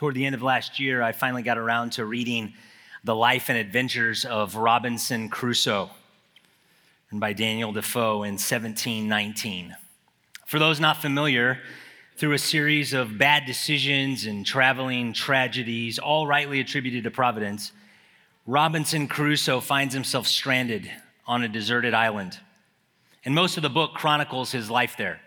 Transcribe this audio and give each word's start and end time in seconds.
toward 0.00 0.14
the 0.14 0.24
end 0.24 0.34
of 0.34 0.42
last 0.42 0.80
year, 0.80 1.02
I 1.02 1.12
finally 1.12 1.42
got 1.42 1.58
around 1.58 1.92
to 1.92 2.06
reading 2.06 2.54
The 3.04 3.14
Life 3.14 3.50
and 3.50 3.58
Adventures 3.58 4.24
of 4.24 4.56
Robinson 4.56 5.28
Crusoe 5.28 5.90
and 7.10 7.20
by 7.20 7.34
Daniel 7.34 7.70
Defoe 7.70 8.22
in 8.22 8.38
1719. 8.38 9.76
For 10.46 10.58
those 10.58 10.80
not 10.80 11.02
familiar, 11.02 11.58
through 12.16 12.32
a 12.32 12.38
series 12.38 12.94
of 12.94 13.18
bad 13.18 13.44
decisions 13.44 14.24
and 14.24 14.46
traveling 14.46 15.12
tragedies, 15.12 15.98
all 15.98 16.26
rightly 16.26 16.60
attributed 16.60 17.04
to 17.04 17.10
Providence, 17.10 17.72
Robinson 18.46 19.06
Crusoe 19.06 19.60
finds 19.60 19.92
himself 19.92 20.26
stranded 20.26 20.90
on 21.26 21.42
a 21.42 21.48
deserted 21.48 21.92
island. 21.92 22.38
And 23.26 23.34
most 23.34 23.58
of 23.58 23.62
the 23.62 23.68
book 23.68 23.92
chronicles 23.92 24.50
his 24.50 24.70
life 24.70 24.96
there. 24.96 25.20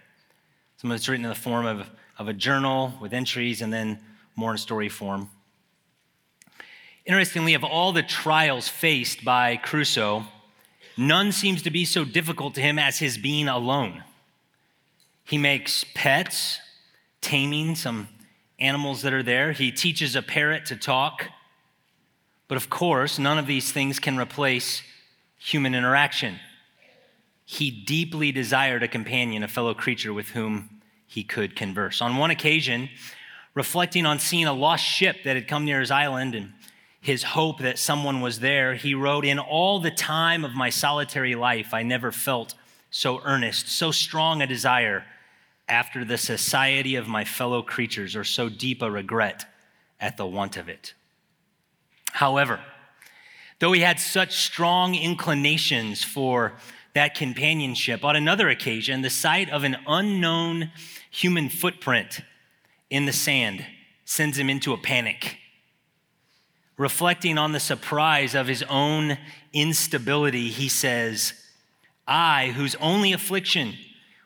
Some 0.77 0.89
of 0.89 0.95
it's 0.95 1.07
written 1.07 1.25
in 1.25 1.29
the 1.29 1.35
form 1.35 1.67
of, 1.67 1.87
of 2.17 2.27
a 2.27 2.33
journal 2.33 2.91
with 2.99 3.13
entries 3.13 3.61
and 3.61 3.71
then 3.71 3.99
more 4.36 4.52
in 4.52 4.57
story 4.57 4.89
form. 4.89 5.29
Interestingly, 7.05 7.53
of 7.53 7.63
all 7.63 7.91
the 7.91 8.03
trials 8.03 8.70
faced 8.70 9.26
by 9.26 9.57
Crusoe, 9.57 10.26
none 10.98 11.31
seems 11.31 11.62
to 11.63 11.70
be 11.70 11.84
so 11.85 12.05
difficult 12.05 12.55
to 12.55 12.62
him 12.62 12.80
as 12.80 12.99
his 12.99 13.17
being 13.17 13.48
alone. 13.48 14.04
He 15.26 15.38
makes 15.38 15.85
pets, 15.93 16.59
taming 17.21 17.76
some 17.76 18.07
animals 18.59 19.02
that 19.02 19.13
are 19.13 19.23
there. 19.23 19.52
He 19.52 19.71
teaches 19.71 20.16
a 20.16 20.21
parrot 20.21 20.65
to 20.68 20.76
talk. 20.76 21.26
But 22.48 22.57
of 22.57 22.70
course, 22.70 23.20
none 23.20 23.38
of 23.38 23.48
these 23.48 23.71
things 23.71 23.99
can 23.99 24.18
replace 24.18 24.81
human 25.38 25.76
interaction. 25.76 26.40
He 27.45 27.70
deeply 27.71 28.31
desired 28.31 28.84
a 28.84 28.88
companion, 28.88 29.43
a 29.43 29.48
fellow 29.48 29.73
creature 29.73 30.13
with 30.13 30.29
whom 30.29 30.81
he 31.05 31.23
could 31.23 31.55
converse. 31.55 32.02
On 32.02 32.18
one 32.18 32.31
occasion, 32.31 32.90
reflecting 33.53 34.05
on 34.05 34.20
seeing 34.20 34.45
a 34.45 34.53
lost 34.53 34.84
ship 34.84 35.17
that 35.23 35.35
had 35.35 35.48
come 35.48 35.66
near 35.66 35.80
his 35.80 35.91
island 35.91 36.35
and 36.35 36.53
his 36.99 37.23
hope 37.23 37.59
that 37.59 37.77
someone 37.77 38.21
was 38.21 38.39
there, 38.39 38.76
he 38.76 38.96
wrote, 38.96 39.26
In 39.26 39.37
all 39.37 39.79
the 39.79 39.91
time 39.91 40.46
of 40.46 40.55
my 40.55 40.70
solitary 40.70 41.35
life, 41.35 41.74
I 41.74 41.84
never 41.84 42.12
felt 42.12 42.55
so 42.90 43.21
earnest, 43.26 43.68
so 43.68 43.91
strong 43.91 44.41
a 44.41 44.48
desire 44.48 45.04
after 45.68 46.05
the 46.05 46.18
society 46.18 46.96
of 46.96 47.07
my 47.07 47.26
fellow 47.26 47.62
creatures, 47.62 48.15
or 48.15 48.24
so 48.24 48.48
deep 48.48 48.81
a 48.81 48.90
regret 48.90 49.46
at 49.99 50.15
the 50.15 50.26
want 50.26 50.55
of 50.55 50.70
it. 50.70 50.93
However, 52.13 52.62
though 53.59 53.74
he 53.74 53.81
had 53.81 53.99
such 53.99 54.35
strong 54.35 54.96
inclinations 54.96 56.04
for 56.04 56.54
that 56.93 57.15
companionship, 57.15 58.05
on 58.05 58.15
another 58.15 58.49
occasion, 58.49 59.01
the 59.01 59.09
sight 59.09 59.49
of 59.49 59.63
an 59.63 59.77
unknown 59.87 60.71
human 61.09 61.49
footprint 61.49 62.21
in 62.94 63.05
the 63.08 63.12
sand 63.12 63.66
sends 64.06 64.38
him 64.38 64.52
into 64.52 64.72
a 64.72 64.78
panic. 64.78 65.38
Reflecting 66.78 67.40
on 67.40 67.52
the 67.52 67.59
surprise 67.59 68.36
of 68.36 68.46
his 68.46 68.62
own 68.69 69.18
instability, 69.52 70.50
he 70.50 70.69
says, 70.69 71.34
I, 72.08 72.53
whose 72.56 72.75
only 72.75 73.12
affliction 73.12 73.74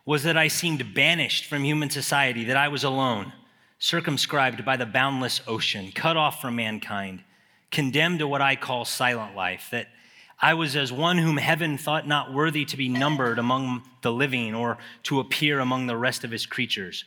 was 0.05 0.23
that 0.23 0.35
I 0.35 0.49
seemed 0.49 0.93
banished 0.93 1.45
from 1.45 1.63
human 1.63 1.89
society, 1.89 2.43
that 2.43 2.57
I 2.57 2.67
was 2.67 2.83
alone, 2.83 3.31
circumscribed 3.79 4.65
by 4.65 4.75
the 4.75 4.85
boundless 4.85 5.39
ocean, 5.47 5.93
cut 5.93 6.17
off 6.17 6.41
from 6.41 6.57
mankind, 6.57 7.23
condemned 7.71 8.19
to 8.19 8.27
what 8.27 8.41
I 8.41 8.57
call 8.57 8.83
silent 8.83 9.33
life, 9.33 9.69
that 9.71 9.87
I 10.41 10.55
was 10.55 10.75
as 10.75 10.91
one 10.91 11.19
whom 11.19 11.37
heaven 11.37 11.77
thought 11.77 12.05
not 12.05 12.33
worthy 12.33 12.65
to 12.65 12.75
be 12.75 12.89
numbered 12.89 13.39
among 13.39 13.83
the 14.01 14.11
living 14.11 14.53
or 14.53 14.77
to 15.03 15.21
appear 15.21 15.61
among 15.61 15.87
the 15.87 15.95
rest 15.95 16.25
of 16.25 16.31
his 16.31 16.45
creatures 16.45 17.05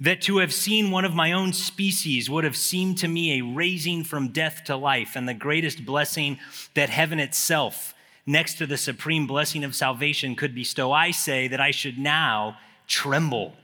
that 0.00 0.22
to 0.22 0.38
have 0.38 0.52
seen 0.52 0.90
one 0.90 1.04
of 1.04 1.14
my 1.14 1.32
own 1.32 1.52
species 1.52 2.30
would 2.30 2.44
have 2.44 2.56
seemed 2.56 2.96
to 2.98 3.08
me 3.08 3.38
a 3.38 3.44
raising 3.44 4.02
from 4.02 4.28
death 4.28 4.64
to 4.64 4.74
life 4.74 5.14
and 5.14 5.28
the 5.28 5.34
greatest 5.34 5.84
blessing 5.84 6.38
that 6.74 6.88
heaven 6.88 7.20
itself, 7.20 7.94
next 8.24 8.54
to 8.54 8.66
the 8.66 8.78
supreme 8.78 9.26
blessing 9.26 9.62
of 9.62 9.74
salvation, 9.74 10.34
could 10.34 10.54
bestow. 10.54 10.90
I 10.90 11.10
say 11.10 11.48
that 11.48 11.60
I 11.60 11.70
should 11.70 11.98
now 11.98 12.56
tremble 12.86 13.54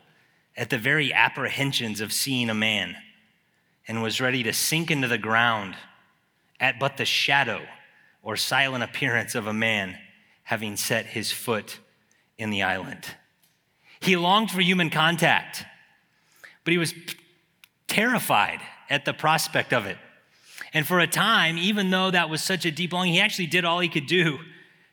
at 0.56 0.69
the 0.69 0.78
very 0.78 1.12
apprehensions 1.12 2.03
of 2.03 2.12
seeing 2.12 2.50
a 2.50 2.55
man 2.55 2.97
and 3.88 4.03
was 4.03 4.21
ready 4.21 4.43
to 4.43 4.53
sink 4.53 4.91
into 4.91 5.09
the 5.09 5.19
ground 5.19 5.75
at 6.61 6.78
but 6.78 6.99
the 6.99 7.05
shadow 7.05 7.62
or 8.22 8.37
silent 8.37 8.84
appearance 8.84 9.34
of 9.34 9.47
a 9.47 9.53
man 9.53 9.97
having 10.43 10.77
set 10.77 11.06
his 11.06 11.32
foot 11.32 11.78
in 12.37 12.50
the 12.50 12.62
island. 12.62 13.06
He 14.00 14.16
longed 14.16 14.50
for 14.50 14.61
human 14.61 14.91
contact 14.91 15.65
but 16.66 16.72
he 16.72 16.78
was 16.78 16.93
terrified 17.87 18.59
at 18.91 19.04
the 19.04 19.15
prospect 19.15 19.72
of 19.72 19.87
it. 19.87 19.97
And 20.72 20.84
for 20.84 20.99
a 20.99 21.06
time, 21.06 21.59
even 21.59 21.91
though 21.91 22.10
that 22.10 22.28
was 22.28 22.43
such 22.43 22.66
a 22.66 22.72
deep 22.72 22.93
longing, 22.93 23.15
he 23.15 23.21
actually 23.21 23.47
did 23.47 23.65
all 23.65 23.78
he 23.78 23.88
could 23.88 24.06
do 24.06 24.41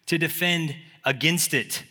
to 0.06 0.20
defend 0.20 0.76
against 1.04 1.52
it. 1.56 1.84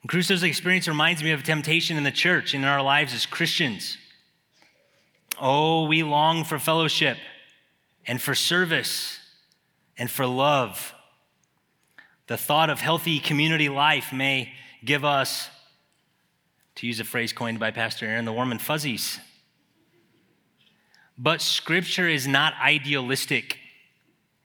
And 0.00 0.08
Crusoe's 0.08 0.44
experience 0.44 0.86
reminds 0.86 1.24
me 1.24 1.32
of 1.32 1.42
temptation 1.42 1.96
in 1.96 2.04
the 2.04 2.12
church 2.12 2.54
and 2.54 2.62
in 2.62 2.70
our 2.70 2.82
lives 2.82 3.12
as 3.12 3.26
Christians. 3.26 3.98
Oh, 5.40 5.88
we 5.88 6.04
long 6.04 6.44
for 6.44 6.60
fellowship 6.60 7.18
and 8.06 8.22
for 8.22 8.36
service 8.36 9.18
and 9.98 10.08
for 10.08 10.24
love. 10.24 10.94
The 12.28 12.36
thought 12.36 12.70
of 12.70 12.80
healthy 12.80 13.18
community 13.18 13.68
life 13.68 14.12
may 14.12 14.52
give 14.84 15.04
us 15.04 15.50
to 16.78 16.86
use 16.86 17.00
a 17.00 17.04
phrase 17.04 17.32
coined 17.32 17.58
by 17.58 17.72
Pastor 17.72 18.06
Aaron, 18.06 18.24
the 18.24 18.32
warm 18.32 18.52
and 18.52 18.62
fuzzies. 18.62 19.18
But 21.18 21.42
Scripture 21.42 22.08
is 22.08 22.28
not 22.28 22.54
idealistic 22.62 23.58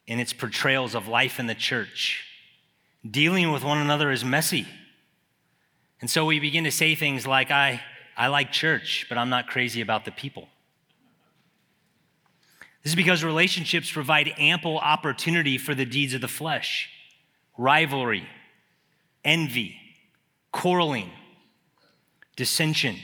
in 0.08 0.20
its 0.20 0.34
portrayals 0.34 0.96
of 0.96 1.08
life 1.08 1.40
in 1.40 1.46
the 1.46 1.54
church. 1.54 2.26
Dealing 3.10 3.52
with 3.52 3.64
one 3.64 3.78
another 3.78 4.10
is 4.10 4.26
messy. 4.26 4.66
And 6.02 6.10
so 6.10 6.26
we 6.26 6.40
begin 6.40 6.64
to 6.64 6.72
say 6.72 6.96
things 6.96 7.28
like, 7.28 7.52
I, 7.52 7.82
I 8.18 8.28
like 8.28 8.52
church, 8.52 9.06
but 9.10 9.20
I'm 9.20 9.30
not 9.30 9.46
crazy 9.46 9.82
about 9.82 10.04
the 10.04 10.12
people. 10.12 10.48
This 12.82 12.94
is 12.94 12.96
because 12.96 13.24
relationships 13.24 13.92
provide 13.92 14.34
ample 14.40 14.80
opportunity 14.80 15.60
for 15.60 15.76
the 15.76 15.86
deeds 15.86 16.16
of 16.16 16.22
the 16.22 16.28
flesh 16.28 16.90
rivalry, 17.56 18.28
envy, 19.24 19.76
quarreling, 20.52 21.12
dissension. 22.36 22.98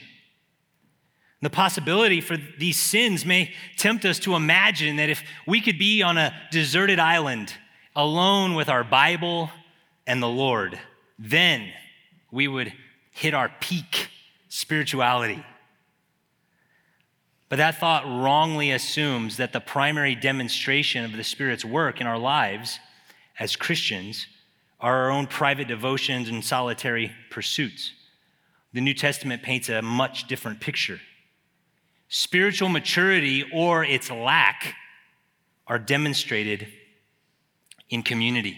The 1.41 1.49
possibility 1.49 2.19
for 2.19 2.37
these 2.57 2.77
sins 2.77 3.25
may 3.25 3.53
tempt 3.77 4.03
us 4.03 4.19
to 4.19 4.35
imagine 4.35 4.97
that 4.97 5.09
if 5.09 5.23
we 5.47 5.61
could 5.61 5.79
be 5.79 6.03
on 6.03 6.17
a 6.17 6.33
deserted 6.51 6.99
island 6.99 7.53
alone 7.95 8.55
with 8.55 8.67
our 8.67 8.83
Bible 8.83 9.49
and 10.05 10.21
the 10.21 10.27
Lord, 10.27 10.77
then 11.17 11.71
we 12.31 12.47
would 12.47 12.73
hit 13.11 13.33
our 13.33 13.49
peak 13.61 14.09
spirituality. 14.49 15.43
But 17.47 17.57
that 17.57 17.79
thought 17.79 18.05
wrongly 18.05 18.71
assumes 18.71 19.37
that 19.37 19.53
the 19.53 19.61
primary 19.61 20.15
demonstration 20.15 21.05
of 21.05 21.13
the 21.13 21.23
Spirit's 21.23 21.65
work 21.65 22.01
in 22.01 22.05
our 22.05 22.19
lives 22.19 22.79
as 23.39 23.55
Christians 23.55 24.27
are 24.79 25.03
our 25.03 25.11
own 25.11 25.25
private 25.25 25.67
devotions 25.67 26.29
and 26.29 26.43
solitary 26.43 27.11
pursuits 27.29 27.93
the 28.73 28.81
New 28.81 28.93
Testament 28.93 29.43
paints 29.43 29.69
a 29.69 29.81
much 29.81 30.27
different 30.27 30.59
picture. 30.59 30.99
Spiritual 32.07 32.69
maturity 32.69 33.45
or 33.53 33.83
its 33.83 34.09
lack 34.09 34.75
are 35.67 35.79
demonstrated 35.79 36.67
in 37.89 38.03
community. 38.03 38.57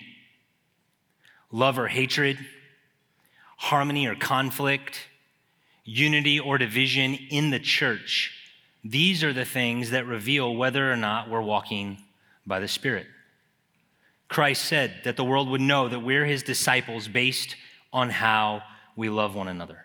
Love 1.51 1.77
or 1.77 1.87
hatred, 1.87 2.37
harmony 3.57 4.07
or 4.07 4.15
conflict, 4.15 5.07
unity 5.83 6.39
or 6.39 6.57
division 6.57 7.13
in 7.29 7.49
the 7.49 7.59
church. 7.59 8.33
These 8.83 9.23
are 9.23 9.33
the 9.33 9.45
things 9.45 9.91
that 9.91 10.05
reveal 10.05 10.55
whether 10.55 10.91
or 10.91 10.95
not 10.95 11.29
we're 11.29 11.41
walking 11.41 11.97
by 12.45 12.59
the 12.59 12.67
Spirit. 12.67 13.07
Christ 14.27 14.63
said 14.63 15.01
that 15.03 15.17
the 15.17 15.25
world 15.25 15.49
would 15.49 15.61
know 15.61 15.89
that 15.89 15.99
we're 15.99 16.25
his 16.25 16.41
disciples 16.41 17.07
based 17.07 17.55
on 17.91 18.09
how 18.09 18.63
we 18.95 19.09
love 19.09 19.35
one 19.35 19.49
another. 19.49 19.83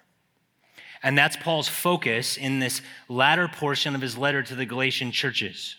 And 1.06 1.16
that's 1.16 1.36
Paul's 1.36 1.68
focus 1.68 2.36
in 2.36 2.58
this 2.58 2.82
latter 3.08 3.46
portion 3.46 3.94
of 3.94 4.00
his 4.00 4.18
letter 4.18 4.42
to 4.42 4.56
the 4.56 4.66
Galatian 4.66 5.12
churches. 5.12 5.76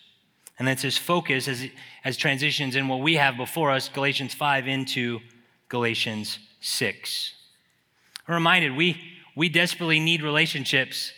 And 0.58 0.66
that's 0.66 0.80
his 0.80 0.96
focus 0.96 1.46
as, 1.48 1.66
as 2.02 2.16
transitions 2.16 2.74
in 2.74 2.88
what 2.88 3.00
we 3.00 3.16
have 3.16 3.36
before 3.36 3.70
us, 3.70 3.90
Galatians 3.90 4.32
5 4.32 4.66
into 4.66 5.20
Galatians 5.68 6.38
6. 6.62 7.34
I'm 8.26 8.36
reminded 8.36 8.74
we, 8.74 9.02
we 9.36 9.50
desperately 9.50 10.00
need 10.00 10.22
relationships, 10.22 11.12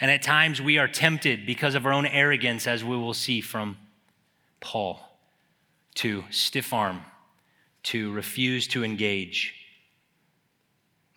and 0.00 0.10
at 0.10 0.20
times 0.20 0.60
we 0.60 0.78
are 0.78 0.88
tempted 0.88 1.46
because 1.46 1.76
of 1.76 1.86
our 1.86 1.92
own 1.92 2.06
arrogance, 2.06 2.66
as 2.66 2.82
we 2.82 2.96
will 2.96 3.14
see 3.14 3.40
from 3.40 3.76
Paul, 4.58 4.98
to 5.94 6.24
stiff 6.30 6.72
arm, 6.72 7.02
to 7.84 8.10
refuse 8.10 8.66
to 8.66 8.82
engage. 8.82 9.54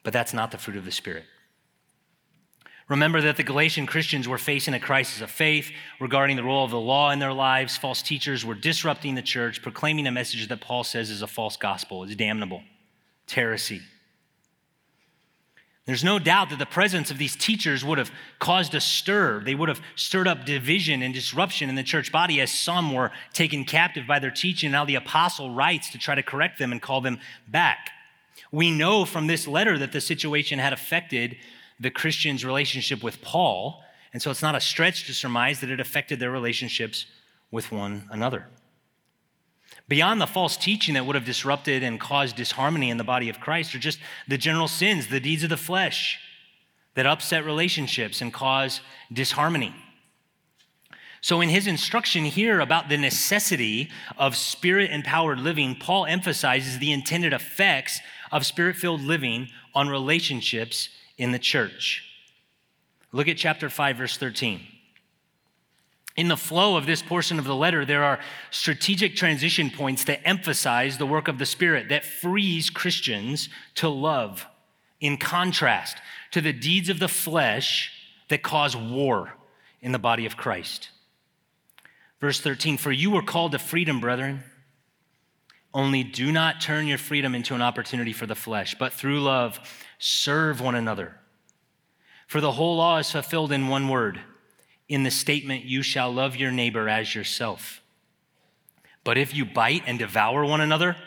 But 0.04 0.14
that's 0.14 0.36
not 0.36 0.52
the 0.52 0.60
fruit 0.60 0.78
of 0.78 0.86
the 0.86 0.92
Spirit. 0.92 1.24
Remember 2.88 3.22
that 3.22 3.38
the 3.38 3.44
Galatian 3.44 3.86
Christians 3.86 4.28
were 4.28 4.38
facing 4.38 4.74
a 4.74 4.80
crisis 4.80 5.22
of 5.22 5.31
faith 5.31 5.72
regarding 6.00 6.36
the 6.36 6.44
role 6.44 6.66
of 6.66 6.72
the 6.72 6.80
law 6.80 7.12
in 7.12 7.19
their 7.19 7.33
lives. 7.33 7.78
False 7.78 8.01
teachers 8.01 8.44
were 8.44 8.56
disrupting 8.56 9.16
the 9.16 9.22
church, 9.22 9.62
proclaiming 9.62 10.07
a 10.07 10.12
message 10.12 10.48
that 10.48 10.62
Paul 10.62 10.83
says 10.83 11.10
is 11.10 11.22
a 11.22 11.28
false 11.28 11.57
gospel, 11.57 12.04
it's 12.04 12.16
damnable, 12.16 12.63
it's 13.24 13.33
heresy. 13.33 13.81
There's 15.86 16.04
no 16.04 16.19
doubt 16.19 16.51
that 16.51 16.60
the 16.60 16.66
presence 16.66 17.10
of 17.10 17.18
these 17.18 17.36
teachers 17.36 17.83
would 17.83 17.98
have 17.98 18.12
caused 18.39 18.75
a 18.75 18.81
stir. 18.81 19.42
They 19.44 19.56
would 19.56 19.68
have 19.68 19.81
stirred 19.95 20.27
up 20.27 20.45
division 20.45 21.01
and 21.01 21.13
disruption 21.13 21.69
in 21.69 21.75
the 21.75 21.84
church 21.84 22.12
body 22.12 22.39
as 22.39 22.51
some 22.51 22.94
were 22.94 23.12
taken 23.34 23.66
captive 23.66 24.06
by 24.06 24.19
their 24.19 24.31
teaching. 24.31 24.72
Now 24.72 24.86
the 24.86 24.95
apostle 24.95 25.54
writes 25.54 25.89
to 25.92 25.98
try 25.98 26.13
to 26.13 26.22
correct 26.22 26.60
them 26.60 26.72
and 26.72 26.81
call 26.81 27.01
them 27.01 27.19
back. 27.48 27.89
We 28.51 28.69
know 28.69 29.06
from 29.06 29.27
this 29.27 29.48
letter 29.48 29.77
that 29.80 29.92
the 29.92 30.01
situation 30.01 30.60
had 30.60 30.72
affected 30.72 31.38
the 31.81 31.89
Christians' 31.89 32.45
relationship 32.45 33.04
with 33.04 33.22
Paul, 33.22 33.83
and 34.13 34.22
so 34.22 34.30
it's 34.30 34.42
not 34.42 34.56
a 34.56 34.62
stretch 34.62 35.07
to 35.07 35.13
surmise 35.13 35.60
that 35.60 35.72
it 35.72 35.80
affected 35.80 36.19
their 36.19 36.31
relationships 36.31 37.07
with 37.50 37.72
one 37.72 38.07
another. 38.12 38.48
Beyond 39.88 40.22
the 40.22 40.28
false 40.28 40.56
teaching 40.56 40.94
that 40.94 41.06
would 41.06 41.16
have 41.16 41.25
disrupted 41.25 41.83
and 41.83 42.00
caused 42.00 42.36
disharmony 42.36 42.89
in 42.89 42.98
the 42.98 43.04
body 43.04 43.30
of 43.30 43.39
Christ 43.39 43.74
are 43.74 43.80
just 43.80 44.00
the 44.28 44.38
general 44.38 44.68
sins, 44.68 45.07
the 45.07 45.19
deeds 45.19 45.44
of 45.44 45.50
the 45.50 45.57
flesh 45.57 46.19
that 46.94 47.06
upset 47.06 47.45
relationships 47.45 48.22
and 48.22 48.31
cause 48.34 48.81
disharmony. 49.12 49.74
So, 51.19 51.42
in 51.42 51.50
his 51.50 51.68
instruction 51.68 52.25
here 52.25 52.60
about 52.60 52.89
the 52.89 52.98
necessity 52.98 53.89
of 54.18 54.36
spirit 54.36 54.92
empowered 54.92 55.39
living, 55.39 55.75
Paul 55.75 56.06
emphasizes 56.06 56.80
the 56.80 56.92
intended 56.92 57.34
effects 57.34 58.00
of 58.31 58.45
spirit 58.45 58.75
filled 58.75 59.01
living 59.01 59.50
on 59.74 59.88
relationships 59.88 60.89
in 61.22 61.32
the 61.32 61.40
church. 61.40 62.04
Look 63.12 63.28
at 63.28 63.38
chapter 63.38 63.70
5, 63.70 63.98
verse 63.98 64.18
13. 64.18 64.60
In 66.18 66.28
the 66.28 66.36
flow 66.36 66.78
of 66.78 66.88
this 66.88 67.04
portion 67.04 67.38
of 67.38 67.46
the 67.46 67.56
letter, 67.56 67.86
there 67.86 68.04
are 68.04 68.20
strategic 68.50 69.16
transition 69.16 69.70
points 69.70 70.04
that 70.06 70.28
emphasize 70.28 70.98
the 70.98 71.06
work 71.06 71.28
of 71.28 71.38
the 71.38 71.46
Spirit 71.46 71.90
that 71.90 72.04
frees 72.04 72.72
Christians 72.72 73.50
to 73.76 73.88
love, 73.88 74.48
in 75.00 75.18
contrast 75.18 75.98
to 76.32 76.42
the 76.42 76.52
deeds 76.52 76.90
of 76.90 76.98
the 76.98 77.08
flesh 77.08 77.92
that 78.30 78.42
cause 78.42 78.76
war 78.76 79.34
in 79.80 79.92
the 79.92 80.00
body 80.00 80.26
of 80.26 80.36
Christ. 80.36 80.90
Verse 82.20 82.42
13 82.42 82.78
For 82.78 82.92
you 82.92 83.12
were 83.12 83.22
called 83.22 83.52
to 83.52 83.60
freedom, 83.60 84.00
brethren. 84.00 84.44
Only 85.74 86.04
do 86.04 86.32
not 86.32 86.60
turn 86.60 86.88
your 86.88 86.98
freedom 86.98 87.34
into 87.36 87.56
an 87.56 87.62
opportunity 87.62 88.12
for 88.12 88.26
the 88.26 88.36
flesh, 88.36 88.76
but 88.78 88.92
through 88.92 89.22
love, 89.22 89.60
serve 90.01 90.59
one 90.59 90.75
another. 90.75 91.15
For 92.27 92.42
the 92.42 92.53
whole 92.53 92.77
law 92.77 92.98
is 92.98 93.12
fulfilled 93.12 93.51
in 93.51 93.68
one 93.68 93.88
word 93.88 94.19
in 94.92 95.03
the 95.03 95.12
statement, 95.12 95.63
You 95.63 95.83
shall 95.83 96.12
love 96.12 96.36
your 96.36 96.51
neighbor 96.51 96.89
as 96.89 97.15
yourself. 97.15 97.81
But 99.06 99.18
if 99.18 99.33
you 99.33 99.45
bite 99.45 99.83
and 99.88 99.98
devour 99.98 100.44
one 100.44 100.59
another, 100.59 100.98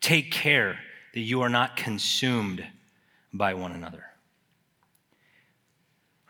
take 0.00 0.32
care 0.32 0.78
that 1.12 1.20
you 1.20 1.42
are 1.42 1.50
not 1.50 1.76
consumed 1.76 2.66
by 3.34 3.52
one 3.52 3.72
another. 3.72 4.04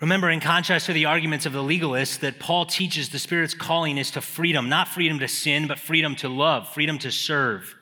Remember, 0.01 0.29
in 0.29 0.41
contrast 0.41 0.87
to 0.87 0.93
the 0.93 1.07
arguments 1.07 1.47
of 1.47 1.53
the 1.53 1.63
legalists, 1.63 2.19
that 2.19 2.41
Paul 2.41 2.67
teaches 2.67 3.11
the 3.11 3.21
Spirit's 3.21 3.55
calling 3.55 3.99
is 3.99 4.11
to 4.11 4.21
freedom, 4.21 4.69
not 4.69 4.89
freedom 4.89 5.21
to 5.21 5.29
sin, 5.29 5.69
but 5.69 5.79
freedom 5.79 6.17
to 6.17 6.29
love, 6.29 6.69
freedom 6.75 6.99
to 6.99 7.13
serve. 7.13 7.76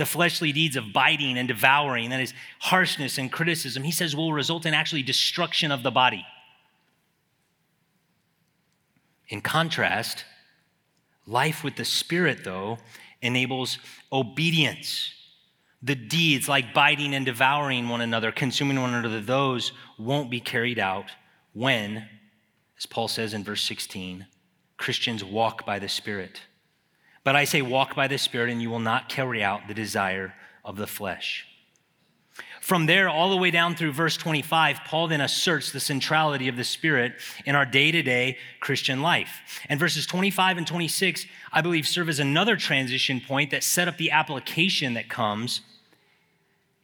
The 0.00 0.06
fleshly 0.06 0.50
deeds 0.50 0.76
of 0.76 0.94
biting 0.94 1.36
and 1.36 1.46
devouring, 1.46 2.08
that 2.08 2.22
is, 2.22 2.32
harshness 2.58 3.18
and 3.18 3.30
criticism, 3.30 3.82
he 3.82 3.92
says 3.92 4.16
will 4.16 4.32
result 4.32 4.64
in 4.64 4.72
actually 4.72 5.02
destruction 5.02 5.70
of 5.70 5.82
the 5.82 5.90
body. 5.90 6.24
In 9.28 9.42
contrast, 9.42 10.24
life 11.26 11.62
with 11.62 11.76
the 11.76 11.84
Spirit, 11.84 12.44
though, 12.44 12.78
enables 13.20 13.76
obedience. 14.10 15.12
The 15.82 15.96
deeds 15.96 16.48
like 16.48 16.72
biting 16.72 17.12
and 17.12 17.26
devouring 17.26 17.90
one 17.90 18.00
another, 18.00 18.32
consuming 18.32 18.80
one 18.80 18.94
another, 18.94 19.20
those 19.20 19.72
won't 19.98 20.30
be 20.30 20.40
carried 20.40 20.78
out 20.78 21.10
when, 21.52 22.08
as 22.78 22.86
Paul 22.86 23.08
says 23.08 23.34
in 23.34 23.44
verse 23.44 23.62
16, 23.64 24.26
Christians 24.78 25.22
walk 25.22 25.66
by 25.66 25.78
the 25.78 25.90
Spirit. 25.90 26.40
But 27.30 27.36
I 27.36 27.44
say, 27.44 27.62
walk 27.62 27.94
by 27.94 28.08
the 28.08 28.18
Spirit, 28.18 28.50
and 28.50 28.60
you 28.60 28.70
will 28.70 28.80
not 28.80 29.08
carry 29.08 29.40
out 29.40 29.68
the 29.68 29.72
desire 29.72 30.34
of 30.64 30.76
the 30.76 30.88
flesh. 30.88 31.46
From 32.60 32.86
there, 32.86 33.08
all 33.08 33.30
the 33.30 33.36
way 33.36 33.52
down 33.52 33.76
through 33.76 33.92
verse 33.92 34.16
25, 34.16 34.80
Paul 34.84 35.06
then 35.06 35.20
asserts 35.20 35.70
the 35.70 35.78
centrality 35.78 36.48
of 36.48 36.56
the 36.56 36.64
Spirit 36.64 37.12
in 37.46 37.54
our 37.54 37.64
day 37.64 37.92
to 37.92 38.02
day 38.02 38.36
Christian 38.58 39.00
life. 39.00 39.60
And 39.68 39.78
verses 39.78 40.06
25 40.08 40.58
and 40.58 40.66
26, 40.66 41.24
I 41.52 41.60
believe, 41.60 41.86
serve 41.86 42.08
as 42.08 42.18
another 42.18 42.56
transition 42.56 43.20
point 43.20 43.52
that 43.52 43.62
set 43.62 43.86
up 43.86 43.96
the 43.96 44.10
application 44.10 44.94
that 44.94 45.08
comes 45.08 45.60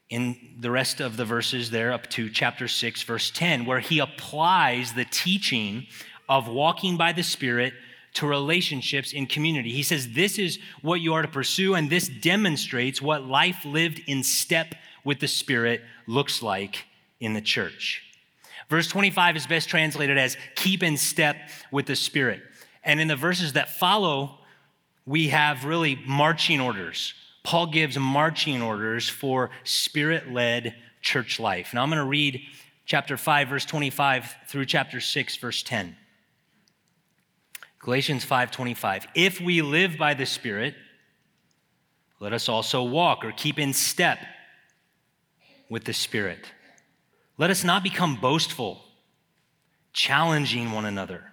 in 0.09 0.37
the 0.61 0.71
rest 0.71 1.01
of 1.01 1.17
the 1.17 1.25
verses 1.25 1.73
there 1.73 1.93
up 1.93 2.09
to 2.11 2.31
chapter 2.31 2.69
6, 2.69 3.03
verse 3.03 3.33
10, 3.33 3.65
where 3.65 3.81
he 3.81 3.99
applies 3.99 4.93
the 4.93 5.07
teaching 5.07 5.89
of 6.29 6.47
walking 6.47 6.97
by 6.97 7.11
the 7.11 7.25
Spirit 7.25 7.75
to 8.17 8.27
relationships 8.27 9.13
in 9.13 9.27
community. 9.27 9.71
He 9.73 9.83
says, 9.83 10.13
This 10.13 10.39
is 10.39 10.59
what 10.81 11.01
you 11.01 11.13
are 11.13 11.23
to 11.23 11.29
pursue, 11.29 11.75
and 11.75 11.91
this 11.91 12.09
demonstrates 12.09 13.01
what 13.03 13.25
life 13.25 13.65
lived 13.65 14.03
in 14.07 14.23
step 14.23 14.75
with 15.05 15.21
the 15.21 15.29
Spirit 15.29 15.83
looks 16.07 16.43
like 16.43 16.87
in 17.21 17.35
the 17.35 17.43
church. 17.43 18.03
Verse 18.71 18.89
25 18.89 19.37
is 19.37 19.47
best 19.47 19.69
translated 19.69 20.17
as 20.17 20.37
keep 20.55 20.83
in 20.83 20.97
step 20.97 21.37
with 21.71 21.87
the 21.87 21.95
Spirit. 21.95 22.43
And 22.83 23.01
in 23.01 23.09
the 23.09 23.17
verses 23.17 23.53
that 23.53 23.69
follow, 23.69 24.39
we 25.05 25.29
have 25.29 25.67
really 25.67 26.01
marching 26.07 26.59
orders. 26.59 27.13
Paul 27.43 27.67
gives 27.67 27.99
marching 27.99 28.63
orders 28.63 29.09
for 29.09 29.51
spirit 29.63 30.33
led 30.33 30.75
church 31.03 31.39
life. 31.39 31.75
Now 31.75 31.83
I'm 31.83 31.91
going 31.91 31.99
to 31.99 32.09
read 32.09 32.41
chapter 32.87 33.19
5, 33.19 33.49
verse 33.49 33.67
25 33.67 34.35
through 34.49 34.65
chapter 34.65 35.01
6, 35.01 35.37
verse 35.37 35.63
10. 35.63 35.97
Galatians 37.87 38.25
5:25 38.25 39.07
If 39.15 39.41
we 39.41 39.63
live 39.63 39.97
by 39.97 40.13
the 40.13 40.27
Spirit 40.27 40.75
let 42.19 42.33
us 42.33 42.49
also 42.49 42.83
walk 42.83 43.25
or 43.25 43.31
keep 43.31 43.61
in 43.61 43.73
step 43.73 44.19
with 45.69 45.85
the 45.85 45.93
Spirit. 45.93 46.51
Let 47.39 47.51
us 47.51 47.63
not 47.63 47.85
become 47.85 48.17
boastful, 48.17 48.83
challenging 49.93 50.73
one 50.73 50.87
another, 50.87 51.33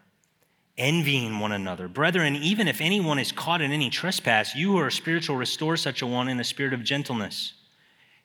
envying 0.78 1.40
one 1.40 1.54
another. 1.54 1.88
Brethren, 1.88 2.36
even 2.36 2.68
if 2.68 2.82
anyone 2.82 3.18
is 3.18 3.32
caught 3.32 3.62
in 3.62 3.72
any 3.72 3.90
trespass, 3.90 4.56
you 4.56 4.74
who 4.74 4.78
are 4.78 4.92
spiritual, 4.92 5.38
restore 5.38 5.76
such 5.76 6.04
a 6.04 6.08
one 6.08 6.28
in 6.28 6.40
a 6.40 6.44
spirit 6.44 6.74
of 6.74 6.84
gentleness, 6.84 7.54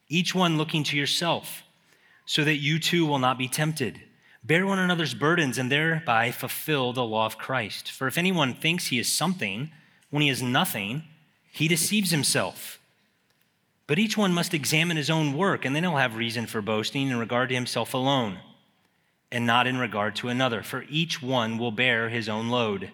each 0.09 0.35
one 0.35 0.59
looking 0.59 0.85
to 0.85 0.99
yourself, 0.99 1.63
so 2.27 2.45
that 2.45 2.57
you 2.57 2.79
too 2.79 3.07
will 3.07 3.19
not 3.19 3.39
be 3.39 3.49
tempted. 3.49 4.03
Bear 4.45 4.67
one 4.67 4.79
another's 4.79 5.15
burdens 5.15 5.59
and 5.59 5.71
thereby 5.71 6.31
fulfill 6.31 6.93
the 6.93 7.05
law 7.05 7.27
of 7.27 7.39
Christ. 7.39 7.91
For 7.91 8.07
if 8.07 8.17
anyone 8.17 8.55
thinks 8.55 8.87
he 8.87 8.99
is 8.99 9.13
something 9.13 9.71
when 10.11 10.23
he 10.23 10.29
is 10.29 10.43
nothing, 10.43 11.05
he 11.51 11.69
deceives 11.69 12.11
himself. 12.11 12.79
But 13.87 13.99
each 13.99 14.17
one 14.17 14.33
must 14.33 14.55
examine 14.55 14.97
his 14.97 15.11
own 15.11 15.37
work, 15.37 15.65
and 15.65 15.75
then 15.75 15.83
he'll 15.83 15.97
have 15.97 16.17
reason 16.17 16.47
for 16.47 16.63
boasting 16.63 17.09
in 17.09 17.19
regard 17.19 17.49
to 17.49 17.55
himself 17.55 17.95
alone, 17.95 18.39
and 19.33 19.47
not 19.47 19.67
in 19.67 19.79
regard 19.79 20.15
to 20.17 20.29
another, 20.29 20.63
for 20.63 20.85
each 20.89 21.23
one 21.23 21.59
will 21.59 21.73
bear 21.73 22.09
his 22.09 22.29
own 22.29 22.49
load. 22.49 22.91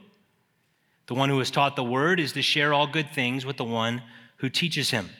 The 1.06 1.14
one 1.14 1.28
who 1.28 1.40
is 1.40 1.50
taught 1.50 1.76
the 1.76 1.84
word 1.84 2.18
is 2.18 2.32
to 2.32 2.42
share 2.42 2.72
all 2.72 2.86
good 2.86 3.10
things 3.10 3.44
with 3.44 3.56
the 3.56 3.64
one 3.64 4.02
who 4.38 4.48
teaches 4.48 4.90
him. 4.90 5.10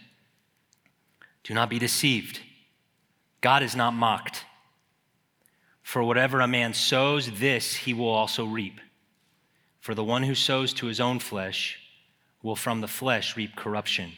Do 1.43 1.55
not 1.55 1.69
be 1.69 1.79
deceived. 1.79 2.41
God 3.41 3.63
is 3.63 3.77
not 3.77 3.93
mocked. 3.93 4.45
For 5.95 6.03
whatever 6.03 6.41
a 6.41 6.49
man 6.49 6.75
sows, 6.75 7.31
this 7.39 7.75
he 7.75 7.95
will 7.95 8.09
also 8.09 8.45
reap. 8.45 8.81
For 9.81 9.95
the 9.95 10.05
one 10.05 10.25
who 10.25 10.35
sows 10.35 10.73
to 10.75 10.87
his 10.87 11.01
own 11.01 11.21
flesh 11.21 11.79
will 12.43 12.57
from 12.57 12.81
the 12.81 12.89
flesh 12.89 13.37
reap 13.37 13.55
corruption 13.55 14.13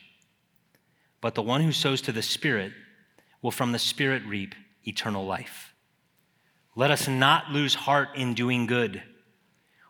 but 1.27 1.35
the 1.35 1.43
one 1.43 1.61
who 1.61 1.73
sows 1.73 2.01
to 2.03 2.13
the 2.13 2.23
Spirit 2.23 2.73
will 3.43 3.51
from 3.51 3.73
the 3.73 3.81
Spirit 3.81 4.23
reap 4.27 4.55
eternal 4.87 5.27
life. 5.27 5.75
Let 6.77 6.93
us 6.93 7.09
not 7.09 7.51
lose 7.51 7.75
heart 7.75 8.11
in 8.15 8.35
doing 8.35 8.67
good, 8.67 9.03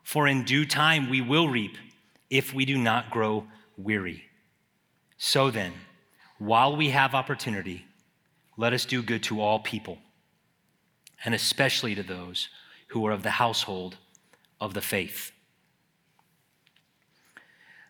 for 0.02 0.26
in 0.26 0.44
due 0.44 0.64
time 0.64 1.10
we 1.10 1.20
will 1.20 1.48
reap 1.48 1.76
if 2.30 2.54
we 2.54 2.64
do 2.64 2.78
not 2.78 3.10
grow 3.10 3.46
weary. 3.76 4.24
So 5.18 5.50
then, 5.50 5.74
while 6.38 6.74
we 6.74 6.88
have 6.88 7.14
opportunity, 7.14 7.84
let 8.56 8.72
us 8.72 8.86
do 8.86 9.02
good 9.02 9.22
to 9.24 9.42
all 9.42 9.58
people, 9.58 9.98
and 11.24 11.34
especially 11.34 11.94
to 11.94 12.02
those 12.02 12.48
who 12.88 13.06
are 13.06 13.12
of 13.12 13.22
the 13.22 13.30
household 13.30 13.96
of 14.60 14.74
the 14.74 14.80
faith. 14.80 15.32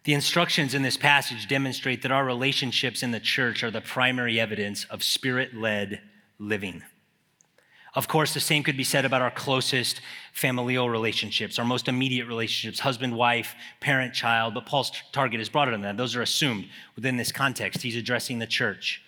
The 0.04 0.14
instructions 0.14 0.72
in 0.72 0.82
this 0.82 0.96
passage 0.96 1.48
demonstrate 1.48 2.02
that 2.02 2.12
our 2.12 2.24
relationships 2.24 3.02
in 3.02 3.10
the 3.10 3.20
church 3.20 3.64
are 3.64 3.72
the 3.72 3.80
primary 3.80 4.38
evidence 4.38 4.84
of 4.84 5.02
spirit 5.02 5.54
led 5.54 6.00
living. 6.38 6.82
Of 7.96 8.08
course, 8.08 8.34
the 8.34 8.40
same 8.40 8.62
could 8.62 8.76
be 8.76 8.84
said 8.84 9.06
about 9.06 9.22
our 9.22 9.30
closest 9.30 10.02
familial 10.32 10.90
relationships, 10.90 11.58
our 11.58 11.64
most 11.64 11.88
immediate 11.88 12.26
relationships, 12.26 12.78
husband, 12.78 13.16
wife, 13.16 13.54
parent, 13.80 14.12
child, 14.12 14.52
but 14.52 14.66
Paul's 14.66 14.92
target 15.12 15.40
is 15.40 15.48
broader 15.48 15.70
than 15.70 15.80
that. 15.80 15.96
Those 15.96 16.14
are 16.14 16.22
assumed 16.22 16.66
within 16.94 17.16
this 17.16 17.32
context. 17.32 17.82
He's 17.82 17.96
addressing 17.96 18.38
the 18.38 18.46
church. 18.46 19.02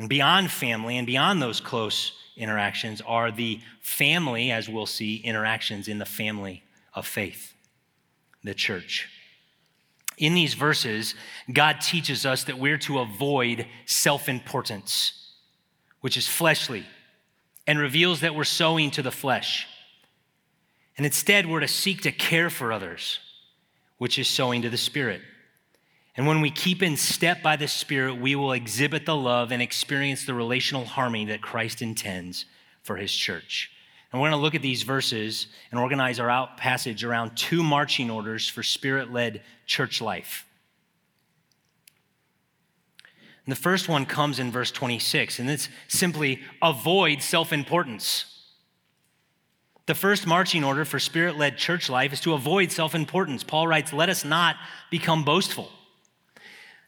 And 0.00 0.08
beyond 0.08 0.50
family 0.50 0.96
and 0.96 1.06
beyond 1.06 1.42
those 1.42 1.60
close 1.60 2.12
interactions 2.34 3.02
are 3.02 3.30
the 3.30 3.60
family, 3.82 4.50
as 4.50 4.66
we'll 4.66 4.86
see, 4.86 5.16
interactions 5.16 5.88
in 5.88 5.98
the 5.98 6.06
family 6.06 6.62
of 6.94 7.06
faith, 7.06 7.52
the 8.42 8.54
church. 8.54 9.10
In 10.16 10.32
these 10.32 10.54
verses, 10.54 11.14
God 11.52 11.82
teaches 11.82 12.24
us 12.24 12.44
that 12.44 12.58
we're 12.58 12.78
to 12.78 13.00
avoid 13.00 13.66
self 13.84 14.26
importance, 14.26 15.34
which 16.00 16.16
is 16.16 16.26
fleshly, 16.26 16.86
and 17.66 17.78
reveals 17.78 18.20
that 18.20 18.34
we're 18.34 18.44
sowing 18.44 18.90
to 18.92 19.02
the 19.02 19.10
flesh. 19.10 19.66
And 20.96 21.04
instead, 21.04 21.44
we're 21.44 21.60
to 21.60 21.68
seek 21.68 22.00
to 22.04 22.10
care 22.10 22.48
for 22.48 22.72
others, 22.72 23.18
which 23.98 24.18
is 24.18 24.28
sowing 24.28 24.62
to 24.62 24.70
the 24.70 24.78
Spirit. 24.78 25.20
And 26.16 26.26
when 26.26 26.40
we 26.40 26.50
keep 26.50 26.82
in 26.82 26.96
step 26.96 27.42
by 27.42 27.56
the 27.56 27.68
Spirit, 27.68 28.16
we 28.20 28.34
will 28.34 28.52
exhibit 28.52 29.06
the 29.06 29.16
love 29.16 29.52
and 29.52 29.62
experience 29.62 30.24
the 30.24 30.34
relational 30.34 30.84
harmony 30.84 31.26
that 31.26 31.40
Christ 31.40 31.82
intends 31.82 32.46
for 32.82 32.96
his 32.96 33.12
church. 33.12 33.70
And 34.12 34.20
we're 34.20 34.28
going 34.28 34.38
to 34.38 34.42
look 34.42 34.56
at 34.56 34.62
these 34.62 34.82
verses 34.82 35.46
and 35.70 35.78
organize 35.80 36.18
our 36.18 36.28
out 36.28 36.56
passage 36.56 37.04
around 37.04 37.36
two 37.36 37.62
marching 37.62 38.10
orders 38.10 38.48
for 38.48 38.62
spirit 38.62 39.12
led 39.12 39.42
church 39.66 40.00
life. 40.00 40.46
And 43.46 43.52
the 43.52 43.60
first 43.60 43.88
one 43.88 44.04
comes 44.04 44.38
in 44.38 44.50
verse 44.50 44.70
26, 44.70 45.38
and 45.38 45.48
it's 45.48 45.68
simply 45.88 46.40
avoid 46.60 47.22
self 47.22 47.52
importance. 47.52 48.26
The 49.86 49.94
first 49.94 50.26
marching 50.26 50.62
order 50.62 50.84
for 50.84 50.98
spirit 50.98 51.36
led 51.36 51.56
church 51.56 51.88
life 51.88 52.12
is 52.12 52.20
to 52.20 52.34
avoid 52.34 52.72
self 52.72 52.94
importance. 52.94 53.42
Paul 53.44 53.68
writes, 53.68 53.92
Let 53.92 54.08
us 54.08 54.24
not 54.24 54.56
become 54.90 55.24
boastful. 55.24 55.70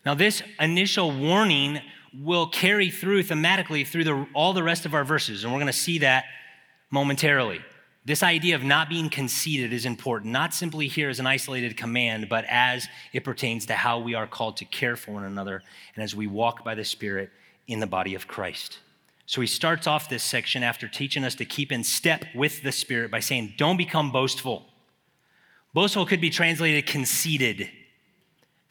Now, 0.05 0.15
this 0.15 0.43
initial 0.59 1.13
warning 1.13 1.81
will 2.13 2.47
carry 2.47 2.91
through 2.91 3.23
thematically 3.23 3.87
through 3.87 4.05
the, 4.05 4.27
all 4.35 4.53
the 4.53 4.63
rest 4.63 4.85
of 4.85 4.95
our 4.95 5.05
verses, 5.05 5.45
and 5.45 5.53
we're 5.53 5.61
going 5.61 5.67
to 5.69 5.73
see 5.73 5.99
that 5.99 6.25
momentarily. 6.91 7.61
This 8.05 8.25
idea 8.25 8.57
of 8.57 8.65
not 8.65 8.89
being 8.89 9.09
conceited 9.09 9.73
is 9.73 9.87
important, 9.87 10.33
not 10.33 10.53
simply 10.53 10.89
here 10.89 11.09
as 11.09 11.21
an 11.21 11.27
isolated 11.27 11.77
command, 11.77 12.29
but 12.29 12.45
as 12.49 12.89
it 13.13 13.23
pertains 13.23 13.67
to 13.67 13.75
how 13.75 14.01
we 14.01 14.15
are 14.15 14.27
called 14.27 14.57
to 14.57 14.65
care 14.65 14.97
for 14.97 15.13
one 15.13 15.25
another 15.25 15.63
and 15.95 16.03
as 16.03 16.15
we 16.15 16.27
walk 16.27 16.65
by 16.65 16.75
the 16.75 16.85
Spirit 16.85 17.31
in 17.69 17.79
the 17.79 17.87
body 17.87 18.17
of 18.17 18.27
Christ. 18.27 18.81
So 19.27 19.41
he 19.41 19.47
starts 19.47 19.87
off 19.87 20.09
this 20.09 20.25
section 20.25 20.65
after 20.65 20.89
teaching 20.89 21.23
us 21.23 21.37
to 21.37 21.45
keep 21.45 21.71
in 21.71 21.85
step 21.85 22.25
with 22.35 22.63
the 22.63 22.73
Spirit 22.73 23.13
by 23.13 23.21
saying, 23.21 23.55
Don't 23.57 23.77
become 23.77 24.11
boastful. 24.11 24.67
Boastful 25.73 26.05
could 26.05 26.21
be 26.21 26.29
translated 26.29 26.87
conceited 26.87 27.71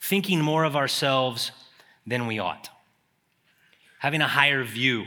thinking 0.01 0.41
more 0.41 0.63
of 0.63 0.75
ourselves 0.75 1.51
than 2.05 2.25
we 2.25 2.39
ought, 2.39 2.69
having 3.99 4.21
a 4.21 4.27
higher 4.27 4.63
view 4.63 5.05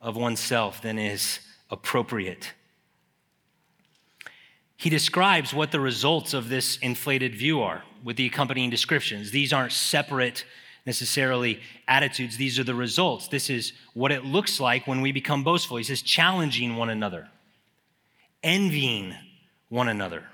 of 0.00 0.16
oneself 0.16 0.80
than 0.80 0.98
is 0.98 1.40
appropriate. 1.70 2.52
He 4.76 4.90
describes 4.90 5.52
what 5.52 5.72
the 5.72 5.80
results 5.80 6.34
of 6.34 6.48
this 6.48 6.76
inflated 6.78 7.34
view 7.34 7.62
are 7.62 7.82
with 8.02 8.16
the 8.16 8.26
accompanying 8.26 8.70
descriptions. 8.70 9.30
These 9.30 9.52
aren't 9.52 9.72
separate 9.72 10.44
necessarily 10.84 11.60
attitudes, 11.86 12.36
these 12.36 12.58
are 12.58 12.64
the 12.64 12.74
results. 12.74 13.28
This 13.28 13.48
is 13.48 13.72
what 13.94 14.10
it 14.10 14.24
looks 14.24 14.58
like 14.58 14.88
when 14.88 15.00
we 15.00 15.12
become 15.12 15.44
boastful. 15.44 15.76
He 15.76 15.84
says, 15.84 16.02
challenging 16.02 16.74
one 16.74 16.90
another, 16.90 17.28
envying 18.42 19.14
one 19.68 19.88
another 19.88 20.24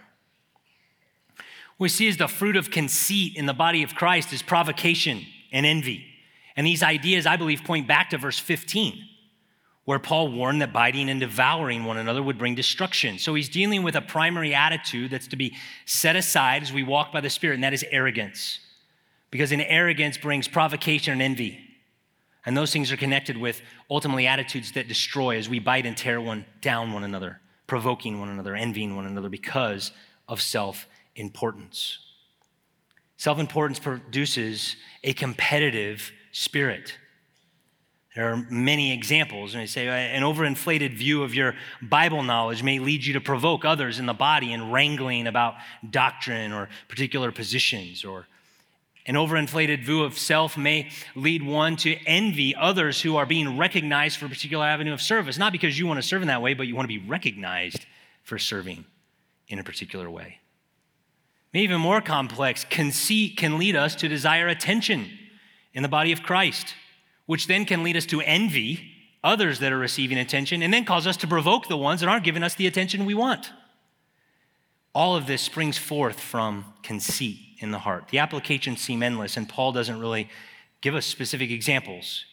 we 1.78 1.88
see 1.88 2.08
as 2.08 2.16
the 2.16 2.28
fruit 2.28 2.56
of 2.56 2.70
conceit 2.70 3.36
in 3.36 3.46
the 3.46 3.54
body 3.54 3.82
of 3.82 3.94
Christ 3.94 4.32
is 4.32 4.42
provocation 4.42 5.24
and 5.52 5.64
envy. 5.64 6.04
And 6.56 6.66
these 6.66 6.82
ideas, 6.82 7.24
I 7.24 7.36
believe, 7.36 7.62
point 7.62 7.86
back 7.86 8.10
to 8.10 8.18
verse 8.18 8.38
15, 8.38 8.98
where 9.84 10.00
Paul 10.00 10.32
warned 10.32 10.60
that 10.60 10.72
biting 10.72 11.08
and 11.08 11.20
devouring 11.20 11.84
one 11.84 11.96
another 11.96 12.22
would 12.22 12.36
bring 12.36 12.56
destruction. 12.56 13.18
So 13.18 13.34
he's 13.34 13.48
dealing 13.48 13.84
with 13.84 13.94
a 13.94 14.00
primary 14.00 14.54
attitude 14.54 15.12
that's 15.12 15.28
to 15.28 15.36
be 15.36 15.54
set 15.86 16.16
aside 16.16 16.62
as 16.62 16.72
we 16.72 16.82
walk 16.82 17.12
by 17.12 17.20
the 17.20 17.30
Spirit, 17.30 17.54
and 17.54 17.64
that 17.64 17.72
is 17.72 17.84
arrogance. 17.90 18.58
Because 19.30 19.52
in 19.52 19.60
arrogance 19.60 20.18
brings 20.18 20.48
provocation 20.48 21.12
and 21.12 21.22
envy. 21.22 21.60
And 22.44 22.56
those 22.56 22.72
things 22.72 22.90
are 22.90 22.96
connected 22.96 23.36
with 23.36 23.60
ultimately 23.88 24.26
attitudes 24.26 24.72
that 24.72 24.88
destroy 24.88 25.36
as 25.36 25.48
we 25.48 25.58
bite 25.58 25.86
and 25.86 25.96
tear 25.96 26.20
one 26.20 26.44
down 26.60 26.92
one 26.92 27.04
another, 27.04 27.40
provoking 27.66 28.18
one 28.18 28.30
another, 28.30 28.56
envying 28.56 28.96
one 28.96 29.06
another 29.06 29.28
because 29.28 29.92
of 30.26 30.42
self 30.42 30.88
importance. 31.18 31.98
Self 33.16 33.38
importance 33.38 33.78
produces 33.78 34.76
a 35.02 35.12
competitive 35.12 36.12
spirit. 36.32 36.94
There 38.14 38.32
are 38.32 38.46
many 38.50 38.92
examples. 38.92 39.54
And 39.54 39.62
they 39.62 39.66
say 39.66 39.86
uh, 39.86 39.92
an 39.92 40.22
overinflated 40.22 40.94
view 40.94 41.22
of 41.22 41.34
your 41.34 41.54
Bible 41.80 42.22
knowledge 42.22 42.62
may 42.62 42.78
lead 42.78 43.04
you 43.04 43.12
to 43.14 43.20
provoke 43.20 43.64
others 43.64 43.98
in 43.98 44.06
the 44.06 44.14
body 44.14 44.52
in 44.52 44.70
wrangling 44.70 45.26
about 45.26 45.54
doctrine 45.88 46.52
or 46.52 46.68
particular 46.88 47.30
positions. 47.30 48.04
Or 48.04 48.26
an 49.06 49.14
overinflated 49.14 49.84
view 49.84 50.02
of 50.02 50.18
self 50.18 50.56
may 50.56 50.90
lead 51.14 51.44
one 51.44 51.76
to 51.76 51.94
envy 52.06 52.54
others 52.56 53.00
who 53.00 53.16
are 53.16 53.26
being 53.26 53.56
recognized 53.56 54.18
for 54.18 54.26
a 54.26 54.28
particular 54.28 54.64
avenue 54.64 54.92
of 54.92 55.00
service. 55.00 55.38
Not 55.38 55.52
because 55.52 55.78
you 55.78 55.86
want 55.86 56.00
to 56.00 56.06
serve 56.06 56.22
in 56.22 56.28
that 56.28 56.42
way, 56.42 56.54
but 56.54 56.66
you 56.66 56.74
want 56.74 56.88
to 56.88 57.00
be 57.00 57.06
recognized 57.06 57.86
for 58.24 58.38
serving 58.38 58.84
in 59.48 59.58
a 59.58 59.64
particular 59.64 60.10
way. 60.10 60.38
Even 61.54 61.80
more 61.80 62.00
complex, 62.00 62.64
conceit 62.64 63.36
can 63.36 63.58
lead 63.58 63.74
us 63.74 63.94
to 63.96 64.08
desire 64.08 64.48
attention 64.48 65.10
in 65.72 65.82
the 65.82 65.88
body 65.88 66.12
of 66.12 66.22
Christ, 66.22 66.74
which 67.26 67.46
then 67.46 67.64
can 67.64 67.82
lead 67.82 67.96
us 67.96 68.06
to 68.06 68.20
envy 68.20 68.92
others 69.24 69.58
that 69.58 69.72
are 69.72 69.78
receiving 69.78 70.18
attention 70.18 70.62
and 70.62 70.72
then 70.72 70.84
cause 70.84 71.06
us 71.06 71.16
to 71.18 71.26
provoke 71.26 71.68
the 71.68 71.76
ones 71.76 72.00
that 72.00 72.08
aren't 72.08 72.24
giving 72.24 72.42
us 72.42 72.54
the 72.54 72.66
attention 72.66 73.04
we 73.04 73.14
want. 73.14 73.50
All 74.94 75.16
of 75.16 75.26
this 75.26 75.42
springs 75.42 75.78
forth 75.78 76.20
from 76.20 76.64
conceit 76.82 77.38
in 77.58 77.70
the 77.70 77.78
heart. 77.80 78.08
The 78.08 78.18
applications 78.18 78.80
seem 78.80 79.02
endless, 79.02 79.36
and 79.36 79.48
Paul 79.48 79.72
doesn't 79.72 80.00
really 80.00 80.28
give 80.80 80.94
us 80.94 81.06
specific 81.06 81.50
examples. 81.50 82.24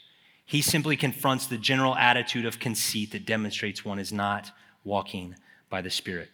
He 0.45 0.61
simply 0.61 0.95
confronts 0.95 1.47
the 1.47 1.57
general 1.57 1.95
attitude 1.95 2.45
of 2.45 2.59
conceit 2.59 3.11
that 3.11 3.25
demonstrates 3.25 3.83
one 3.83 3.99
is 3.99 4.13
not 4.13 4.51
walking 4.83 5.35
by 5.69 5.81
the 5.81 5.89
Spirit. 5.89 6.29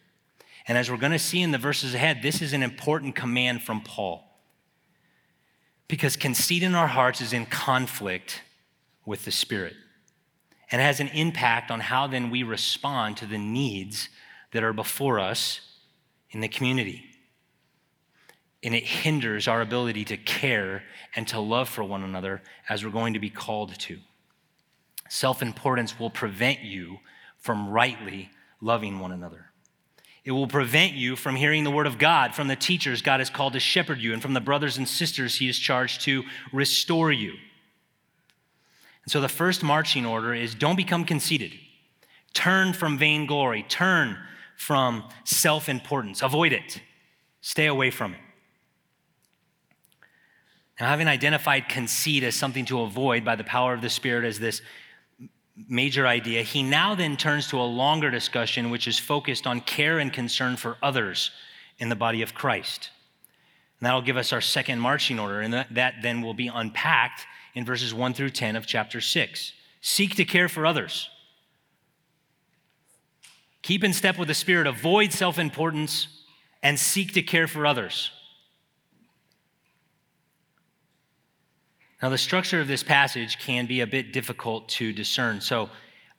And 0.68 0.77
as 0.77 0.89
we're 0.89 0.98
going 0.98 1.12
to 1.12 1.20
see 1.20 1.41
in 1.41 1.51
the 1.51 1.58
verses 1.58 1.94
ahead, 1.94 2.22
this 2.22 2.41
is 2.41 2.53
an 2.53 2.63
important 2.63 3.15
command 3.15 3.63
from 3.63 3.82
Paul. 3.82 4.24
Because 5.88 6.15
conceit 6.15 6.63
in 6.63 6.75
our 6.75 6.88
hearts 6.88 7.20
is 7.22 7.34
in 7.34 7.46
conflict 7.46 8.41
with 9.06 9.25
the 9.25 9.32
Spirit 9.32 9.74
and 10.72 10.82
has 10.82 11.00
an 11.00 11.10
impact 11.10 11.70
on 11.70 11.82
how 11.82 12.08
then 12.08 12.30
we 12.30 12.44
respond 12.44 13.18
to 13.18 13.25
the 13.25 13.38
needs 13.38 14.08
that 14.51 14.63
are 14.63 14.74
before 14.74 15.20
us 15.20 15.60
in 16.30 16.39
the 16.39 16.48
community. 16.48 17.03
And 18.63 18.75
it 18.75 18.84
hinders 18.84 19.48
our 19.48 19.62
ability 19.62 20.06
to 20.06 20.18
care 20.18 20.84
and 21.15 21.27
to 21.30 21.39
love 21.39 21.68
for 21.68 21.84
one 21.84 22.03
another 22.03 22.41
as 22.70 22.86
we're 22.86 22.91
going 22.91 23.13
to 23.13 23.20
be 23.20 23.30
called 23.30 23.77
to. 23.80 23.98
Self 25.10 25.41
importance 25.41 26.00
will 26.00 26.10
prevent 26.10 26.62
you 26.62 27.00
from 27.38 27.70
rightly 27.70 28.30
loving 28.62 29.00
one 29.00 29.12
another. 29.12 29.50
It 30.24 30.32
will 30.32 30.48
prevent 30.48 30.94
you 30.94 31.16
from 31.16 31.36
hearing 31.36 31.63
the 31.63 31.72
word 31.72 31.88
of 31.88 31.98
God 31.98 32.36
from 32.36 32.48
the 32.48 32.56
teachers 32.56 33.01
God 33.01 33.20
has 33.20 33.30
called 33.30 33.54
to 33.54 33.60
shepherd 33.60 34.00
you 34.00 34.13
and 34.13 34.22
from 34.22 34.34
the 34.34 34.42
brothers 34.42 34.78
and 34.78 34.88
sisters 34.88 35.38
he 35.38 35.50
is 35.50 35.58
charged 35.58 36.01
to 36.01 36.24
restore 36.51 37.12
you. 37.12 37.34
And 39.04 39.12
so 39.12 39.20
the 39.20 39.30
first 39.30 39.63
marching 39.63 40.06
order 40.06 40.34
is 40.34 40.54
don't 40.54 40.75
become 40.75 41.06
conceited. 41.06 41.54
Turn 42.34 42.74
from 42.74 42.98
vainglory. 42.98 43.63
Turn 43.63 44.18
from 44.56 45.06
self 45.24 45.68
importance. 45.68 46.22
Avoid 46.22 46.54
it. 46.54 46.82
Stay 47.42 47.66
away 47.66 47.90
from 47.90 48.13
it. 48.13 48.20
Now, 50.80 50.88
having 50.88 51.08
identified 51.08 51.70
conceit 51.70 52.24
as 52.24 52.36
something 52.36 52.66
to 52.66 52.82
avoid 52.82 53.24
by 53.24 53.36
the 53.36 53.44
power 53.44 53.74
of 53.74 53.82
the 53.82 53.90
Spirit 53.90 54.25
as 54.25 54.40
this 54.40 54.62
major 55.67 56.08
idea, 56.08 56.43
he 56.43 56.63
now 56.63 56.96
then 56.96 57.17
turns 57.17 57.48
to 57.48 57.60
a 57.60 57.63
longer 57.63 58.10
discussion 58.10 58.70
which 58.70 58.88
is 58.88 58.98
focused 58.98 59.46
on 59.46 59.62
care 59.62 60.00
and 60.00 60.12
concern 60.12 60.55
for 60.55 60.77
others 60.81 61.31
in 61.77 61.89
the 61.89 61.96
body 61.96 62.22
of 62.22 62.34
Christ. 62.34 62.89
And 63.79 63.88
that'll 63.88 64.01
give 64.01 64.17
us 64.17 64.31
our 64.31 64.41
second 64.41 64.79
marching 64.79 65.20
order, 65.20 65.41
and 65.41 65.53
that, 65.53 65.96
then 66.01 66.22
will 66.22 66.34
be 66.34 66.48
unpacked 66.48 67.25
in 67.55 67.65
verses 67.65 67.93
1 67.93 68.13
through 68.13 68.29
10 68.29 68.55
of 68.55 68.65
chapter 68.65 69.01
6. 69.01 69.53
Seek 69.81 70.15
to 70.15 70.25
care 70.25 70.48
for 70.48 70.65
others. 70.65 71.10
Keep 73.63 73.84
in 73.84 73.93
step 73.93 74.17
with 74.17 74.27
the 74.27 74.34
Spirit, 74.34 74.67
avoid 74.67 75.12
self 75.12 75.38
importance, 75.38 76.08
and 76.63 76.79
seek 76.79 77.13
to 77.13 77.22
care 77.22 77.48
for 77.48 77.65
others. 77.65 78.12
Now, 82.01 82.10
the 82.10 82.17
structure 82.17 82.60
of 82.60 82.67
this 82.67 82.84
passage 82.84 83.38
can 83.38 83.67
be 83.67 83.81
a 83.81 83.88
bit 83.88 84.12
difficult 84.12 84.67
to 84.70 84.91
discern. 84.91 85.39
So 85.39 85.70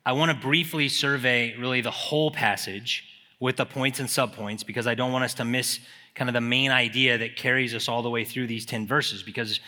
I 0.07 0.13
want 0.13 0.31
to 0.31 0.37
briefly 0.37 0.89
survey 0.89 1.57
really 1.57 1.81
the 1.81 1.91
whole 1.91 2.31
passage 2.31 3.05
with 3.41 3.57
the 3.57 3.67
points 3.67 3.99
and 3.99 4.09
subpoints 4.09 4.65
because 4.65 4.87
I 4.87 4.95
don't 4.95 5.11
want 5.11 5.25
us 5.25 5.35
to 5.35 5.45
miss 5.45 5.81
kind 6.15 6.29
of 6.29 6.35
the 6.35 6.41
main 6.41 6.71
idea 6.71 7.19
that 7.19 7.37
carries 7.37 7.75
us 7.75 7.89
all 7.89 8.03
the 8.03 8.11
way 8.11 8.25
through 8.25 8.47
these 8.47 8.65
10 8.65 8.87
verses 8.87 9.23
because 9.23 9.59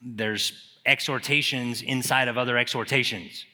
there's 0.00 0.78
exhortations 0.86 1.82
inside 1.82 2.28
of 2.28 2.38
other 2.38 2.56
exhortations. 2.56 3.44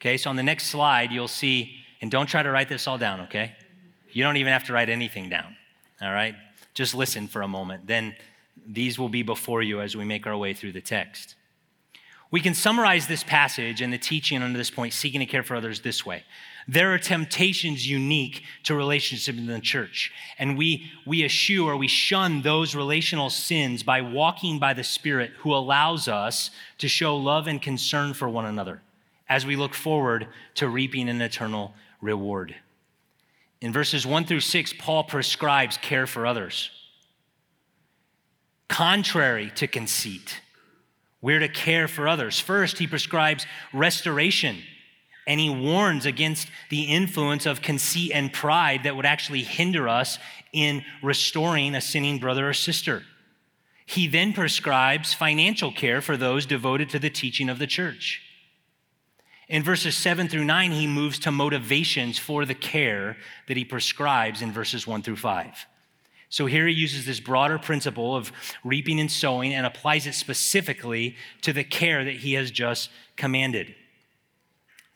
Okay, 0.00 0.16
so 0.16 0.30
on 0.30 0.36
the 0.36 0.42
next 0.42 0.66
slide, 0.66 1.10
you'll 1.10 1.26
see, 1.26 1.78
and 2.00 2.10
don't 2.10 2.26
try 2.26 2.42
to 2.42 2.50
write 2.50 2.68
this 2.68 2.86
all 2.86 2.98
down, 2.98 3.22
okay? 3.22 3.56
You 4.12 4.22
don't 4.22 4.36
even 4.36 4.52
have 4.52 4.64
to 4.64 4.72
write 4.72 4.88
anything 4.88 5.28
down, 5.28 5.56
all 6.00 6.12
right? 6.12 6.34
Just 6.74 6.94
listen 6.94 7.26
for 7.26 7.42
a 7.42 7.48
moment. 7.48 7.86
Then 7.86 8.14
these 8.66 8.98
will 8.98 9.08
be 9.08 9.22
before 9.22 9.62
you 9.62 9.80
as 9.80 9.96
we 9.96 10.04
make 10.04 10.26
our 10.26 10.36
way 10.36 10.54
through 10.54 10.72
the 10.72 10.80
text. 10.80 11.34
We 12.30 12.40
can 12.40 12.54
summarize 12.54 13.06
this 13.06 13.22
passage 13.22 13.80
and 13.80 13.92
the 13.92 13.98
teaching 13.98 14.42
under 14.42 14.58
this 14.58 14.70
point, 14.70 14.92
seeking 14.92 15.20
to 15.20 15.26
care 15.26 15.42
for 15.42 15.54
others, 15.54 15.80
this 15.80 16.04
way. 16.04 16.24
There 16.68 16.92
are 16.92 16.98
temptations 16.98 17.88
unique 17.88 18.42
to 18.64 18.74
relationships 18.74 19.38
in 19.38 19.46
the 19.46 19.60
church, 19.60 20.12
and 20.36 20.58
we, 20.58 20.90
we 21.06 21.24
eschew 21.24 21.68
or 21.68 21.76
we 21.76 21.86
shun 21.86 22.42
those 22.42 22.74
relational 22.74 23.30
sins 23.30 23.84
by 23.84 24.00
walking 24.00 24.58
by 24.58 24.74
the 24.74 24.82
Spirit 24.82 25.30
who 25.38 25.54
allows 25.54 26.08
us 26.08 26.50
to 26.78 26.88
show 26.88 27.16
love 27.16 27.46
and 27.46 27.62
concern 27.62 28.14
for 28.14 28.28
one 28.28 28.46
another 28.46 28.82
as 29.28 29.46
we 29.46 29.54
look 29.54 29.74
forward 29.74 30.26
to 30.54 30.68
reaping 30.68 31.08
an 31.08 31.20
eternal 31.20 31.74
reward. 32.00 32.56
In 33.60 33.72
verses 33.72 34.04
1 34.04 34.24
through 34.24 34.40
6, 34.40 34.74
Paul 34.78 35.04
prescribes 35.04 35.76
care 35.76 36.06
for 36.06 36.26
others. 36.26 36.70
Contrary 38.68 39.52
to 39.54 39.66
conceit, 39.66 40.40
we're 41.26 41.40
to 41.40 41.48
care 41.48 41.88
for 41.88 42.06
others. 42.06 42.38
First, 42.38 42.78
he 42.78 42.86
prescribes 42.86 43.46
restoration, 43.72 44.58
and 45.26 45.40
he 45.40 45.50
warns 45.50 46.06
against 46.06 46.46
the 46.70 46.84
influence 46.84 47.46
of 47.46 47.60
conceit 47.60 48.12
and 48.14 48.32
pride 48.32 48.84
that 48.84 48.94
would 48.94 49.04
actually 49.04 49.42
hinder 49.42 49.88
us 49.88 50.20
in 50.52 50.84
restoring 51.02 51.74
a 51.74 51.80
sinning 51.80 52.20
brother 52.20 52.48
or 52.48 52.52
sister. 52.52 53.02
He 53.86 54.06
then 54.06 54.34
prescribes 54.34 55.14
financial 55.14 55.72
care 55.72 56.00
for 56.00 56.16
those 56.16 56.46
devoted 56.46 56.90
to 56.90 57.00
the 57.00 57.10
teaching 57.10 57.48
of 57.48 57.58
the 57.58 57.66
church. 57.66 58.22
In 59.48 59.64
verses 59.64 59.96
7 59.96 60.28
through 60.28 60.44
9, 60.44 60.70
he 60.70 60.86
moves 60.86 61.18
to 61.18 61.32
motivations 61.32 62.20
for 62.20 62.44
the 62.44 62.54
care 62.54 63.16
that 63.48 63.56
he 63.56 63.64
prescribes 63.64 64.42
in 64.42 64.52
verses 64.52 64.86
1 64.86 65.02
through 65.02 65.16
5. 65.16 65.66
So 66.28 66.46
here 66.46 66.66
he 66.66 66.74
uses 66.74 67.06
this 67.06 67.20
broader 67.20 67.58
principle 67.58 68.16
of 68.16 68.32
reaping 68.64 68.98
and 68.98 69.10
sowing 69.10 69.54
and 69.54 69.64
applies 69.64 70.06
it 70.06 70.14
specifically 70.14 71.16
to 71.42 71.52
the 71.52 71.64
care 71.64 72.04
that 72.04 72.16
he 72.16 72.34
has 72.34 72.50
just 72.50 72.90
commanded. 73.16 73.74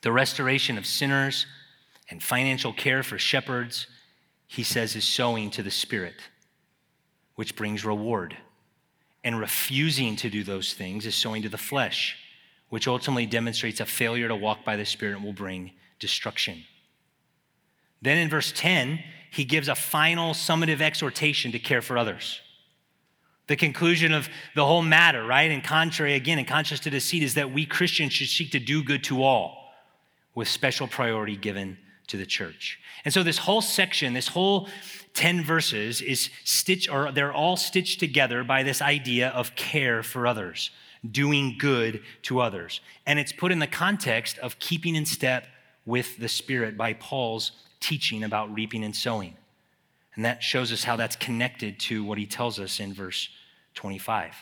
The 0.02 0.12
restoration 0.12 0.76
of 0.76 0.86
sinners 0.86 1.46
and 2.10 2.22
financial 2.22 2.72
care 2.72 3.02
for 3.02 3.18
shepherds, 3.18 3.86
he 4.46 4.62
says, 4.62 4.96
is 4.96 5.04
sowing 5.04 5.50
to 5.50 5.62
the 5.62 5.70
Spirit, 5.70 6.16
which 7.36 7.54
brings 7.54 7.84
reward. 7.84 8.36
And 9.22 9.38
refusing 9.38 10.16
to 10.16 10.30
do 10.30 10.42
those 10.42 10.72
things 10.72 11.06
is 11.06 11.14
sowing 11.14 11.42
to 11.42 11.48
the 11.48 11.58
flesh, 11.58 12.16
which 12.70 12.88
ultimately 12.88 13.26
demonstrates 13.26 13.78
a 13.78 13.86
failure 13.86 14.28
to 14.28 14.34
walk 14.34 14.64
by 14.64 14.76
the 14.76 14.86
Spirit 14.86 15.16
and 15.16 15.24
will 15.24 15.32
bring 15.32 15.72
destruction. 15.98 16.64
Then 18.02 18.16
in 18.18 18.30
verse 18.30 18.52
10, 18.56 18.98
he 19.30 19.44
gives 19.44 19.68
a 19.68 19.74
final 19.74 20.34
summative 20.34 20.80
exhortation 20.80 21.52
to 21.52 21.58
care 21.58 21.82
for 21.82 21.96
others. 21.96 22.40
The 23.46 23.56
conclusion 23.56 24.12
of 24.12 24.28
the 24.54 24.64
whole 24.64 24.82
matter, 24.82 25.24
right? 25.24 25.50
And 25.50 25.62
contrary, 25.62 26.14
again, 26.14 26.38
in 26.38 26.44
contrast 26.44 26.84
to 26.84 26.90
deceit, 26.90 27.22
is 27.22 27.34
that 27.34 27.52
we 27.52 27.66
Christians 27.66 28.12
should 28.12 28.28
seek 28.28 28.52
to 28.52 28.60
do 28.60 28.82
good 28.82 29.02
to 29.04 29.22
all 29.22 29.72
with 30.34 30.48
special 30.48 30.86
priority 30.86 31.36
given 31.36 31.78
to 32.08 32.16
the 32.16 32.26
church. 32.26 32.78
And 33.04 33.12
so 33.12 33.22
this 33.22 33.38
whole 33.38 33.62
section, 33.62 34.12
this 34.12 34.28
whole 34.28 34.68
10 35.14 35.42
verses 35.42 36.00
is 36.00 36.30
stitched, 36.44 36.90
or 36.92 37.10
they're 37.12 37.32
all 37.32 37.56
stitched 37.56 37.98
together 37.98 38.44
by 38.44 38.62
this 38.62 38.80
idea 38.80 39.30
of 39.30 39.54
care 39.54 40.02
for 40.02 40.26
others, 40.26 40.70
doing 41.10 41.56
good 41.58 42.02
to 42.22 42.40
others. 42.40 42.80
And 43.06 43.18
it's 43.18 43.32
put 43.32 43.52
in 43.52 43.58
the 43.58 43.66
context 43.66 44.38
of 44.38 44.58
keeping 44.58 44.94
in 44.94 45.06
step 45.06 45.46
with 45.86 46.18
the 46.18 46.28
Spirit 46.28 46.76
by 46.76 46.92
Paul's 46.92 47.52
teaching 47.80 48.22
about 48.22 48.52
reaping 48.54 48.84
and 48.84 48.94
sowing. 48.94 49.36
And 50.14 50.24
that 50.24 50.42
shows 50.42 50.72
us 50.72 50.84
how 50.84 50.96
that's 50.96 51.16
connected 51.16 51.78
to 51.80 52.04
what 52.04 52.18
he 52.18 52.26
tells 52.26 52.58
us 52.60 52.80
in 52.80 52.92
verse 52.92 53.28
25. 53.74 54.34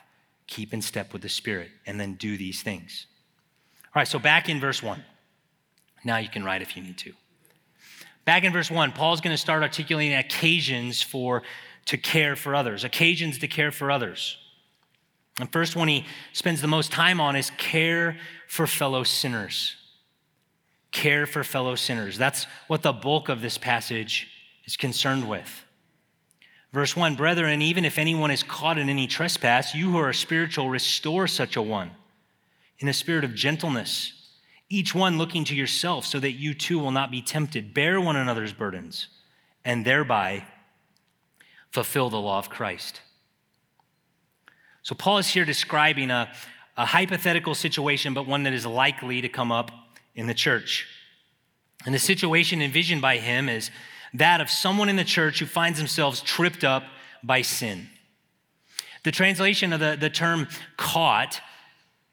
Keep 0.46 0.72
in 0.72 0.83
step 0.83 1.12
with 1.12 1.22
the 1.22 1.29
Spirit 1.29 1.70
and 1.87 2.01
then 2.01 2.14
do 2.14 2.37
these 2.37 2.62
things. 2.62 3.07
All 3.87 4.01
right, 4.01 4.09
so 4.09 4.18
back 4.18 4.48
in 4.48 4.61
verse 4.61 4.83
1. 4.83 5.03
Now 6.05 6.18
you 6.18 6.29
can 6.29 6.44
write 6.44 6.62
if 6.62 6.77
you 6.77 6.83
need 6.83 6.98
to. 6.98 7.12
Back 8.24 8.44
in 8.44 8.53
verse 8.53 8.70
1, 8.70 8.92
Paul's 8.92 9.20
going 9.20 9.35
to 9.35 9.40
start 9.40 9.62
articulating 9.62 10.16
occasions 10.16 11.03
for 11.03 11.42
to 11.87 11.96
care 11.96 12.37
for 12.37 12.55
others, 12.55 12.85
occasions 12.85 13.38
to 13.38 13.48
care 13.48 13.72
for 13.72 13.90
others. 13.90 14.37
The 15.37 15.46
first 15.46 15.77
one 15.77 15.88
he 15.88 16.05
spends 16.33 16.61
the 16.61 16.68
most 16.68 16.92
time 16.92 17.20
on 17.20 17.37
is 17.37 17.51
care 17.57 18.18
for 18.46 18.66
fellow 18.66 19.05
sinners 19.05 19.77
care 20.92 21.27
for 21.27 21.44
fellow 21.44 21.74
sinners. 21.74 22.18
That's 22.18 22.46
what 22.66 22.83
the 22.83 22.92
bulk 22.92 23.29
of 23.29 23.40
this 23.42 23.59
passage 23.59 24.29
is 24.64 24.77
concerned 24.77 25.29
with. 25.29 25.64
Verse 26.72 26.96
1 26.96 27.16
Brethren, 27.16 27.62
even 27.62 27.85
if 27.85 27.98
anyone 27.98 28.31
is 28.31 28.42
caught 28.42 28.79
in 28.79 28.88
any 28.88 29.07
trespass, 29.07 29.74
you 29.74 29.90
who 29.90 29.98
are 29.98 30.12
spiritual, 30.12 30.68
restore 30.68 31.27
such 31.27 31.57
a 31.57 31.62
one 31.62 31.90
in 32.79 32.88
a 32.88 32.92
spirit 32.92 33.24
of 33.24 33.35
gentleness, 33.35 34.12
each 34.68 34.94
one 34.94 35.18
looking 35.18 35.44
to 35.44 35.55
yourself, 35.55 36.05
so 36.05 36.20
that 36.20 36.33
you 36.33 36.55
too 36.55 36.79
will 36.79 36.90
not 36.90 37.11
be 37.11 37.22
tempted. 37.22 37.74
Bear 37.74 38.01
one 38.01 38.16
another's 38.16 38.53
burdens, 38.53 39.09
and 39.64 39.85
thereby 39.85 40.44
fulfill 41.70 42.11
the 42.11 42.20
law 42.20 42.38
of 42.38 42.51
Christ. 42.51 43.01
So, 44.83 44.94
Paul 44.94 45.18
is 45.18 45.29
here 45.29 45.44
describing 45.44 46.11
a, 46.11 46.31
a 46.77 46.87
hypothetical 46.87 47.55
situation, 47.55 48.14
but 48.14 48.27
one 48.27 48.44
that 48.44 48.53
is 48.53 48.64
likely 48.64 49.20
to 49.20 49.29
come 49.29 49.51
up 49.51 49.70
in 50.19 50.27
the 50.27 50.35
church. 50.35 50.85
And 51.87 51.95
the 51.95 51.99
situation 51.99 52.61
envisioned 52.61 53.01
by 53.01 53.19
him 53.19 53.49
is 53.49 53.71
that 54.13 54.41
of 54.41 54.51
someone 54.51 54.89
in 54.89 54.97
the 54.97 55.05
church 55.05 55.39
who 55.39 55.47
finds 55.47 55.79
themselves 55.79 56.21
tripped 56.21 56.65
up 56.65 56.83
by 57.23 57.43
sin. 57.43 57.89
The 59.05 59.13
translation 59.13 59.73
of 59.73 59.79
the, 59.79 59.97
the 59.99 60.11
term 60.11 60.49
caught, 60.77 61.41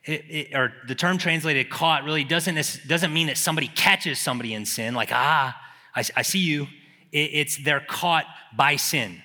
it, 0.03 0.23
it, 0.29 0.55
or 0.55 0.71
the 0.87 0.93
term 0.93 1.17
translated 1.17 1.71
caught, 1.71 2.03
really 2.03 2.23
doesn't, 2.23 2.55
doesn't 2.87 3.11
mean 3.11 3.25
that 3.25 3.37
somebody 3.37 3.67
catches 3.69 4.19
somebody 4.19 4.53
in 4.53 4.67
sin, 4.67 4.93
like, 4.93 5.09
ah, 5.11 5.59
I, 5.95 6.03
I 6.15 6.21
see 6.21 6.39
you. 6.39 6.67
It, 7.11 7.31
it's 7.33 7.57
they're 7.57 7.79
caught 7.79 8.25
by 8.55 8.75
sin, 8.75 9.19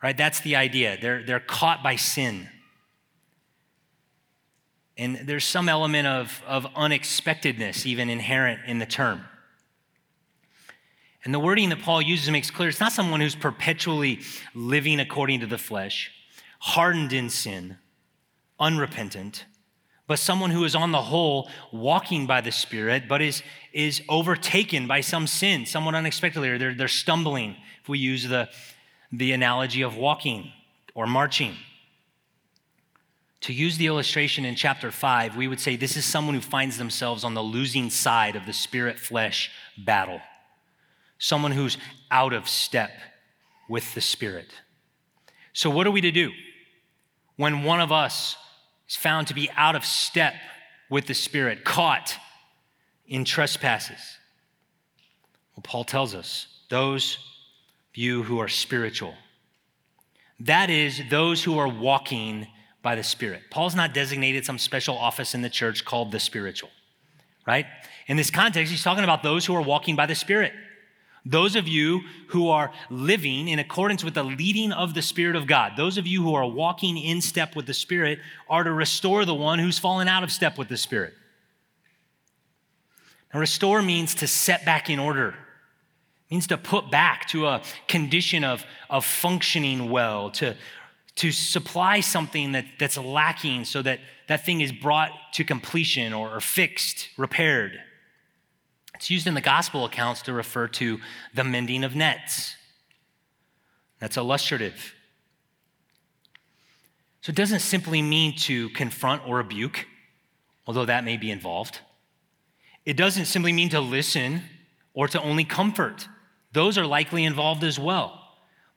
right? 0.00 0.16
That's 0.16 0.40
the 0.40 0.54
idea. 0.54 0.96
They're, 1.02 1.24
they're 1.24 1.40
caught 1.40 1.82
by 1.82 1.96
sin. 1.96 2.48
And 5.00 5.16
there's 5.24 5.46
some 5.46 5.70
element 5.70 6.06
of, 6.06 6.42
of 6.46 6.66
unexpectedness 6.76 7.86
even 7.86 8.10
inherent 8.10 8.60
in 8.66 8.80
the 8.80 8.84
term. 8.84 9.22
And 11.24 11.32
the 11.32 11.40
wording 11.40 11.70
that 11.70 11.80
Paul 11.80 12.02
uses 12.02 12.30
makes 12.30 12.50
clear 12.50 12.68
it's 12.68 12.80
not 12.80 12.92
someone 12.92 13.22
who's 13.22 13.34
perpetually 13.34 14.20
living 14.54 15.00
according 15.00 15.40
to 15.40 15.46
the 15.46 15.56
flesh, 15.56 16.12
hardened 16.58 17.14
in 17.14 17.30
sin, 17.30 17.78
unrepentant, 18.58 19.46
but 20.06 20.18
someone 20.18 20.50
who 20.50 20.64
is 20.64 20.74
on 20.74 20.92
the 20.92 21.00
whole 21.00 21.48
walking 21.72 22.26
by 22.26 22.42
the 22.42 22.52
Spirit, 22.52 23.04
but 23.08 23.22
is, 23.22 23.42
is 23.72 24.02
overtaken 24.06 24.86
by 24.86 25.00
some 25.00 25.26
sin, 25.26 25.64
somewhat 25.64 25.94
unexpectedly, 25.94 26.50
or 26.50 26.58
they're, 26.58 26.74
they're 26.74 26.88
stumbling, 26.88 27.56
if 27.80 27.88
we 27.88 27.98
use 27.98 28.28
the, 28.28 28.50
the 29.10 29.32
analogy 29.32 29.80
of 29.80 29.96
walking 29.96 30.52
or 30.94 31.06
marching. 31.06 31.56
To 33.42 33.52
use 33.54 33.78
the 33.78 33.86
illustration 33.86 34.44
in 34.44 34.54
chapter 34.54 34.90
5, 34.90 35.36
we 35.36 35.48
would 35.48 35.60
say 35.60 35.76
this 35.76 35.96
is 35.96 36.04
someone 36.04 36.34
who 36.34 36.42
finds 36.42 36.76
themselves 36.76 37.24
on 37.24 37.34
the 37.34 37.42
losing 37.42 37.88
side 37.88 38.36
of 38.36 38.44
the 38.44 38.52
spirit 38.52 38.98
flesh 38.98 39.50
battle. 39.78 40.20
Someone 41.18 41.52
who's 41.52 41.78
out 42.10 42.34
of 42.34 42.48
step 42.48 42.90
with 43.68 43.94
the 43.94 44.00
spirit. 44.00 44.48
So, 45.52 45.70
what 45.70 45.86
are 45.86 45.90
we 45.90 46.02
to 46.02 46.10
do 46.10 46.32
when 47.36 47.62
one 47.64 47.80
of 47.80 47.92
us 47.92 48.36
is 48.88 48.96
found 48.96 49.28
to 49.28 49.34
be 49.34 49.50
out 49.56 49.74
of 49.74 49.84
step 49.84 50.34
with 50.90 51.06
the 51.06 51.14
spirit, 51.14 51.64
caught 51.64 52.14
in 53.06 53.24
trespasses? 53.24 54.18
Well, 55.54 55.62
Paul 55.62 55.84
tells 55.84 56.14
us 56.14 56.46
those 56.68 57.16
of 57.90 57.96
you 57.96 58.22
who 58.22 58.38
are 58.38 58.48
spiritual, 58.48 59.14
that 60.40 60.68
is, 60.68 61.00
those 61.10 61.42
who 61.42 61.58
are 61.58 61.68
walking 61.68 62.46
by 62.82 62.94
the 62.94 63.02
Spirit. 63.02 63.42
Paul's 63.50 63.74
not 63.74 63.94
designated 63.94 64.44
some 64.44 64.58
special 64.58 64.96
office 64.96 65.34
in 65.34 65.42
the 65.42 65.50
church 65.50 65.84
called 65.84 66.12
the 66.12 66.20
spiritual, 66.20 66.70
right? 67.46 67.66
In 68.06 68.16
this 68.16 68.30
context, 68.30 68.70
he's 68.70 68.82
talking 68.82 69.04
about 69.04 69.22
those 69.22 69.44
who 69.46 69.54
are 69.54 69.62
walking 69.62 69.96
by 69.96 70.06
the 70.06 70.14
Spirit. 70.14 70.52
Those 71.26 71.54
of 71.54 71.68
you 71.68 72.00
who 72.28 72.48
are 72.48 72.72
living 72.88 73.48
in 73.48 73.58
accordance 73.58 74.02
with 74.02 74.14
the 74.14 74.22
leading 74.22 74.72
of 74.72 74.94
the 74.94 75.02
Spirit 75.02 75.36
of 75.36 75.46
God, 75.46 75.72
those 75.76 75.98
of 75.98 76.06
you 76.06 76.22
who 76.22 76.34
are 76.34 76.46
walking 76.46 76.96
in 76.96 77.20
step 77.20 77.54
with 77.54 77.66
the 77.66 77.74
Spirit, 77.74 78.20
are 78.48 78.64
to 78.64 78.72
restore 78.72 79.26
the 79.26 79.34
one 79.34 79.58
who's 79.58 79.78
fallen 79.78 80.08
out 80.08 80.22
of 80.22 80.32
step 80.32 80.56
with 80.56 80.68
the 80.68 80.78
Spirit. 80.78 81.12
And 83.32 83.40
restore 83.40 83.82
means 83.82 84.14
to 84.16 84.26
set 84.26 84.64
back 84.64 84.88
in 84.88 84.98
order. 84.98 85.28
It 85.28 86.34
means 86.34 86.46
to 86.48 86.56
put 86.56 86.90
back 86.90 87.28
to 87.28 87.46
a 87.46 87.62
condition 87.86 88.42
of, 88.42 88.64
of 88.88 89.04
functioning 89.04 89.90
well, 89.90 90.30
to, 90.30 90.56
to 91.16 91.32
supply 91.32 92.00
something 92.00 92.52
that, 92.52 92.64
that's 92.78 92.96
lacking 92.96 93.64
so 93.64 93.82
that 93.82 94.00
that 94.28 94.46
thing 94.46 94.60
is 94.60 94.72
brought 94.72 95.10
to 95.34 95.44
completion 95.44 96.12
or, 96.12 96.36
or 96.36 96.40
fixed, 96.40 97.08
repaired. 97.16 97.80
It's 98.94 99.10
used 99.10 99.26
in 99.26 99.34
the 99.34 99.40
gospel 99.40 99.84
accounts 99.84 100.22
to 100.22 100.32
refer 100.32 100.68
to 100.68 101.00
the 101.34 101.42
mending 101.42 101.84
of 101.84 101.96
nets. 101.96 102.54
That's 103.98 104.16
illustrative. 104.16 104.94
So 107.22 107.30
it 107.30 107.36
doesn't 107.36 107.60
simply 107.60 108.02
mean 108.02 108.36
to 108.38 108.70
confront 108.70 109.26
or 109.26 109.38
rebuke, 109.38 109.86
although 110.66 110.86
that 110.86 111.04
may 111.04 111.16
be 111.16 111.30
involved. 111.30 111.80
It 112.86 112.96
doesn't 112.96 113.26
simply 113.26 113.52
mean 113.52 113.70
to 113.70 113.80
listen 113.80 114.42
or 114.94 115.08
to 115.08 115.22
only 115.22 115.44
comfort. 115.44 116.08
Those 116.52 116.78
are 116.78 116.86
likely 116.86 117.24
involved 117.24 117.62
as 117.62 117.78
well. 117.78 118.19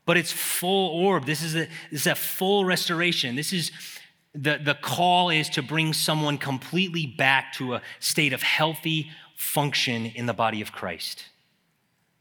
But 0.06 0.18
it's 0.18 0.32
full 0.32 0.90
orb. 0.90 1.26
This 1.26 1.42
is 1.42 1.56
a, 1.56 1.68
this 1.92 2.02
is 2.02 2.08
a 2.08 2.16
full 2.16 2.66
restoration. 2.66 3.36
This 3.36 3.54
is 3.54 3.72
the, 4.34 4.60
the 4.64 4.74
call 4.74 5.30
is 5.30 5.50
to 5.52 5.62
bring 5.62 5.94
someone 5.94 6.38
completely 6.38 7.06
back 7.06 7.54
to 7.54 7.76
a 7.76 7.82
state 8.00 8.34
of 8.34 8.42
healthy 8.42 9.12
function 9.38 10.06
in 10.08 10.26
the 10.26 10.34
body 10.34 10.62
of 10.62 10.72
Christ. 10.72 11.26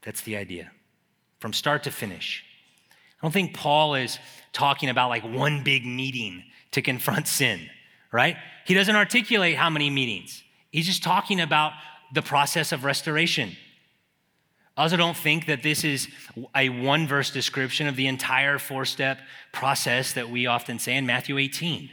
That's 0.03 0.21
the 0.21 0.37
idea, 0.37 0.71
from 1.39 1.53
start 1.53 1.83
to 1.83 1.91
finish. 1.91 2.43
I 2.91 3.25
don't 3.25 3.31
think 3.31 3.53
Paul 3.53 3.95
is 3.95 4.19
talking 4.51 4.89
about 4.89 5.09
like 5.09 5.23
one 5.23 5.63
big 5.63 5.85
meeting 5.85 6.43
to 6.71 6.81
confront 6.81 7.27
sin, 7.27 7.61
right? 8.11 8.37
He 8.65 8.73
doesn't 8.73 8.95
articulate 8.95 9.55
how 9.55 9.69
many 9.69 9.89
meetings. 9.89 10.43
He's 10.71 10.85
just 10.85 11.03
talking 11.03 11.39
about 11.39 11.73
the 12.13 12.21
process 12.21 12.71
of 12.71 12.83
restoration. 12.83 13.55
I 14.75 14.83
also 14.83 14.97
don't 14.97 15.15
think 15.15 15.45
that 15.45 15.61
this 15.61 15.83
is 15.83 16.07
a 16.55 16.69
one 16.69 17.07
verse 17.07 17.29
description 17.29 17.87
of 17.87 17.95
the 17.95 18.07
entire 18.07 18.57
four 18.57 18.85
step 18.85 19.19
process 19.51 20.13
that 20.13 20.29
we 20.29 20.47
often 20.47 20.79
say 20.79 20.95
in 20.95 21.05
Matthew 21.05 21.37
18. 21.37 21.89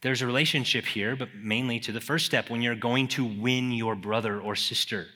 There's 0.00 0.22
a 0.22 0.26
relationship 0.26 0.84
here, 0.84 1.16
but 1.16 1.34
mainly 1.34 1.80
to 1.80 1.92
the 1.92 2.00
first 2.00 2.24
step 2.24 2.50
when 2.50 2.62
you're 2.62 2.76
going 2.76 3.08
to 3.08 3.24
win 3.24 3.72
your 3.72 3.96
brother 3.96 4.40
or 4.40 4.54
sister. 4.54 5.08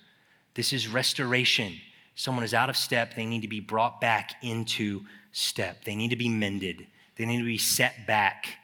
This 0.55 0.73
is 0.73 0.89
restoration. 0.89 1.75
Someone 2.17 2.45
is 2.45 2.53
out 2.53 2.69
of 2.69 2.77
step, 2.77 3.15
they 3.15 3.27
need 3.27 3.43
to 3.43 3.49
be 3.49 3.61
brought 3.61 4.01
back 4.01 4.35
into 4.43 5.03
step. 5.31 5.85
They 5.85 5.95
need 5.95 6.11
to 6.11 6.17
be 6.17 6.29
mended, 6.29 6.87
they 7.17 7.27
need 7.27 7.39
to 7.39 7.45
be 7.45 7.59
set 7.59 8.07
back. 8.07 8.59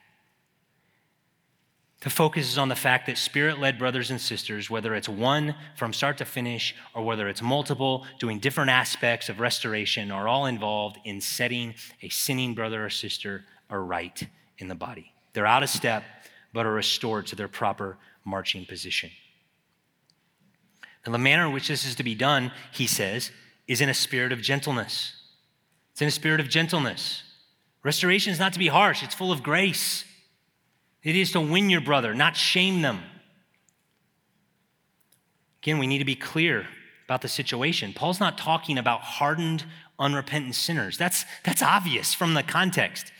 The 2.00 2.11
focus 2.11 2.48
is 2.48 2.58
on 2.58 2.68
the 2.68 2.76
fact 2.76 3.06
that 3.06 3.18
spirit 3.18 3.58
led 3.58 3.78
brothers 3.78 4.11
and 4.11 4.20
sisters, 4.20 4.70
whether 4.70 4.94
it's 4.94 5.08
one 5.08 5.56
from 5.74 5.92
start 5.92 6.18
to 6.18 6.24
finish 6.24 6.74
or 6.94 7.04
whether 7.04 7.28
it's 7.28 7.42
multiple, 7.42 8.06
doing 8.20 8.38
different 8.38 8.70
aspects 8.70 9.28
of 9.28 9.40
restoration, 9.40 10.12
are 10.12 10.28
all 10.28 10.46
involved 10.46 10.98
in 11.04 11.20
setting 11.20 11.74
a 12.00 12.08
sinning 12.08 12.54
brother 12.54 12.87
or 12.87 12.90
sister 12.90 13.44
aright 13.68 14.28
in 14.58 14.68
the 14.68 14.76
body. 14.76 15.12
They're 15.32 15.46
out 15.46 15.64
of 15.64 15.70
step, 15.70 16.04
but 16.52 16.66
are 16.66 16.72
restored 16.72 17.26
to 17.28 17.37
their 17.37 17.48
proper 17.48 17.98
marching 18.24 18.64
position. 18.64 19.11
And 21.04 21.12
the 21.12 21.18
manner 21.18 21.46
in 21.46 21.52
which 21.52 21.68
this 21.68 21.84
is 21.84 21.96
to 21.96 22.04
be 22.04 22.14
done, 22.14 22.52
he 22.70 22.87
says, 22.87 23.32
is 23.66 23.80
in 23.80 23.88
a 23.88 23.94
spirit 23.94 24.30
of 24.30 24.40
gentleness. 24.40 25.14
It's 25.92 26.02
in 26.02 26.08
a 26.08 26.12
spirit 26.12 26.38
of 26.38 26.48
gentleness. 26.48 27.24
Restoration 27.82 28.32
is 28.32 28.38
not 28.38 28.52
to 28.52 28.58
be 28.58 28.68
harsh, 28.68 29.02
it's 29.02 29.14
full 29.14 29.32
of 29.32 29.42
grace. 29.42 30.04
It 31.02 31.16
is 31.16 31.32
to 31.32 31.40
win 31.40 31.70
your 31.70 31.80
brother, 31.80 32.14
not 32.14 32.37
shame 32.37 32.82
them. 32.82 33.00
Again, 35.62 35.78
we 35.78 35.87
need 35.87 35.98
to 35.98 36.04
be 36.04 36.14
clear 36.14 36.66
about 37.04 37.22
the 37.22 37.28
situation. 37.28 37.92
Paul's 37.92 38.20
not 38.20 38.37
talking 38.37 38.78
about 38.78 39.00
hardened, 39.00 39.64
unrepentant 39.98 40.54
sinners. 40.54 40.98
That's, 40.98 41.24
that's 41.44 41.62
obvious 41.62 42.14
from 42.14 42.34
the 42.34 42.42
context, 42.42 43.12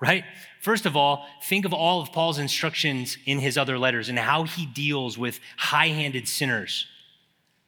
right? 0.00 0.24
First 0.60 0.86
of 0.86 0.96
all, 0.96 1.26
think 1.44 1.64
of 1.64 1.72
all 1.72 2.00
of 2.00 2.12
Paul's 2.12 2.38
instructions 2.38 3.16
in 3.26 3.38
his 3.38 3.56
other 3.56 3.78
letters 3.78 4.08
and 4.08 4.18
how 4.18 4.44
he 4.44 4.66
deals 4.66 5.16
with 5.16 5.40
high 5.56 5.88
handed 5.88 6.26
sinners 6.26 6.86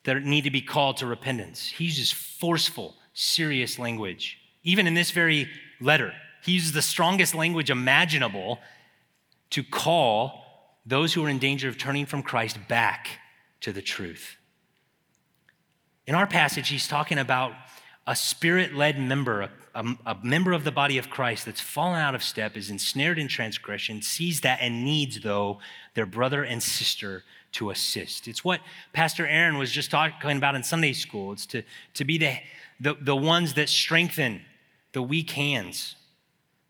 that 0.04 0.22
need 0.24 0.44
to 0.44 0.50
be 0.50 0.62
called 0.62 0.96
to 0.98 1.06
repentance. 1.06 1.68
He 1.68 1.84
uses 1.84 2.10
forceful, 2.10 2.94
serious 3.12 3.78
language. 3.78 4.38
Even 4.62 4.86
in 4.86 4.94
this 4.94 5.10
very 5.10 5.48
letter, 5.80 6.12
he 6.42 6.52
uses 6.52 6.72
the 6.72 6.82
strongest 6.82 7.34
language 7.34 7.70
imaginable 7.70 8.58
to 9.50 9.62
call 9.62 10.44
those 10.86 11.12
who 11.12 11.24
are 11.24 11.28
in 11.28 11.38
danger 11.38 11.68
of 11.68 11.78
turning 11.78 12.06
from 12.06 12.22
Christ 12.22 12.58
back 12.68 13.08
to 13.60 13.72
the 13.72 13.82
truth. 13.82 14.36
In 16.06 16.14
our 16.14 16.26
passage, 16.26 16.68
he's 16.68 16.88
talking 16.88 17.18
about 17.18 17.52
a 18.06 18.16
spirit 18.16 18.74
led 18.74 18.98
member, 18.98 19.42
a, 19.42 19.50
a, 19.74 19.84
a, 20.06 20.16
member 20.22 20.52
of 20.52 20.64
the 20.64 20.72
body 20.72 20.98
of 20.98 21.10
Christ 21.10 21.44
that's 21.44 21.60
fallen 21.60 22.00
out 22.00 22.14
of 22.14 22.22
step, 22.22 22.56
is 22.56 22.70
ensnared 22.70 23.18
in 23.18 23.28
transgression, 23.28 24.02
sees 24.02 24.40
that 24.40 24.58
and 24.60 24.84
needs, 24.84 25.20
though, 25.20 25.60
their 25.94 26.06
brother 26.06 26.42
and 26.42 26.62
sister 26.62 27.22
to 27.52 27.70
assist. 27.70 28.26
It's 28.26 28.44
what 28.44 28.60
Pastor 28.92 29.26
Aaron 29.26 29.58
was 29.58 29.70
just 29.70 29.90
talking 29.90 30.36
about 30.36 30.54
in 30.54 30.62
Sunday 30.62 30.92
school. 30.92 31.32
It's 31.32 31.46
to, 31.46 31.62
to 31.94 32.04
be 32.04 32.18
the, 32.18 32.38
the, 32.80 32.94
the 33.00 33.16
ones 33.16 33.54
that 33.54 33.68
strengthen 33.68 34.40
the 34.92 35.02
weak 35.02 35.30
hands 35.32 35.94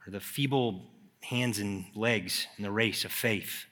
or 0.07 0.11
the 0.11 0.21
feeble 0.21 0.90
hands 1.31 1.61
and 1.61 1.85
legs 1.95 2.49
in 2.59 2.65
the 2.65 2.71
race 2.73 3.05
of 3.05 3.13
faith. 3.13 3.67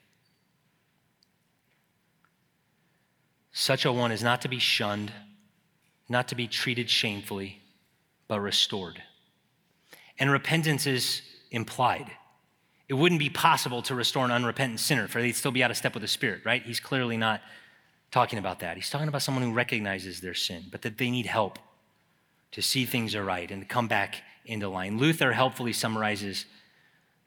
Such 3.51 3.85
a 3.85 3.93
one 3.93 4.13
is 4.13 4.23
not 4.23 4.43
to 4.43 4.49
be 4.49 4.61
shunned, 4.61 5.13
not 6.09 6.29
to 6.29 6.37
be 6.37 6.47
treated 6.47 6.89
shamefully, 6.89 7.61
but 8.29 8.39
restored. 8.39 9.03
And 10.21 10.31
repentance 10.31 10.87
is 10.87 11.23
implied. 11.51 12.13
It 12.89 12.95
wouldn't 12.95 13.19
be 13.19 13.29
possible 13.29 13.83
to 13.83 13.95
restore 13.97 14.25
an 14.25 14.31
unrepentant 14.31 14.79
sinner, 14.79 15.09
for 15.09 15.21
they'd 15.21 15.33
still 15.33 15.51
be 15.51 15.65
out 15.65 15.73
of 15.73 15.77
step 15.77 15.95
with 15.95 16.03
the 16.03 16.09
Spirit, 16.09 16.43
right? 16.45 16.63
He's 16.63 16.79
clearly 16.79 17.17
not 17.17 17.41
talking 18.13 18.39
about 18.39 18.61
that. 18.61 18.77
He's 18.77 18.89
talking 18.89 19.09
about 19.09 19.23
someone 19.23 19.43
who 19.43 19.53
recognizes 19.53 20.21
their 20.21 20.35
sin, 20.35 20.67
but 20.71 20.83
that 20.83 20.97
they 20.97 21.11
need 21.11 21.27
help 21.27 21.59
to 22.53 22.63
see 22.63 22.85
things 22.85 23.17
are 23.17 23.25
right 23.25 23.51
and 23.51 23.63
to 23.63 23.67
come 23.69 23.89
back 23.89 24.23
into 24.47 24.69
line. 24.69 24.97
Luther 24.97 25.33
helpfully 25.33 25.73
summarizes 25.73 26.47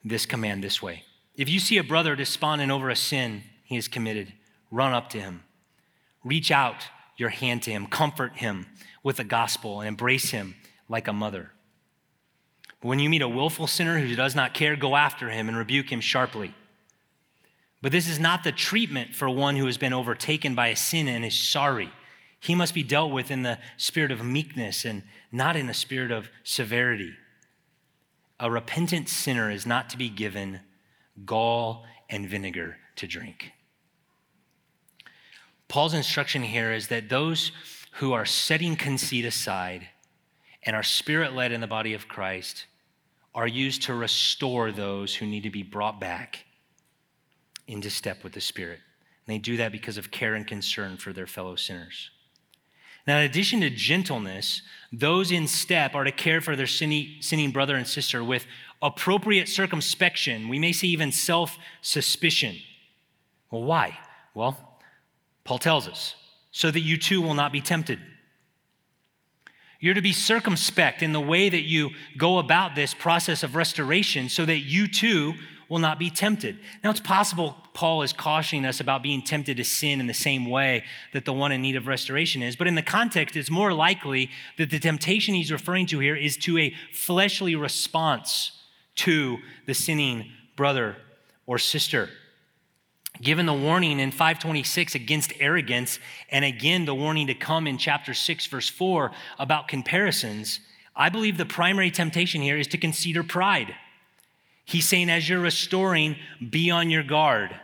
this 0.04 0.26
command 0.26 0.64
this 0.64 0.82
way 0.82 1.04
If 1.36 1.50
you 1.50 1.60
see 1.60 1.78
a 1.78 1.84
brother 1.84 2.16
despondent 2.16 2.72
over 2.72 2.90
a 2.90 2.96
sin 2.96 3.44
he 3.64 3.76
has 3.76 3.88
committed, 3.88 4.34
run 4.70 4.94
up 4.94 5.10
to 5.12 5.20
him. 5.20 5.44
Reach 6.24 6.52
out 6.52 6.88
your 7.18 7.30
hand 7.30 7.64
to 7.64 7.72
him, 7.72 7.88
comfort 7.88 8.38
him 8.38 8.68
with 9.04 9.18
the 9.18 9.24
gospel, 9.24 9.80
and 9.80 9.88
embrace 9.88 10.32
him 10.32 10.56
like 10.90 11.08
a 11.08 11.14
mother. 11.14 11.52
But 12.82 12.88
when 12.88 13.00
you 13.00 13.10
meet 13.10 13.22
a 13.22 13.30
willful 13.30 13.68
sinner 13.68 14.00
who 14.00 14.16
does 14.16 14.36
not 14.36 14.54
care, 14.54 14.76
go 14.76 14.96
after 14.96 15.30
him 15.30 15.48
and 15.48 15.58
rebuke 15.58 15.92
him 15.92 16.02
sharply. 16.02 16.54
But 17.82 17.92
this 17.92 18.08
is 18.08 18.20
not 18.20 18.44
the 18.44 18.52
treatment 18.52 19.16
for 19.16 19.30
one 19.30 19.56
who 19.56 19.66
has 19.66 19.78
been 19.78 19.94
overtaken 19.94 20.54
by 20.54 20.68
a 20.68 20.76
sin 20.76 21.08
and 21.08 21.26
is 21.26 21.38
sorry. 21.38 21.92
He 22.40 22.56
must 22.56 22.74
be 22.74 22.84
dealt 22.84 23.12
with 23.12 23.32
in 23.32 23.44
the 23.44 23.60
spirit 23.78 24.12
of 24.12 24.24
meekness 24.24 24.84
and 24.84 25.04
not 25.32 25.56
in 25.56 25.70
a 25.70 25.74
spirit 25.74 26.12
of 26.12 26.30
severity. 26.44 27.14
A 28.42 28.50
repentant 28.50 29.08
sinner 29.08 29.52
is 29.52 29.68
not 29.68 29.92
to 29.92 29.98
be 29.98 30.10
given 30.10 30.62
gall 31.26 31.86
and 32.10 32.28
vinegar 32.28 32.78
to 32.96 33.06
drink. 33.06 33.52
Paul's 35.68 35.94
instruction 35.94 36.42
here 36.42 36.74
is 36.74 36.88
that 36.88 37.08
those 37.08 37.52
who 37.94 38.14
are 38.14 38.26
setting 38.26 38.76
conceit 38.76 39.26
aside 39.26 39.88
and 40.64 40.76
are 40.76 40.84
spirit 40.84 41.34
led 41.34 41.52
in 41.52 41.62
the 41.62 41.68
body 41.68 41.94
of 41.94 42.08
Christ 42.08 42.66
are 43.36 43.48
used 43.48 43.84
to 43.84 43.94
restore 43.94 44.72
those 44.72 45.16
who 45.16 45.28
need 45.28 45.44
to 45.44 45.52
be 45.52 45.64
brought 45.64 46.00
back 46.00 46.46
into 47.68 47.92
step 47.92 48.24
with 48.24 48.34
the 48.34 48.42
Spirit. 48.42 48.80
And 49.26 49.36
they 49.36 49.38
do 49.38 49.56
that 49.58 49.72
because 49.72 49.98
of 49.98 50.12
care 50.12 50.34
and 50.34 50.46
concern 50.48 50.98
for 50.98 51.14
their 51.14 51.28
fellow 51.28 51.56
sinners. 51.56 52.10
Now, 53.08 53.18
in 53.18 53.26
addition 53.26 53.62
to 53.62 53.70
gentleness, 53.70 54.62
those 54.92 55.32
in 55.32 55.48
step 55.48 55.96
are 55.96 56.04
to 56.04 56.12
care 56.12 56.42
for 56.42 56.56
their 56.56 56.68
sinning 56.68 57.52
brother 57.52 57.76
and 57.76 57.88
sister 57.88 58.24
with 58.24 58.46
appropriate 58.82 59.48
circumspection. 59.48 60.50
We 60.50 60.60
may 60.60 60.72
say 60.72 60.88
even 60.88 61.12
self 61.12 61.58
suspicion. 61.82 62.58
Well, 63.50 63.64
why? 63.64 63.98
Well, 64.34 64.58
Paul 65.44 65.60
tells 65.60 65.88
us 65.88 66.16
so 66.52 66.70
that 66.70 66.82
you 66.82 66.98
too 66.98 67.22
will 67.22 67.34
not 67.34 67.52
be 67.52 67.62
tempted. 67.62 68.00
You're 69.80 69.96
to 69.96 70.02
be 70.02 70.14
circumspect 70.14 71.02
in 71.02 71.12
the 71.12 71.20
way 71.20 71.50
that 71.50 71.64
you 71.64 71.90
go 72.16 72.38
about 72.38 72.76
this 72.76 72.94
process 72.94 73.42
of 73.42 73.56
restoration 73.56 74.30
so 74.30 74.46
that 74.46 74.60
you 74.60 74.88
too 74.88 75.34
will 75.72 75.80
not 75.80 75.98
be 75.98 76.10
tempted. 76.10 76.60
Now, 76.84 76.90
it's 76.90 77.00
possible 77.00 77.56
Paul 77.74 78.02
is 78.02 78.12
cautioning 78.12 78.66
us 78.66 78.82
about 78.82 79.02
being 79.02 79.22
tempted 79.22 79.56
to 79.56 79.64
sin 79.64 80.02
in 80.02 80.08
the 80.08 80.14
same 80.14 80.50
way 80.50 80.84
that 81.14 81.24
the 81.24 81.32
one 81.32 81.54
in 81.54 81.62
need 81.62 81.78
of 81.78 81.88
restoration 81.88 82.44
is, 82.44 82.58
but 82.58 82.68
in 82.68 82.76
the 82.76 82.82
context, 82.82 83.38
it's 83.38 83.50
more 83.50 83.74
likely 83.74 84.30
that 84.58 84.70
the 84.70 84.80
temptation 84.80 85.34
he's 85.34 85.50
referring 85.50 85.86
to 85.86 86.00
here 86.00 86.18
is 86.18 86.36
to 86.36 86.58
a 86.58 86.76
fleshly 86.92 87.56
response 87.56 88.52
to 88.96 89.38
the 89.66 89.74
sinning 89.74 90.30
brother 90.58 90.98
or 91.48 91.58
sister. 91.58 92.10
given 93.22 93.46
the 93.46 93.54
warning 93.54 94.00
in 94.00 94.12
526 94.12 94.96
against 94.96 95.32
arrogance, 95.40 96.00
and 96.30 96.44
again 96.44 96.84
the 96.84 96.96
warning 96.96 97.28
to 97.28 97.34
come 97.34 97.66
in 97.66 97.78
chapter 97.78 98.14
6, 98.14 98.48
verse 98.48 98.68
4 98.68 99.12
about 99.40 99.70
comparisons, 99.70 100.60
I 100.96 101.08
believe 101.08 101.38
the 101.38 101.46
primary 101.46 101.92
temptation 101.92 102.42
here 102.42 102.58
is 102.58 102.68
to 102.68 102.78
consider 102.78 103.24
pride. 103.24 103.74
He's 104.66 104.88
saying, 104.88 105.10
as 105.10 105.28
you're 105.28 105.40
restoring, 105.40 106.16
be 106.50 106.72
on 106.72 106.90
your 106.90 107.04
guard 107.04 107.56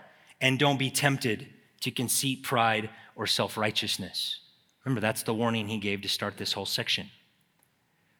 and 0.41 0.59
don't 0.59 0.77
be 0.77 0.89
tempted 0.89 1.47
to 1.81 1.91
conceit, 1.91 2.43
pride, 2.43 2.89
or 3.15 3.27
self 3.27 3.57
righteousness. 3.57 4.39
Remember, 4.83 5.01
that's 5.01 5.23
the 5.23 5.33
warning 5.33 5.67
he 5.67 5.77
gave 5.77 6.01
to 6.01 6.09
start 6.09 6.37
this 6.37 6.53
whole 6.53 6.65
section. 6.65 7.09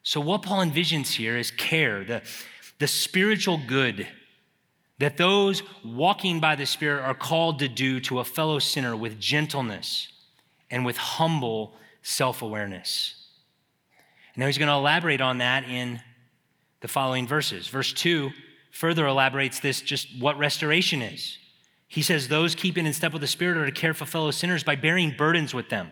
So, 0.04 0.20
what 0.20 0.42
Paul 0.42 0.66
envisions 0.66 1.14
here 1.14 1.38
is 1.38 1.52
care, 1.52 2.04
the, 2.04 2.22
the 2.80 2.88
spiritual 2.88 3.60
good 3.68 4.08
that 5.00 5.18
those 5.18 5.64
walking 5.84 6.40
by 6.40 6.56
the 6.56 6.66
Spirit 6.66 7.04
are 7.04 7.14
called 7.14 7.60
to 7.60 7.68
do 7.68 8.00
to 8.02 8.20
a 8.20 8.24
fellow 8.24 8.60
sinner 8.60 8.96
with 8.96 9.20
gentleness 9.20 10.08
and 10.72 10.86
with 10.86 10.98
humble 10.98 11.76
self 12.02 12.42
awareness. 12.42 13.16
Now 14.36 14.46
he's 14.46 14.58
going 14.58 14.70
to 14.70 14.76
elaborate 14.76 15.22
on 15.22 15.40
that 15.40 15.68
in 15.68 16.00
the 16.82 16.88
following 16.88 17.28
verses. 17.28 17.68
Verse 17.68 17.92
2 17.94 18.32
further 18.78 19.08
elaborates 19.08 19.60
this 19.60 19.82
just 19.82 20.08
what 20.20 20.38
restoration 20.38 21.02
is. 21.02 21.40
He 21.88 22.04
says, 22.04 22.28
Those 22.28 22.54
keeping 22.54 22.86
in 22.86 22.94
step 22.94 23.12
with 23.12 23.22
the 23.22 23.28
Spirit 23.28 23.58
are 23.58 23.66
to 23.66 23.72
care 23.72 23.96
for 23.96 24.06
fellow 24.06 24.30
sinners 24.30 24.64
by 24.64 24.76
bearing 24.76 25.16
burdens 25.18 25.52
with 25.54 25.70
them. 25.70 25.92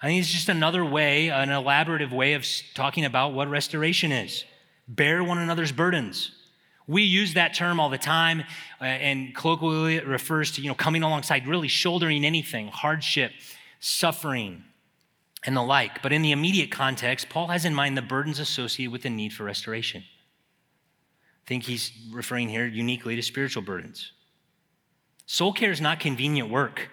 I 0.00 0.06
think 0.06 0.20
it's 0.20 0.30
just 0.30 0.48
another 0.48 0.84
way, 0.84 1.30
an 1.30 1.48
elaborative 1.48 2.12
way 2.12 2.34
of 2.34 2.46
talking 2.74 3.04
about 3.04 3.32
what 3.32 3.48
restoration 3.48 4.12
is. 4.12 4.44
Bear 4.86 5.24
one 5.24 5.38
another's 5.38 5.72
burdens. 5.72 6.30
We 6.86 7.02
use 7.02 7.34
that 7.34 7.54
term 7.54 7.80
all 7.80 7.88
the 7.88 7.98
time, 7.98 8.42
uh, 8.80 8.84
and 8.84 9.34
colloquially 9.34 9.96
it 9.96 10.06
refers 10.06 10.52
to 10.52 10.60
you 10.60 10.68
know 10.68 10.74
coming 10.74 11.02
alongside, 11.02 11.48
really 11.48 11.68
shouldering 11.68 12.24
anything, 12.24 12.68
hardship, 12.68 13.32
suffering, 13.80 14.62
and 15.44 15.56
the 15.56 15.62
like. 15.62 16.00
But 16.02 16.12
in 16.12 16.22
the 16.22 16.30
immediate 16.30 16.70
context, 16.70 17.28
Paul 17.28 17.48
has 17.48 17.64
in 17.64 17.74
mind 17.74 17.96
the 17.96 18.02
burdens 18.02 18.38
associated 18.38 18.92
with 18.92 19.02
the 19.02 19.10
need 19.10 19.32
for 19.32 19.42
restoration. 19.42 20.04
I 21.44 21.48
think 21.48 21.64
he's 21.64 21.92
referring 22.10 22.48
here 22.48 22.66
uniquely 22.66 23.16
to 23.16 23.22
spiritual 23.22 23.62
burdens. 23.62 24.12
Soul 25.26 25.52
care 25.52 25.70
is 25.70 25.80
not 25.80 26.00
convenient 26.00 26.50
work. 26.50 26.88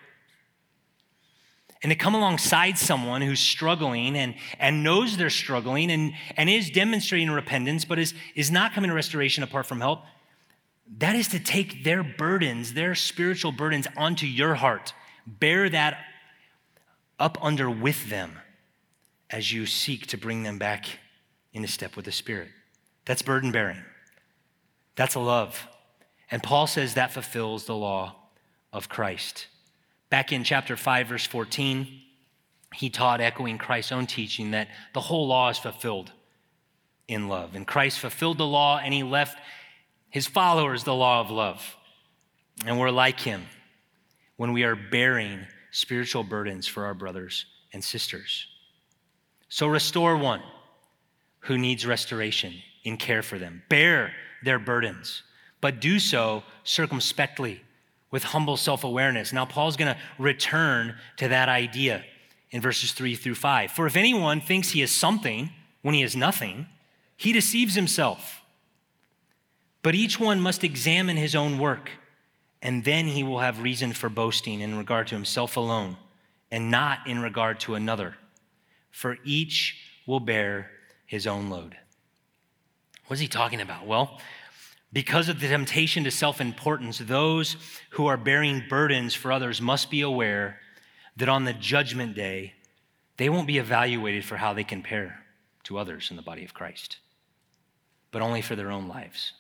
And 1.84 1.90
to 1.90 1.96
come 1.96 2.14
alongside 2.14 2.78
someone 2.78 3.22
who's 3.22 3.40
struggling 3.40 4.16
and, 4.18 4.36
and 4.60 4.84
knows 4.84 5.16
they're 5.16 5.30
struggling 5.30 5.90
and, 5.90 6.14
and 6.36 6.50
is 6.50 6.70
demonstrating 6.70 7.32
repentance, 7.32 7.86
but 7.86 7.98
is, 7.98 8.14
is 8.36 8.52
not 8.52 8.74
coming 8.74 8.90
to 8.90 8.94
restoration 8.94 9.44
apart 9.44 9.66
from 9.66 9.80
help, 9.80 10.04
that 10.98 11.16
is 11.16 11.30
to 11.30 11.40
take 11.40 11.86
their 11.86 12.04
burdens, 12.04 12.74
their 12.74 12.94
spiritual 12.94 13.54
burdens, 13.54 13.88
onto 13.96 14.28
your 14.28 14.56
heart. 14.56 14.94
Bear 15.26 15.70
that 15.70 15.98
up 17.18 17.38
under 17.42 17.70
with 17.70 18.10
them 18.10 18.38
as 19.30 19.54
you 19.54 19.66
seek 19.66 20.08
to 20.08 20.18
bring 20.18 20.44
them 20.44 20.60
back 20.60 20.86
into 21.54 21.70
step 21.70 21.96
with 21.96 22.06
the 22.06 22.12
Spirit. 22.12 22.50
That's 23.06 23.22
burden 23.22 23.52
bearing. 23.52 23.82
That's 24.96 25.16
love. 25.16 25.68
And 26.30 26.42
Paul 26.42 26.68
says 26.68 26.94
that 26.94 27.12
fulfills 27.12 27.66
the 27.66 27.76
law 27.76 28.16
of 28.72 28.90
Christ. 28.90 29.48
Back 30.10 30.32
in 30.32 30.44
chapter 30.44 30.76
5, 30.76 31.08
verse 31.08 31.26
14, 31.26 31.88
he 32.74 32.90
taught, 32.90 33.22
echoing 33.22 33.58
Christ's 33.58 33.92
own 33.92 34.08
teaching, 34.08 34.52
that 34.52 34.70
the 34.94 35.02
whole 35.02 35.28
law 35.28 35.50
is 35.50 35.58
fulfilled 35.58 36.12
in 37.08 37.28
love. 37.28 37.56
And 37.56 37.68
Christ 37.68 38.00
fulfilled 38.00 38.38
the 38.38 38.48
law 38.48 38.78
and 38.78 38.94
he 38.94 39.04
left 39.04 39.38
his 40.10 40.28
followers 40.28 40.84
the 40.84 40.96
law 40.96 41.22
of 41.22 41.30
love. 41.30 41.76
And 42.66 42.80
we're 42.80 42.92
like 42.92 43.20
him 43.20 43.46
when 44.38 44.54
we 44.54 44.64
are 44.64 44.76
bearing 44.76 45.40
spiritual 45.72 46.24
burdens 46.24 46.68
for 46.68 46.86
our 46.86 46.94
brothers 46.94 47.46
and 47.74 47.84
sisters. 47.84 48.48
So 49.50 49.68
restore 49.68 50.16
one 50.18 50.42
who 51.40 51.58
needs 51.58 51.86
restoration 51.86 52.54
in 52.84 52.98
care 52.98 53.22
for 53.22 53.38
them. 53.38 53.64
Bear 53.70 54.14
their 54.44 54.60
burdens, 54.60 55.24
but 55.60 55.80
do 55.80 56.00
so 56.00 56.44
circumspectly 56.64 57.62
with 58.12 58.24
humble 58.24 58.58
self 58.58 58.84
awareness. 58.84 59.34
Now, 59.34 59.46
Paul's 59.46 59.78
going 59.78 59.94
to 59.94 60.00
return 60.20 60.96
to 61.18 61.30
that 61.30 61.50
idea 61.50 62.04
in 62.52 62.62
verses 62.62 62.92
three 62.92 63.16
through 63.16 63.36
five. 63.36 63.72
For 63.72 63.88
if 63.88 63.96
anyone 63.96 64.42
thinks 64.42 64.72
he 64.72 64.82
is 64.82 64.92
something 64.92 65.50
when 65.82 65.96
he 65.96 66.04
is 66.04 66.16
nothing, 66.16 66.68
he 67.16 67.32
deceives 67.32 67.76
himself. 67.76 68.42
But 69.84 69.96
each 69.96 70.20
one 70.20 70.40
must 70.40 70.64
examine 70.64 71.18
his 71.18 71.34
own 71.34 71.58
work, 71.58 71.90
and 72.62 72.84
then 72.84 73.08
he 73.08 73.24
will 73.24 73.40
have 73.40 73.64
reason 73.64 73.94
for 73.94 74.10
boasting 74.10 74.60
in 74.60 74.78
regard 74.78 75.08
to 75.08 75.16
himself 75.16 75.58
alone 75.58 75.98
and 76.52 76.70
not 76.70 77.00
in 77.08 77.22
regard 77.22 77.60
to 77.62 77.76
another. 77.76 78.16
For 78.92 79.18
each 79.24 79.78
will 80.06 80.20
bear 80.20 80.70
his 81.06 81.26
own 81.26 81.50
load. 81.50 81.78
What 83.12 83.16
is 83.16 83.20
he 83.20 83.28
talking 83.28 83.60
about? 83.60 83.86
Well, 83.86 84.22
because 84.94 85.28
of 85.28 85.42
the 85.42 85.50
temptation 85.50 86.06
to 86.06 86.12
self 86.12 86.40
importance, 86.40 86.98
those 86.98 87.58
who 87.90 88.08
are 88.08 88.16
bearing 88.16 88.64
burdens 88.70 89.14
for 89.14 89.34
others 89.34 89.60
must 89.62 89.92
be 89.92 90.00
aware 90.00 90.62
that 91.18 91.28
on 91.28 91.44
the 91.44 91.52
judgment 91.52 92.16
day, 92.16 92.54
they 93.18 93.28
won't 93.28 93.48
be 93.48 93.58
evaluated 93.58 94.24
for 94.24 94.38
how 94.38 94.54
they 94.54 94.64
compare 94.64 95.26
to 95.66 95.78
others 95.78 96.10
in 96.10 96.16
the 96.16 96.22
body 96.22 96.46
of 96.46 96.54
Christ, 96.54 97.00
but 98.12 98.22
only 98.22 98.42
for 98.42 98.56
their 98.56 98.72
own 98.72 98.88
lives. 98.88 99.34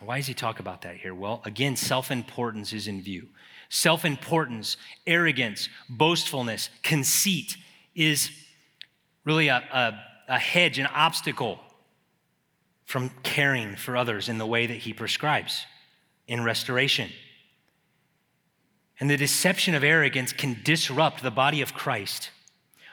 Now, 0.00 0.06
why 0.06 0.16
does 0.16 0.26
he 0.26 0.32
talk 0.32 0.60
about 0.60 0.80
that 0.80 0.96
here? 0.96 1.14
Well, 1.14 1.42
again, 1.44 1.76
self 1.76 2.10
importance 2.10 2.72
is 2.72 2.88
in 2.88 3.02
view. 3.02 3.28
Self 3.68 4.02
importance, 4.02 4.78
arrogance, 5.06 5.68
boastfulness, 5.90 6.70
conceit 6.82 7.58
is 7.94 8.30
really 9.26 9.48
a, 9.48 9.56
a, 9.56 10.00
a 10.26 10.38
hedge, 10.38 10.78
an 10.78 10.86
obstacle 10.86 11.60
from 12.84 13.10
caring 13.22 13.76
for 13.76 13.96
others 13.96 14.28
in 14.28 14.38
the 14.38 14.46
way 14.46 14.66
that 14.66 14.78
he 14.78 14.92
prescribes 14.92 15.66
in 16.26 16.44
restoration. 16.44 17.10
And 19.00 19.10
the 19.10 19.16
deception 19.16 19.74
of 19.74 19.82
arrogance 19.82 20.32
can 20.32 20.60
disrupt 20.62 21.22
the 21.22 21.30
body 21.30 21.60
of 21.60 21.74
Christ 21.74 22.30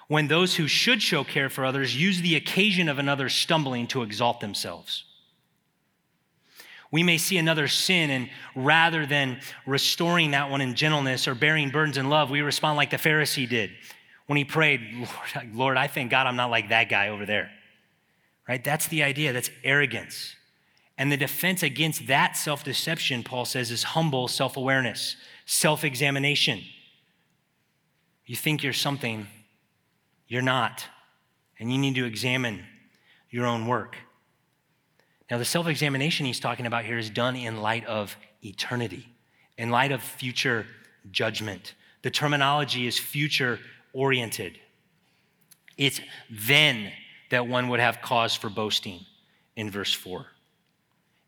when 0.08 0.27
those 0.27 0.56
who 0.56 0.67
should 0.67 1.01
show 1.01 1.23
care 1.23 1.49
for 1.49 1.63
others 1.63 1.95
use 1.99 2.21
the 2.21 2.36
occasion 2.36 2.89
of 2.89 2.99
another 2.99 3.30
stumbling 3.30 3.88
to 3.88 4.01
exalt 4.01 4.39
themselves. 4.39 5.06
We 6.91 7.04
may 7.04 7.17
see 7.17 7.38
another 7.38 7.69
sin, 7.69 8.10
and 8.10 8.30
rather 8.54 9.06
than 9.06 9.39
restoring 9.65 10.32
that 10.32 10.49
one 10.49 10.60
in 10.60 10.75
gentleness 10.75 11.30
or 11.30 11.36
bearing 11.36 11.69
burdens 11.69 11.95
in 11.95 12.10
love, 12.10 12.30
we 12.30 12.41
respond 12.41 12.75
like 12.75 12.89
the 12.89 12.97
Pharisee 12.97 13.47
did 13.47 13.71
when 14.25 14.36
he 14.36 14.43
prayed, 14.43 14.82
Lord, 15.36 15.56
Lord 15.56 15.77
I 15.77 15.88
thank 15.88 16.12
God 16.12 16.27
I'm 16.27 16.36
not 16.36 16.49
like 16.49 16.69
that 16.69 16.89
guy 16.89 17.08
over 17.08 17.25
there 17.25 17.49
right? 18.47 18.63
That's 18.63 18.88
the 18.88 19.04
idea. 19.04 19.34
That's 19.34 19.49
arrogance. 19.63 20.36
And 20.97 21.12
the 21.12 21.17
defense 21.17 21.63
against 21.63 22.08
that 22.08 22.38
self 22.38 22.63
deception, 22.63 23.23
Paul 23.23 23.45
says, 23.45 23.71
is 23.71 23.84
humble 23.84 24.27
self 24.27 24.58
awareness, 24.58 25.15
self 25.45 25.84
examination. 25.84 26.62
You 28.25 28.36
think 28.36 28.63
you're 28.63 28.73
something, 28.73 29.27
you're 30.27 30.41
not. 30.41 30.86
And 31.60 31.71
you 31.71 31.77
need 31.77 31.95
to 31.95 32.06
examine 32.06 32.63
your 33.30 33.45
own 33.45 33.67
work. 33.67 33.95
Now, 35.30 35.38
the 35.38 35.45
self 35.45 35.67
examination 35.67 36.25
he's 36.25 36.39
talking 36.39 36.65
about 36.65 36.86
here 36.86 36.97
is 36.97 37.10
done 37.10 37.36
in 37.36 37.62
light 37.62 37.86
of 37.86 38.15
eternity, 38.43 39.08
in 39.58 39.69
light 39.69 39.91
of 39.91 40.01
future 40.01 40.65
judgment. 41.10 41.73
The 42.01 42.12
terminology 42.12 42.86
is 42.86 42.99
future 42.99 43.60
oriented. 43.93 44.60
It's 45.77 46.01
then 46.30 46.91
that 47.32 47.48
one 47.48 47.70
would 47.70 47.80
have 47.80 48.02
cause 48.02 48.36
for 48.36 48.50
boasting 48.50 49.06
in 49.56 49.72
verse 49.72 49.94
4. 49.94 50.26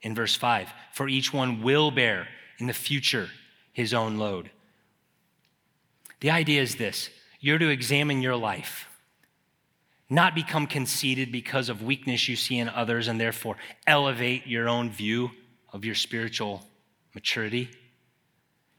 In 0.01 0.13
verse 0.13 0.35
5, 0.35 0.69
for 0.91 1.07
each 1.07 1.33
one 1.33 1.61
will 1.61 1.89
bear 1.89 2.27
in 2.59 2.67
the 2.67 2.73
future 2.73 3.29
his 3.71 3.93
own 3.93 4.17
load. 4.17 4.51
The 6.19 6.29
idea 6.29 6.61
is 6.61 6.75
this 6.75 7.09
you're 7.39 7.57
to 7.57 7.69
examine 7.69 8.21
your 8.21 8.35
life, 8.35 8.87
not 10.09 10.35
become 10.35 10.67
conceited 10.67 11.31
because 11.31 11.69
of 11.69 11.81
weakness 11.81 12.27
you 12.27 12.35
see 12.35 12.59
in 12.59 12.69
others 12.69 13.07
and 13.07 13.19
therefore 13.19 13.55
elevate 13.87 14.45
your 14.45 14.67
own 14.69 14.89
view 14.89 15.31
of 15.71 15.85
your 15.85 15.95
spiritual 15.95 16.63
maturity. 17.15 17.69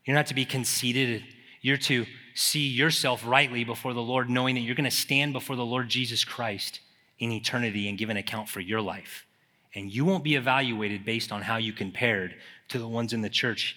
You're 0.04 0.16
not 0.16 0.26
to 0.26 0.34
be 0.34 0.44
conceited, 0.44 1.24
you're 1.62 1.78
to 1.78 2.04
see 2.34 2.68
yourself 2.68 3.22
rightly 3.26 3.64
before 3.64 3.94
the 3.94 4.02
Lord, 4.02 4.28
knowing 4.28 4.56
that 4.56 4.60
you're 4.60 4.74
going 4.74 4.84
to 4.84 4.90
stand 4.90 5.32
before 5.32 5.56
the 5.56 5.64
Lord 5.64 5.88
Jesus 5.88 6.22
Christ 6.22 6.80
in 7.18 7.32
eternity 7.32 7.88
and 7.88 7.98
give 7.98 8.10
an 8.10 8.16
account 8.16 8.48
for 8.48 8.60
your 8.60 8.80
life. 8.80 9.26
And 9.74 9.92
you 9.92 10.04
won't 10.04 10.24
be 10.24 10.36
evaluated 10.36 11.04
based 11.04 11.32
on 11.32 11.42
how 11.42 11.56
you 11.56 11.72
compared 11.72 12.36
to 12.68 12.78
the 12.78 12.88
ones 12.88 13.12
in 13.12 13.22
the 13.22 13.28
church 13.28 13.76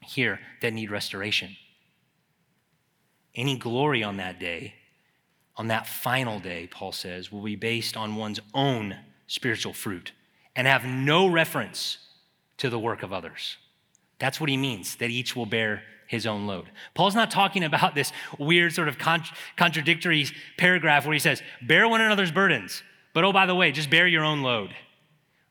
here 0.00 0.40
that 0.60 0.72
need 0.72 0.90
restoration. 0.90 1.56
Any 3.34 3.56
glory 3.56 4.02
on 4.02 4.16
that 4.16 4.40
day, 4.40 4.74
on 5.56 5.68
that 5.68 5.86
final 5.86 6.40
day, 6.40 6.68
Paul 6.70 6.92
says, 6.92 7.30
will 7.30 7.42
be 7.42 7.56
based 7.56 7.96
on 7.96 8.16
one's 8.16 8.40
own 8.54 8.96
spiritual 9.26 9.72
fruit 9.72 10.12
and 10.54 10.66
have 10.66 10.84
no 10.84 11.26
reference 11.26 11.98
to 12.58 12.70
the 12.70 12.78
work 12.78 13.02
of 13.02 13.12
others. 13.12 13.56
That's 14.18 14.40
what 14.40 14.48
he 14.48 14.56
means, 14.56 14.96
that 14.96 15.10
each 15.10 15.36
will 15.36 15.46
bear 15.46 15.82
his 16.06 16.26
own 16.26 16.46
load. 16.46 16.70
Paul's 16.94 17.14
not 17.14 17.30
talking 17.30 17.64
about 17.64 17.94
this 17.94 18.12
weird 18.38 18.72
sort 18.72 18.88
of 18.88 18.98
con- 18.98 19.24
contradictory 19.56 20.26
paragraph 20.56 21.04
where 21.04 21.12
he 21.12 21.18
says, 21.18 21.42
bear 21.62 21.88
one 21.88 22.00
another's 22.00 22.32
burdens, 22.32 22.82
but 23.12 23.24
oh, 23.24 23.32
by 23.32 23.46
the 23.46 23.54
way, 23.54 23.72
just 23.72 23.90
bear 23.90 24.06
your 24.06 24.24
own 24.24 24.42
load, 24.42 24.74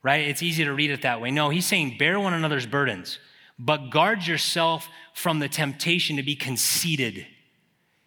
right? 0.03 0.27
It's 0.27 0.43
easy 0.43 0.63
to 0.63 0.73
read 0.73 0.91
it 0.91 1.01
that 1.01 1.21
way. 1.21 1.31
No, 1.31 1.49
he's 1.49 1.65
saying, 1.65 1.97
bear 1.97 2.19
one 2.19 2.33
another's 2.33 2.65
burdens, 2.65 3.19
but 3.59 3.89
guard 3.89 4.25
yourself 4.25 4.87
from 5.13 5.39
the 5.39 5.49
temptation 5.49 6.17
to 6.17 6.23
be 6.23 6.35
conceited 6.35 7.25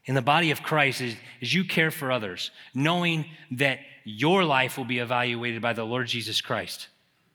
in 0.04 0.14
the 0.14 0.22
body 0.22 0.50
of 0.50 0.62
Christ 0.62 1.02
as, 1.02 1.14
as 1.42 1.54
you 1.54 1.64
care 1.64 1.90
for 1.90 2.10
others, 2.10 2.50
knowing 2.74 3.26
that 3.50 3.80
your 4.04 4.42
life 4.42 4.78
will 4.78 4.86
be 4.86 4.98
evaluated 4.98 5.60
by 5.60 5.74
the 5.74 5.84
Lord 5.84 6.06
Jesus 6.06 6.40
Christ 6.40 6.88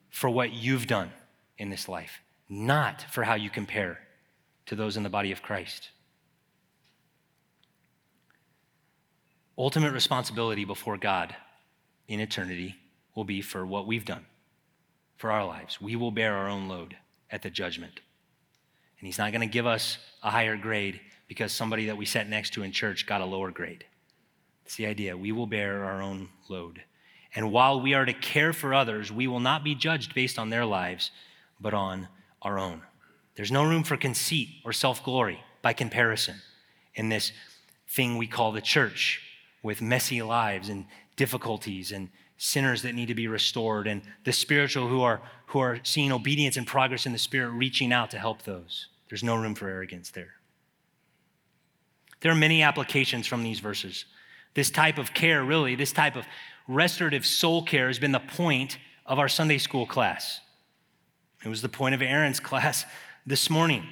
for 0.10 0.30
what 0.30 0.54
you've 0.54 0.88
done 0.88 1.12
in 1.58 1.70
this 1.70 1.88
life, 1.88 2.20
not 2.50 3.06
for 3.12 3.24
how 3.24 3.36
you 3.36 3.52
compare 3.52 4.00
to 4.66 4.76
those 4.76 4.98
in 4.98 5.04
the 5.04 5.10
body 5.10 5.32
of 5.32 5.42
Christ. 5.42 5.90
Ultimate 9.58 9.92
responsibility 9.94 10.66
before 10.66 10.98
God 10.98 11.36
in 12.08 12.20
eternity 12.20 12.76
will 13.16 13.24
be 13.24 13.42
for 13.42 13.66
what 13.66 13.86
we've 13.86 14.06
done 14.06 14.26
for 15.16 15.32
our 15.32 15.46
lives. 15.46 15.80
We 15.80 15.96
will 15.96 16.12
bear 16.12 16.36
our 16.36 16.50
own 16.50 16.68
load 16.68 16.98
at 17.30 17.44
the 17.44 17.50
judgment. 17.50 18.00
And 19.00 19.06
He's 19.06 19.18
not 19.18 19.32
going 19.32 19.42
to 19.42 19.48
give 19.48 19.68
us 19.68 19.98
a 20.24 20.30
higher 20.30 20.58
grade 20.58 21.00
because 21.28 21.52
somebody 21.52 21.86
that 21.88 21.98
we 21.98 22.06
sat 22.06 22.28
next 22.28 22.54
to 22.54 22.64
in 22.64 22.72
church 22.72 23.06
got 23.06 23.22
a 23.22 23.26
lower 23.26 23.52
grade. 23.52 23.86
It's 24.66 24.76
the 24.76 24.86
idea. 24.86 25.16
We 25.16 25.32
will 25.32 25.48
bear 25.48 25.84
our 25.84 26.02
own 26.02 26.30
load. 26.50 26.82
And 27.36 27.52
while 27.52 27.82
we 27.82 27.94
are 27.94 28.06
to 28.06 28.14
care 28.14 28.54
for 28.54 28.74
others, 28.74 29.12
we 29.12 29.28
will 29.28 29.40
not 29.40 29.64
be 29.64 29.76
judged 29.76 30.14
based 30.14 30.38
on 30.40 30.50
their 30.50 30.66
lives, 30.66 31.12
but 31.60 31.74
on 31.74 32.08
our 32.42 32.60
own. 32.60 32.82
There's 33.36 33.52
no 33.52 33.64
room 33.64 33.84
for 33.84 33.98
conceit 33.98 34.50
or 34.64 34.74
self 34.74 35.04
glory 35.04 35.44
by 35.62 35.74
comparison 35.74 36.36
in 36.96 37.10
this 37.10 37.32
thing 37.88 38.18
we 38.18 38.28
call 38.28 38.52
the 38.52 38.62
church 38.62 39.22
with 39.64 39.82
messy 39.82 40.22
lives 40.22 40.70
and 40.70 40.86
difficulties 41.16 41.92
and 41.92 42.10
sinners 42.38 42.82
that 42.82 42.96
need 42.96 43.08
to 43.08 43.16
be 43.16 43.28
restored 43.28 43.88
and 43.88 44.02
the 44.26 44.34
spiritual 44.34 44.88
who 44.88 45.02
are 45.02 45.22
who 45.48 45.60
are 45.60 45.80
seeing 45.84 46.12
obedience 46.12 46.58
and 46.58 46.66
progress 46.66 47.06
in 47.06 47.12
the 47.12 47.18
spirit 47.18 47.50
reaching 47.52 47.94
out 47.94 48.12
to 48.12 48.18
help 48.18 48.42
those. 48.44 48.88
There's 49.10 49.24
no 49.24 49.36
room 49.36 49.56
for 49.56 49.68
arrogance 49.68 50.10
there. 50.12 50.34
There 52.22 52.32
are 52.32 52.36
many 52.36 52.64
applications 52.64 53.28
from 53.28 53.44
these 53.44 53.60
verses. 53.60 54.06
This 54.56 54.70
type 54.70 54.98
of 54.98 55.14
care 55.14 55.44
really 55.44 55.76
this 55.76 55.92
type 55.92 56.16
of 56.16 56.26
restorative 56.68 57.26
soul 57.26 57.64
care 57.64 57.88
has 57.88 58.00
been 58.00 58.12
the 58.12 58.20
point 58.20 58.78
of 59.06 59.20
our 59.20 59.30
sunday 59.30 59.58
school 59.58 59.86
class. 59.86 60.40
It 61.44 61.50
was 61.50 61.62
the 61.62 61.70
point 61.70 61.96
of 61.96 62.02
aaron's 62.02 62.40
class 62.52 62.86
this 63.26 63.50
morning. 63.50 63.88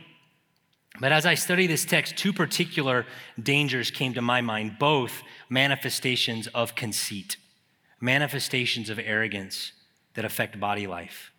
But 1.00 1.12
as 1.12 1.26
I 1.26 1.36
study 1.36 1.68
this 1.68 1.86
text, 1.86 2.18
two 2.18 2.34
particular 2.34 3.06
dangers 3.42 3.92
came 3.92 4.14
to 4.14 4.22
my 4.22 4.42
mind, 4.42 4.78
both 4.78 5.24
manifestations 5.50 6.48
of 6.48 6.76
conceit, 6.76 7.38
manifestations 8.00 8.90
of 8.90 9.00
arrogance 9.00 9.72
that 10.16 10.26
affect 10.26 10.60
body 10.60 10.88
life. 10.88 11.32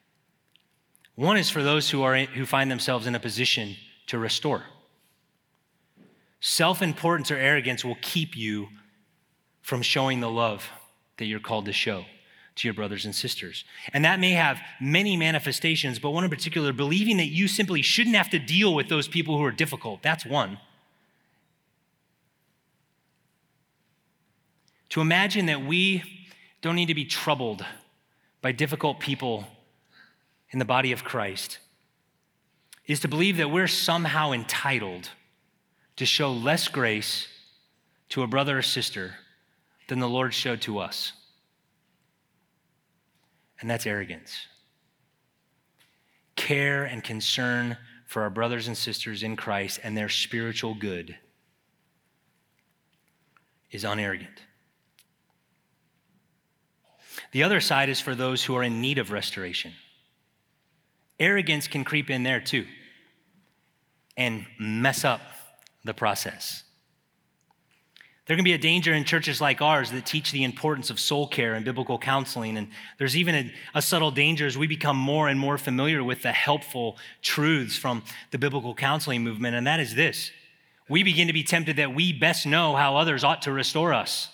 One 1.15 1.37
is 1.37 1.51
for 1.51 1.63
those 1.63 1.91
who, 1.91 2.03
are, 2.03 2.17
who 2.17 2.47
find 2.47 2.71
themselves 2.71 3.07
in 3.07 3.15
a 3.15 3.21
position 3.21 3.77
to 4.07 4.19
restore. 4.19 4.65
Self 6.41 6.83
importance 6.83 7.31
or 7.31 7.37
arrogance 7.37 7.85
will 7.85 7.99
keep 8.01 8.37
you 8.37 8.69
from 9.61 9.83
showing 9.83 10.21
the 10.21 10.31
love 10.31 10.69
that 11.19 11.27
you're 11.27 11.39
called 11.39 11.67
to 11.67 11.73
show 11.73 12.05
to 12.57 12.69
your 12.69 12.75
brothers 12.75 13.05
and 13.05 13.15
sisters. 13.15 13.65
And 13.93 14.05
that 14.05 14.21
may 14.21 14.33
have 14.33 14.61
many 14.81 15.17
manifestations, 15.17 15.99
but 15.99 16.11
one 16.11 16.25
in 16.25 16.31
particular, 16.31 16.73
believing 16.73 17.17
that 17.17 17.27
you 17.27 17.49
simply 17.49 17.83
shouldn't 17.83 18.17
have 18.17 18.31
to 18.31 18.39
deal 18.39 18.75
with 18.75 18.89
those 18.89 19.09
people 19.09 19.39
who 19.39 19.45
are 19.45 19.53
difficult. 19.53 20.03
That's 20.03 20.27
one. 20.27 20.59
To 24.91 25.01
imagine 25.01 25.47
that 25.47 25.65
we 25.65 26.03
don't 26.61 26.77
need 26.77 26.87
to 26.87 26.95
be 26.95 27.07
troubled 27.07 27.65
by 28.43 28.53
difficult 28.53 29.01
people 29.01 29.47
in 30.51 30.59
the 30.59 30.65
body 30.67 30.93
of 30.93 31.05
Christ 31.05 31.59
is 32.87 33.01
to 33.01 33.09
believe 33.09 33.39
that 33.39 33.51
we're 33.51 33.69
somehow 33.69 34.33
entitled 34.33 35.09
to 35.97 36.05
show 36.05 36.31
less 36.31 36.69
grace 36.69 37.29
to 38.11 38.23
a 38.23 38.27
brother 38.27 38.59
or 38.59 38.63
sister 38.63 39.15
than 39.89 40.01
the 40.01 40.09
Lord 40.09 40.35
showed 40.35 40.61
to 40.63 40.79
us 40.79 41.13
and 43.63 43.71
that's 43.71 43.87
arrogance. 43.87 44.49
Care 46.37 46.85
and 46.85 47.03
concern 47.03 47.79
for 48.07 48.23
our 48.23 48.31
brothers 48.31 48.67
and 48.69 48.77
sisters 48.77 49.23
in 49.23 49.37
Christ 49.37 49.81
and 49.83 49.97
their 49.97 50.09
spiritual 50.09 50.75
good 50.75 51.17
is 53.71 53.85
unarrogant. 53.85 54.43
The 57.31 57.45
other 57.45 57.61
side 57.61 57.89
is 57.89 58.01
for 58.01 58.15
those 58.15 58.45
who 58.45 58.55
are 58.57 58.63
in 58.63 58.83
need 58.83 58.99
of 58.99 59.11
restoration. 59.13 59.73
Arrogance 61.19 61.69
can 61.69 61.85
creep 61.85 62.11
in 62.11 62.25
there 62.25 62.41
too 62.41 62.67
and 64.17 64.45
mess 64.59 65.05
up 65.05 65.23
the 65.85 65.95
process. 65.95 66.65
There 68.27 68.37
can 68.37 68.45
be 68.45 68.53
a 68.53 68.59
danger 68.59 68.95
in 68.95 69.05
churches 69.05 69.41
like 69.41 69.61
ours 69.61 69.91
that 69.91 70.07
teach 70.07 70.31
the 70.31 70.45
importance 70.45 70.91
of 70.91 71.01
soul 71.01 71.27
care 71.27 71.55
and 71.55 71.65
biblical 71.65 71.99
counseling. 71.99 72.57
And 72.57 72.69
there's 72.99 73.17
even 73.17 73.35
a, 73.35 73.53
a, 73.75 73.83
subtle 73.83 74.13
danger 74.13 74.47
as 74.47 74.57
we 74.57 74.69
become 74.69 74.97
more 74.97 75.29
and 75.29 75.41
more 75.41 75.59
familiar 75.59 76.05
with 76.05 76.23
the 76.23 76.31
helpful 76.31 76.99
truths 77.21 77.77
from 77.77 78.05
the 78.31 78.39
biblical 78.39 78.77
counseling 78.77 79.25
movement, 79.25 79.57
and 79.57 79.67
that 79.67 79.81
is 79.81 79.97
this 79.97 80.31
we 80.89 81.03
begin 81.03 81.29
to 81.29 81.33
be 81.33 81.43
tempted 81.43 81.77
that 81.77 81.95
we 81.95 82.13
best 82.13 82.47
know 82.47 82.77
how 82.77 82.97
others 82.97 83.25
ought 83.25 83.43
to 83.43 83.53
restore 83.53 83.95
us. 83.95 84.29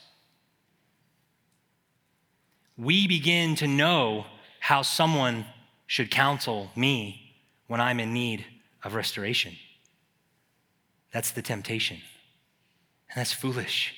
We 2.77 3.07
begin 3.07 3.55
to 3.57 3.69
know 3.69 4.27
how 4.59 4.83
someone 4.83 5.45
should 5.87 6.11
counsel 6.11 6.71
me 6.75 7.37
when 7.69 7.81
I'm 7.81 8.01
in 8.01 8.13
need 8.13 8.45
of 8.83 8.95
restoration. 8.95 9.55
That's 11.13 11.31
the 11.31 11.43
temptation. 11.43 11.99
And 13.11 13.21
that's 13.21 13.33
foolish. 13.33 13.95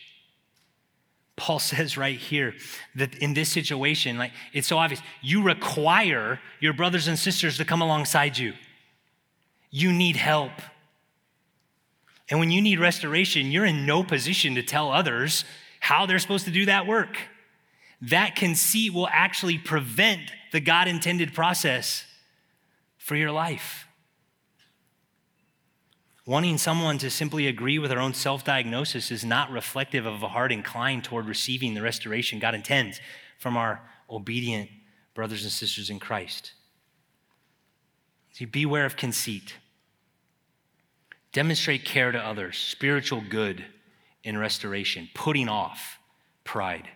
Paul 1.36 1.58
says 1.58 1.96
right 1.96 2.18
here 2.18 2.54
that 2.94 3.14
in 3.16 3.34
this 3.34 3.48
situation, 3.48 4.18
like 4.18 4.32
it's 4.52 4.68
so 4.68 4.78
obvious, 4.78 5.00
you 5.22 5.42
require 5.42 6.40
your 6.60 6.72
brothers 6.72 7.08
and 7.08 7.18
sisters 7.18 7.56
to 7.56 7.64
come 7.64 7.82
alongside 7.82 8.38
you. 8.38 8.52
You 9.70 9.92
need 9.92 10.16
help. 10.16 10.52
And 12.28 12.38
when 12.38 12.50
you 12.50 12.60
need 12.60 12.78
restoration, 12.78 13.50
you're 13.50 13.64
in 13.64 13.86
no 13.86 14.04
position 14.04 14.54
to 14.54 14.62
tell 14.62 14.92
others 14.92 15.44
how 15.80 16.06
they're 16.06 16.18
supposed 16.18 16.44
to 16.44 16.50
do 16.50 16.66
that 16.66 16.86
work. 16.86 17.16
That 18.02 18.36
conceit 18.36 18.92
will 18.92 19.08
actually 19.08 19.58
prevent 19.58 20.32
the 20.52 20.60
God 20.60 20.88
intended 20.88 21.34
process 21.34 22.04
for 22.98 23.16
your 23.16 23.32
life. 23.32 23.86
Wanting 26.30 26.58
someone 26.58 26.96
to 26.98 27.10
simply 27.10 27.48
agree 27.48 27.80
with 27.80 27.90
their 27.90 27.98
own 27.98 28.14
self 28.14 28.44
diagnosis 28.44 29.10
is 29.10 29.24
not 29.24 29.50
reflective 29.50 30.06
of 30.06 30.22
a 30.22 30.28
heart 30.28 30.52
inclined 30.52 31.02
toward 31.02 31.26
receiving 31.26 31.74
the 31.74 31.82
restoration 31.82 32.38
God 32.38 32.54
intends 32.54 33.00
from 33.40 33.56
our 33.56 33.80
obedient 34.08 34.70
brothers 35.12 35.42
and 35.42 35.50
sisters 35.50 35.90
in 35.90 35.98
Christ. 35.98 36.52
See, 38.30 38.44
beware 38.44 38.86
of 38.86 38.96
conceit. 38.96 39.56
Demonstrate 41.32 41.84
care 41.84 42.12
to 42.12 42.24
others, 42.24 42.56
spiritual 42.58 43.24
good 43.28 43.64
in 44.22 44.38
restoration, 44.38 45.08
putting 45.14 45.48
off 45.48 45.98
pride 46.44 46.90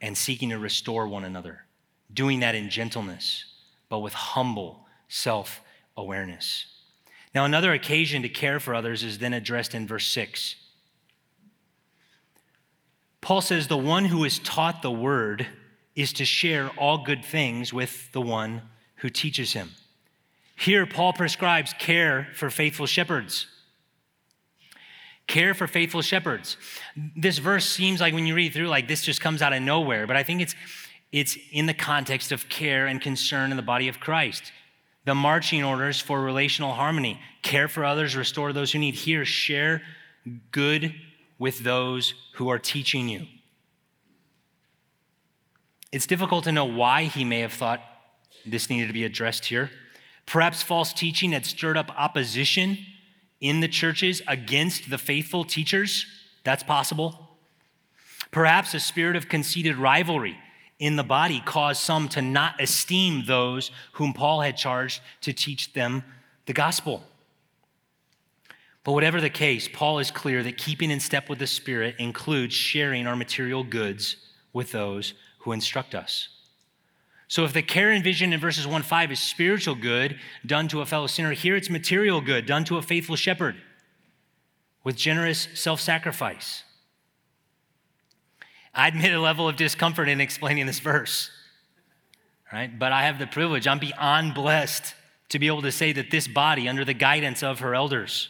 and 0.00 0.18
seeking 0.18 0.48
to 0.48 0.58
restore 0.58 1.06
one 1.06 1.22
another, 1.22 1.66
doing 2.12 2.40
that 2.40 2.56
in 2.56 2.68
gentleness, 2.68 3.44
but 3.88 4.00
with 4.00 4.12
humble 4.12 4.88
self 5.06 5.60
awareness. 5.96 6.66
Now, 7.34 7.44
another 7.44 7.72
occasion 7.72 8.22
to 8.22 8.28
care 8.28 8.60
for 8.60 8.74
others 8.74 9.02
is 9.02 9.18
then 9.18 9.32
addressed 9.32 9.74
in 9.74 9.86
verse 9.86 10.06
6. 10.08 10.56
Paul 13.22 13.40
says, 13.40 13.68
The 13.68 13.76
one 13.76 14.06
who 14.06 14.24
is 14.24 14.38
taught 14.38 14.82
the 14.82 14.90
word 14.90 15.46
is 15.94 16.12
to 16.14 16.24
share 16.24 16.68
all 16.76 16.98
good 16.98 17.24
things 17.24 17.72
with 17.72 18.12
the 18.12 18.20
one 18.20 18.62
who 18.96 19.08
teaches 19.08 19.52
him. 19.54 19.70
Here, 20.56 20.84
Paul 20.86 21.12
prescribes 21.12 21.72
care 21.78 22.28
for 22.34 22.50
faithful 22.50 22.86
shepherds. 22.86 23.46
Care 25.26 25.54
for 25.54 25.66
faithful 25.66 26.02
shepherds. 26.02 26.56
This 27.16 27.38
verse 27.38 27.66
seems 27.66 28.00
like 28.00 28.12
when 28.12 28.26
you 28.26 28.34
read 28.34 28.52
through, 28.52 28.68
like 28.68 28.88
this 28.88 29.02
just 29.02 29.20
comes 29.20 29.40
out 29.40 29.52
of 29.52 29.62
nowhere, 29.62 30.06
but 30.06 30.16
I 30.16 30.22
think 30.22 30.42
it's, 30.42 30.54
it's 31.10 31.38
in 31.50 31.66
the 31.66 31.74
context 31.74 32.32
of 32.32 32.48
care 32.48 32.86
and 32.86 33.00
concern 33.00 33.50
in 33.50 33.56
the 33.56 33.62
body 33.62 33.88
of 33.88 34.00
Christ 34.00 34.52
the 35.04 35.14
marching 35.14 35.64
orders 35.64 36.00
for 36.00 36.20
relational 36.20 36.72
harmony 36.72 37.20
care 37.42 37.68
for 37.68 37.84
others, 37.84 38.16
restore 38.16 38.52
those 38.52 38.72
who 38.72 38.78
need. 38.78 38.94
Here, 38.94 39.24
share 39.24 39.82
good 40.52 40.94
with 41.38 41.60
those 41.60 42.14
who 42.34 42.48
are 42.48 42.58
teaching 42.58 43.08
you. 43.08 43.26
It's 45.90 46.06
difficult 46.06 46.44
to 46.44 46.52
know 46.52 46.64
why 46.64 47.04
he 47.04 47.24
may 47.24 47.40
have 47.40 47.52
thought 47.52 47.80
this 48.46 48.70
needed 48.70 48.86
to 48.86 48.92
be 48.92 49.04
addressed 49.04 49.46
here. 49.46 49.70
Perhaps 50.24 50.62
false 50.62 50.92
teaching 50.92 51.32
had 51.32 51.44
stirred 51.44 51.76
up 51.76 51.90
opposition 51.96 52.78
in 53.40 53.60
the 53.60 53.68
churches 53.68 54.22
against 54.28 54.88
the 54.88 54.98
faithful 54.98 55.44
teachers. 55.44 56.06
That's 56.44 56.62
possible. 56.62 57.36
Perhaps 58.30 58.72
a 58.72 58.80
spirit 58.80 59.16
of 59.16 59.28
conceited 59.28 59.76
rivalry 59.76 60.38
in 60.82 60.96
the 60.96 61.04
body 61.04 61.40
caused 61.44 61.80
some 61.80 62.08
to 62.08 62.20
not 62.20 62.60
esteem 62.60 63.24
those 63.24 63.70
whom 63.92 64.12
Paul 64.12 64.40
had 64.40 64.56
charged 64.56 65.00
to 65.20 65.32
teach 65.32 65.72
them 65.74 66.02
the 66.46 66.52
gospel. 66.52 67.04
But 68.82 68.90
whatever 68.90 69.20
the 69.20 69.30
case, 69.30 69.68
Paul 69.72 70.00
is 70.00 70.10
clear 70.10 70.42
that 70.42 70.58
keeping 70.58 70.90
in 70.90 70.98
step 70.98 71.28
with 71.28 71.38
the 71.38 71.46
Spirit 71.46 71.94
includes 72.00 72.52
sharing 72.52 73.06
our 73.06 73.14
material 73.14 73.62
goods 73.62 74.16
with 74.52 74.72
those 74.72 75.14
who 75.38 75.52
instruct 75.52 75.94
us. 75.94 76.28
So 77.28 77.44
if 77.44 77.52
the 77.52 77.62
care 77.62 77.92
and 77.92 78.02
vision 78.02 78.32
in 78.32 78.40
verses 78.40 78.66
1 78.66 78.82
5 78.82 79.12
is 79.12 79.20
spiritual 79.20 79.76
good 79.76 80.18
done 80.44 80.66
to 80.66 80.80
a 80.80 80.86
fellow 80.86 81.06
sinner, 81.06 81.32
here 81.32 81.54
it's 81.54 81.70
material 81.70 82.20
good 82.20 82.44
done 82.44 82.64
to 82.64 82.76
a 82.76 82.82
faithful 82.82 83.14
shepherd 83.14 83.54
with 84.82 84.96
generous 84.96 85.46
self 85.54 85.80
sacrifice. 85.80 86.64
I 88.74 88.88
admit 88.88 89.12
a 89.12 89.20
level 89.20 89.48
of 89.48 89.56
discomfort 89.56 90.08
in 90.08 90.20
explaining 90.20 90.66
this 90.66 90.80
verse, 90.80 91.30
right? 92.52 92.78
But 92.78 92.92
I 92.92 93.04
have 93.04 93.18
the 93.18 93.26
privilege, 93.26 93.66
I'm 93.66 93.78
beyond 93.78 94.34
blessed 94.34 94.94
to 95.28 95.38
be 95.38 95.46
able 95.46 95.62
to 95.62 95.72
say 95.72 95.92
that 95.92 96.10
this 96.10 96.28
body, 96.28 96.68
under 96.68 96.84
the 96.84 96.94
guidance 96.94 97.42
of 97.42 97.60
her 97.60 97.74
elders, 97.74 98.28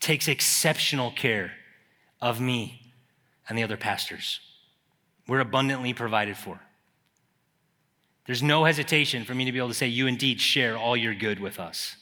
takes 0.00 0.28
exceptional 0.28 1.10
care 1.10 1.52
of 2.20 2.40
me 2.40 2.92
and 3.48 3.56
the 3.56 3.62
other 3.62 3.76
pastors. 3.76 4.40
We're 5.26 5.40
abundantly 5.40 5.94
provided 5.94 6.36
for. 6.36 6.60
There's 8.26 8.42
no 8.42 8.64
hesitation 8.64 9.24
for 9.24 9.34
me 9.34 9.44
to 9.44 9.52
be 9.52 9.58
able 9.58 9.68
to 9.68 9.74
say, 9.74 9.86
You 9.86 10.06
indeed 10.06 10.40
share 10.40 10.76
all 10.76 10.96
your 10.96 11.14
good 11.14 11.40
with 11.40 11.58
us. 11.58 11.96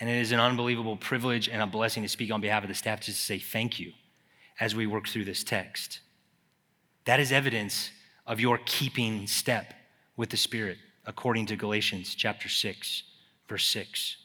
And 0.00 0.08
it 0.08 0.16
is 0.16 0.32
an 0.32 0.40
unbelievable 0.40 0.96
privilege 0.96 1.48
and 1.48 1.60
a 1.60 1.66
blessing 1.66 2.02
to 2.02 2.08
speak 2.08 2.30
on 2.30 2.40
behalf 2.40 2.62
of 2.62 2.68
the 2.68 2.74
staff 2.74 3.00
just 3.00 3.18
to 3.18 3.24
say 3.24 3.38
thank 3.38 3.80
you 3.80 3.92
as 4.60 4.74
we 4.74 4.86
work 4.86 5.08
through 5.08 5.24
this 5.24 5.42
text. 5.42 6.00
That 7.08 7.20
is 7.20 7.32
evidence 7.32 7.90
of 8.26 8.38
your 8.38 8.60
keeping 8.66 9.26
step 9.26 9.72
with 10.18 10.28
the 10.28 10.36
Spirit, 10.36 10.76
according 11.06 11.46
to 11.46 11.56
Galatians 11.56 12.14
chapter 12.14 12.50
6, 12.50 13.02
verse 13.48 13.64
6. 13.64 14.18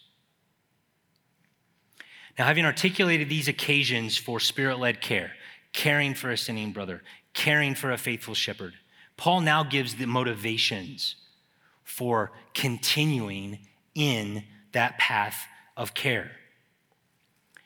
Now, 2.38 2.46
having 2.46 2.66
articulated 2.66 3.30
these 3.30 3.48
occasions 3.48 4.18
for 4.18 4.38
spirit 4.42 4.80
led 4.80 5.00
care, 5.00 5.32
caring 5.72 6.14
for 6.14 6.30
a 6.30 6.38
sinning 6.38 6.74
brother, 6.74 7.04
caring 7.34 7.74
for 7.74 7.94
a 7.94 7.98
faithful 7.98 8.34
shepherd, 8.34 8.74
Paul 9.16 9.40
now 9.40 9.64
gives 9.64 9.96
the 9.96 10.06
motivations 10.06 11.16
for 11.86 12.34
continuing 12.54 13.60
in 13.96 14.44
that 14.74 14.98
path 14.98 15.38
of 15.78 15.94
care. 15.94 16.32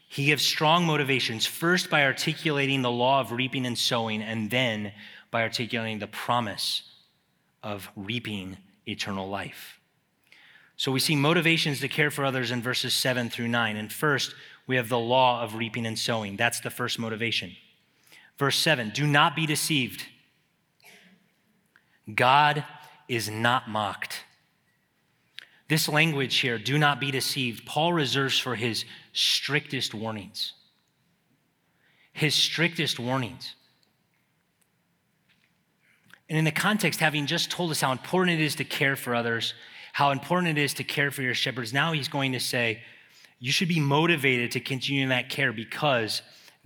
He 0.08 0.26
gives 0.26 0.44
strong 0.44 0.86
motivations, 0.86 1.46
first 1.46 1.90
by 1.90 2.04
articulating 2.04 2.82
the 2.82 2.92
law 2.92 3.20
of 3.20 3.32
reaping 3.32 3.66
and 3.66 3.78
sowing, 3.78 4.22
and 4.22 4.50
then 4.50 4.94
by 5.32 5.44
articulating 5.44 6.00
the 6.00 6.08
promise 6.08 6.84
of 7.62 7.90
reaping 7.96 8.58
eternal 8.88 9.28
life. 9.28 9.80
So 10.78 10.92
we 10.92 11.00
see 11.00 11.16
motivations 11.16 11.82
to 11.82 11.88
care 11.88 12.10
for 12.10 12.24
others 12.24 12.52
in 12.52 12.62
verses 12.62 12.94
7 12.94 13.30
through 13.30 13.50
9. 13.50 13.76
And 13.76 13.92
first, 13.92 14.34
we 14.68 14.76
have 14.76 14.90
the 14.90 15.00
law 15.00 15.42
of 15.42 15.56
reaping 15.56 15.86
and 15.86 15.98
sowing. 15.98 16.38
That's 16.38 16.60
the 16.60 16.70
first 16.70 17.00
motivation. 17.00 17.56
Verse 18.38 18.58
7 18.58 18.92
Do 18.94 19.06
not 19.06 19.36
be 19.36 19.46
deceived. 19.46 20.06
God 22.14 22.64
is 23.08 23.30
not 23.30 23.70
mocked. 23.70 24.17
This 25.70 25.90
language 25.90 26.38
here, 26.38 26.58
do 26.58 26.78
not 26.78 27.00
be 27.00 27.12
deceived, 27.12 27.66
Paul 27.66 27.92
reserves 27.92 28.40
for 28.40 28.56
his 28.56 28.86
strictest 29.12 29.94
warnings. 29.94 30.54
His 32.14 32.34
strictest 32.34 33.00
warnings. 33.00 33.56
And 36.30 36.38
in 36.38 36.46
the 36.46 36.52
context, 36.52 37.00
having 37.00 37.26
just 37.26 37.52
told 37.52 37.72
us 37.72 37.82
how 37.82 37.92
important 37.92 38.40
it 38.40 38.44
is 38.44 38.56
to 38.56 38.64
care 38.64 38.96
for 38.96 39.14
others, 39.14 39.54
how 39.94 40.12
important 40.12 40.58
it 40.58 40.62
is 40.62 40.74
to 40.76 40.84
care 40.84 41.12
for 41.12 41.22
your 41.22 41.34
shepherds, 41.34 41.74
now 41.74 41.92
he's 41.92 42.08
going 42.08 42.32
to 42.32 42.40
say, 42.40 42.82
you 43.40 43.52
should 43.52 43.68
be 43.68 43.80
motivated 43.80 44.52
to 44.52 44.60
continue 44.60 45.04
in 45.04 45.10
that 45.10 45.30
care 45.30 45.54
because 45.54 46.22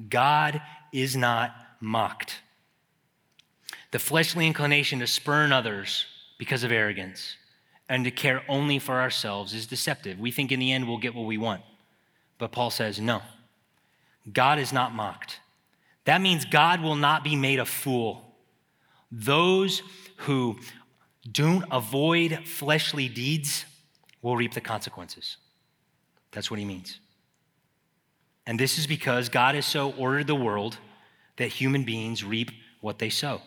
God 0.10 0.62
is 0.94 1.16
not 1.16 1.54
mocked. 1.80 2.40
The 3.92 4.00
fleshly 4.00 4.48
inclination 4.48 5.00
to 5.00 5.08
spurn 5.08 5.52
others 5.52 6.06
because 6.38 6.64
of 6.64 6.72
arrogance 6.72 7.36
and 7.92 8.06
to 8.06 8.12
care 8.12 8.42
only 8.48 8.80
for 8.80 9.02
ourselves 9.02 9.54
is 9.54 9.68
deceptive. 9.68 10.18
We 10.18 10.32
think 10.32 10.54
in 10.54 10.62
the 10.62 10.72
end 10.72 10.88
we'll 10.88 10.98
get 10.98 11.14
what 11.14 11.26
we 11.26 11.38
want. 11.38 11.62
But 12.38 12.54
Paul 12.54 12.70
says, 12.70 13.02
no, 13.02 13.22
God 14.32 14.60
is 14.60 14.72
not 14.72 14.96
mocked. 14.96 15.42
That 16.06 16.22
means 16.22 16.46
God 16.46 16.82
will 16.82 16.96
not 16.96 17.22
be 17.22 17.36
made 17.36 17.60
a 17.60 17.66
fool. 17.66 18.34
Those 19.12 19.84
who 20.16 20.58
don't 21.30 21.66
avoid 21.70 22.48
fleshly 22.48 23.10
deeds 23.10 23.66
will 24.22 24.38
reap 24.38 24.54
the 24.54 24.62
consequences. 24.62 25.36
That's 26.32 26.50
what 26.50 26.62
he 26.62 26.66
means. 26.66 26.98
And 28.48 28.58
this 28.58 28.78
is 28.78 28.88
because 28.88 29.28
God 29.28 29.54
has 29.56 29.66
so 29.66 29.92
ordered 29.98 30.28
the 30.28 30.36
world 30.36 30.78
that 31.36 31.48
human 31.48 31.84
beings 31.84 32.24
reap 32.24 32.52
what 32.80 33.00
they 33.00 33.10
sow. 33.10 33.42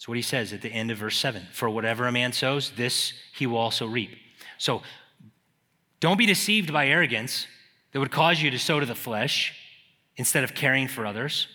That's 0.00 0.08
what 0.08 0.16
he 0.16 0.22
says 0.22 0.54
at 0.54 0.62
the 0.62 0.72
end 0.72 0.90
of 0.90 0.96
verse 0.96 1.18
7. 1.18 1.48
For 1.52 1.68
whatever 1.68 2.06
a 2.06 2.12
man 2.12 2.32
sows, 2.32 2.72
this 2.74 3.12
he 3.34 3.46
will 3.46 3.58
also 3.58 3.86
reap. 3.86 4.16
So 4.56 4.80
don't 6.00 6.16
be 6.16 6.24
deceived 6.24 6.72
by 6.72 6.86
arrogance 6.86 7.46
that 7.92 7.98
would 7.98 8.10
cause 8.10 8.40
you 8.40 8.50
to 8.50 8.58
sow 8.58 8.80
to 8.80 8.86
the 8.86 8.94
flesh 8.94 9.54
instead 10.16 10.42
of 10.42 10.54
caring 10.54 10.88
for 10.88 11.04
others. 11.04 11.48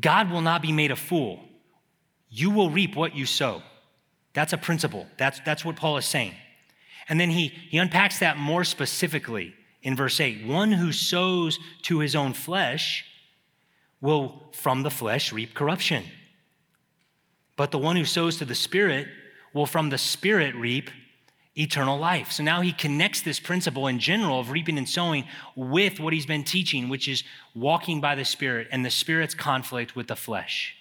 God 0.00 0.28
will 0.28 0.40
not 0.40 0.60
be 0.60 0.72
made 0.72 0.90
a 0.90 0.96
fool. 0.96 1.38
You 2.28 2.50
will 2.50 2.68
reap 2.68 2.96
what 2.96 3.14
you 3.14 3.26
sow. 3.26 3.62
That's 4.32 4.52
a 4.52 4.58
principle. 4.58 5.06
That's, 5.16 5.38
that's 5.46 5.64
what 5.64 5.76
Paul 5.76 5.98
is 5.98 6.04
saying. 6.04 6.34
And 7.08 7.20
then 7.20 7.30
he, 7.30 7.52
he 7.70 7.78
unpacks 7.78 8.18
that 8.18 8.38
more 8.38 8.64
specifically 8.64 9.54
in 9.82 9.94
verse 9.94 10.18
8. 10.18 10.48
One 10.48 10.72
who 10.72 10.90
sows 10.90 11.60
to 11.82 12.00
his 12.00 12.16
own 12.16 12.32
flesh 12.32 13.04
will 14.00 14.50
from 14.52 14.82
the 14.82 14.90
flesh 14.90 15.32
reap 15.32 15.54
corruption. 15.54 16.02
But 17.56 17.70
the 17.70 17.78
one 17.78 17.96
who 17.96 18.04
sows 18.04 18.36
to 18.38 18.44
the 18.44 18.54
Spirit 18.54 19.08
will 19.52 19.66
from 19.66 19.90
the 19.90 19.98
Spirit 19.98 20.54
reap 20.54 20.90
eternal 21.58 21.98
life. 21.98 22.32
So 22.32 22.42
now 22.42 22.60
he 22.60 22.72
connects 22.72 23.22
this 23.22 23.40
principle 23.40 23.86
in 23.86 23.98
general 23.98 24.40
of 24.40 24.50
reaping 24.50 24.76
and 24.76 24.88
sowing 24.88 25.24
with 25.54 25.98
what 25.98 26.12
he's 26.12 26.26
been 26.26 26.44
teaching, 26.44 26.88
which 26.88 27.08
is 27.08 27.24
walking 27.54 28.00
by 28.00 28.14
the 28.14 28.26
Spirit 28.26 28.68
and 28.70 28.84
the 28.84 28.90
Spirit's 28.90 29.34
conflict 29.34 29.96
with 29.96 30.08
the 30.08 30.16
flesh. 30.16 30.76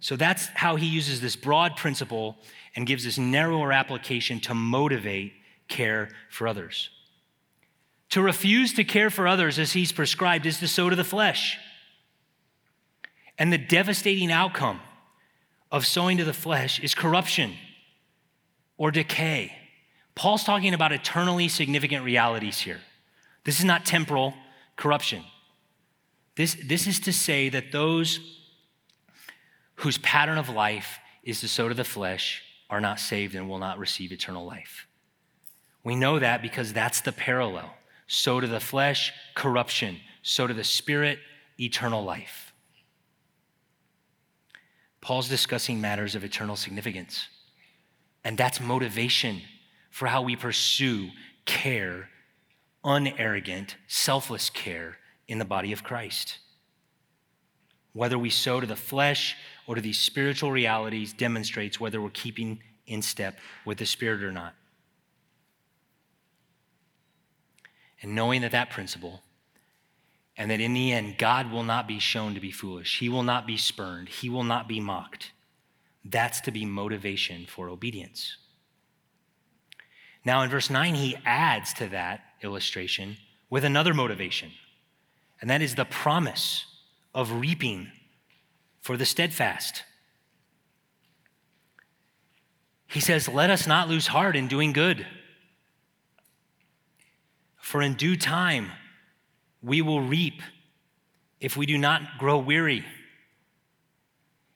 So 0.00 0.16
that's 0.16 0.46
how 0.48 0.76
he 0.76 0.86
uses 0.86 1.20
this 1.20 1.34
broad 1.34 1.76
principle 1.76 2.36
and 2.76 2.86
gives 2.86 3.04
this 3.04 3.18
narrower 3.18 3.72
application 3.72 4.38
to 4.40 4.54
motivate 4.54 5.32
care 5.68 6.10
for 6.30 6.46
others. 6.46 6.90
To 8.10 8.22
refuse 8.22 8.72
to 8.74 8.84
care 8.84 9.10
for 9.10 9.26
others 9.26 9.58
as 9.58 9.72
he's 9.72 9.92
prescribed 9.92 10.46
is 10.46 10.58
to 10.60 10.68
sow 10.68 10.88
to 10.88 10.96
the 10.96 11.04
flesh. 11.04 11.58
And 13.38 13.52
the 13.52 13.58
devastating 13.58 14.32
outcome 14.32 14.80
of 15.70 15.86
sowing 15.86 16.18
to 16.18 16.24
the 16.24 16.32
flesh 16.32 16.80
is 16.80 16.94
corruption 16.94 17.54
or 18.76 18.90
decay. 18.90 19.52
Paul's 20.14 20.44
talking 20.44 20.74
about 20.74 20.92
eternally 20.92 21.48
significant 21.48 22.04
realities 22.04 22.58
here. 22.58 22.80
This 23.44 23.58
is 23.58 23.64
not 23.64 23.86
temporal 23.86 24.34
corruption. 24.76 25.22
This, 26.36 26.56
this 26.64 26.86
is 26.86 27.00
to 27.00 27.12
say 27.12 27.48
that 27.48 27.72
those 27.72 28.20
whose 29.76 29.98
pattern 29.98 30.38
of 30.38 30.48
life 30.48 30.98
is 31.22 31.40
to 31.40 31.48
sow 31.48 31.68
to 31.68 31.74
the 31.74 31.84
flesh 31.84 32.42
are 32.70 32.80
not 32.80 32.98
saved 33.00 33.34
and 33.34 33.48
will 33.48 33.58
not 33.58 33.78
receive 33.78 34.12
eternal 34.12 34.44
life. 34.44 34.86
We 35.84 35.94
know 35.94 36.18
that 36.18 36.42
because 36.42 36.72
that's 36.72 37.00
the 37.00 37.12
parallel. 37.12 37.74
Sow 38.06 38.40
to 38.40 38.46
the 38.46 38.60
flesh, 38.60 39.12
corruption. 39.34 40.00
Sow 40.22 40.46
to 40.46 40.54
the 40.54 40.64
spirit, 40.64 41.18
eternal 41.58 42.02
life. 42.04 42.47
Paul's 45.00 45.28
discussing 45.28 45.80
matters 45.80 46.14
of 46.14 46.24
eternal 46.24 46.56
significance. 46.56 47.28
And 48.24 48.36
that's 48.36 48.60
motivation 48.60 49.42
for 49.90 50.06
how 50.08 50.22
we 50.22 50.36
pursue 50.36 51.10
care, 51.44 52.10
unarrogant, 52.84 53.76
selfless 53.86 54.50
care 54.50 54.98
in 55.26 55.38
the 55.38 55.44
body 55.44 55.72
of 55.72 55.84
Christ. 55.84 56.38
Whether 57.92 58.18
we 58.18 58.30
sow 58.30 58.60
to 58.60 58.66
the 58.66 58.76
flesh 58.76 59.36
or 59.66 59.74
to 59.74 59.80
these 59.80 59.98
spiritual 59.98 60.52
realities 60.52 61.12
demonstrates 61.12 61.80
whether 61.80 62.00
we're 62.00 62.10
keeping 62.10 62.60
in 62.86 63.02
step 63.02 63.38
with 63.64 63.78
the 63.78 63.86
Spirit 63.86 64.22
or 64.22 64.32
not. 64.32 64.54
And 68.00 68.14
knowing 68.14 68.42
that 68.42 68.52
that 68.52 68.70
principle, 68.70 69.22
and 70.38 70.52
that 70.52 70.60
in 70.60 70.72
the 70.72 70.92
end, 70.92 71.18
God 71.18 71.50
will 71.50 71.64
not 71.64 71.88
be 71.88 71.98
shown 71.98 72.34
to 72.34 72.40
be 72.40 72.52
foolish, 72.52 73.00
He 73.00 73.08
will 73.08 73.24
not 73.24 73.46
be 73.46 73.56
spurned, 73.56 74.08
He 74.08 74.30
will 74.30 74.44
not 74.44 74.68
be 74.68 74.80
mocked. 74.80 75.32
That's 76.04 76.40
to 76.42 76.52
be 76.52 76.64
motivation 76.64 77.44
for 77.46 77.68
obedience. 77.68 78.36
Now, 80.24 80.42
in 80.42 80.50
verse 80.50 80.70
9, 80.70 80.94
he 80.94 81.16
adds 81.26 81.72
to 81.74 81.88
that 81.88 82.20
illustration 82.42 83.16
with 83.50 83.64
another 83.64 83.92
motivation, 83.92 84.52
and 85.40 85.50
that 85.50 85.60
is 85.60 85.74
the 85.74 85.84
promise 85.84 86.64
of 87.14 87.40
reaping 87.40 87.90
for 88.80 88.96
the 88.96 89.04
steadfast. 89.04 89.82
He 92.86 93.00
says, 93.00 93.28
Let 93.28 93.50
us 93.50 93.66
not 93.66 93.88
lose 93.88 94.06
heart 94.06 94.36
in 94.36 94.48
doing 94.48 94.72
good, 94.72 95.06
for 97.60 97.82
in 97.82 97.94
due 97.94 98.16
time 98.16 98.70
we 99.62 99.82
will 99.82 100.00
reap 100.00 100.42
if 101.40 101.56
we 101.56 101.66
do 101.66 101.78
not 101.78 102.02
grow 102.18 102.38
weary. 102.38 102.84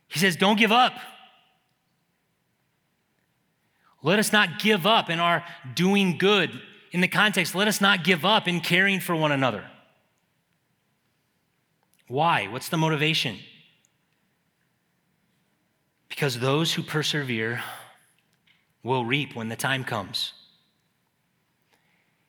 He 0.08 0.18
says, 0.18 0.36
Don't 0.36 0.58
give 0.58 0.72
up. 0.72 0.94
Let 4.02 4.18
us 4.18 4.32
not 4.32 4.58
give 4.58 4.84
up 4.84 5.08
in 5.10 5.20
our 5.20 5.44
doing 5.74 6.18
good. 6.18 6.50
In 6.90 7.00
the 7.00 7.08
context, 7.08 7.54
let 7.54 7.68
us 7.68 7.80
not 7.80 8.04
give 8.04 8.24
up 8.24 8.46
in 8.48 8.60
caring 8.60 9.00
for 9.00 9.14
one 9.16 9.32
another. 9.32 9.64
Why? 12.08 12.48
What's 12.48 12.68
the 12.68 12.76
motivation? 12.76 13.38
Because 16.08 16.40
those 16.40 16.74
who 16.74 16.82
persevere 16.82 17.62
will 18.82 19.04
reap 19.04 19.34
when 19.34 19.48
the 19.48 19.56
time 19.56 19.84
comes. 19.84 20.34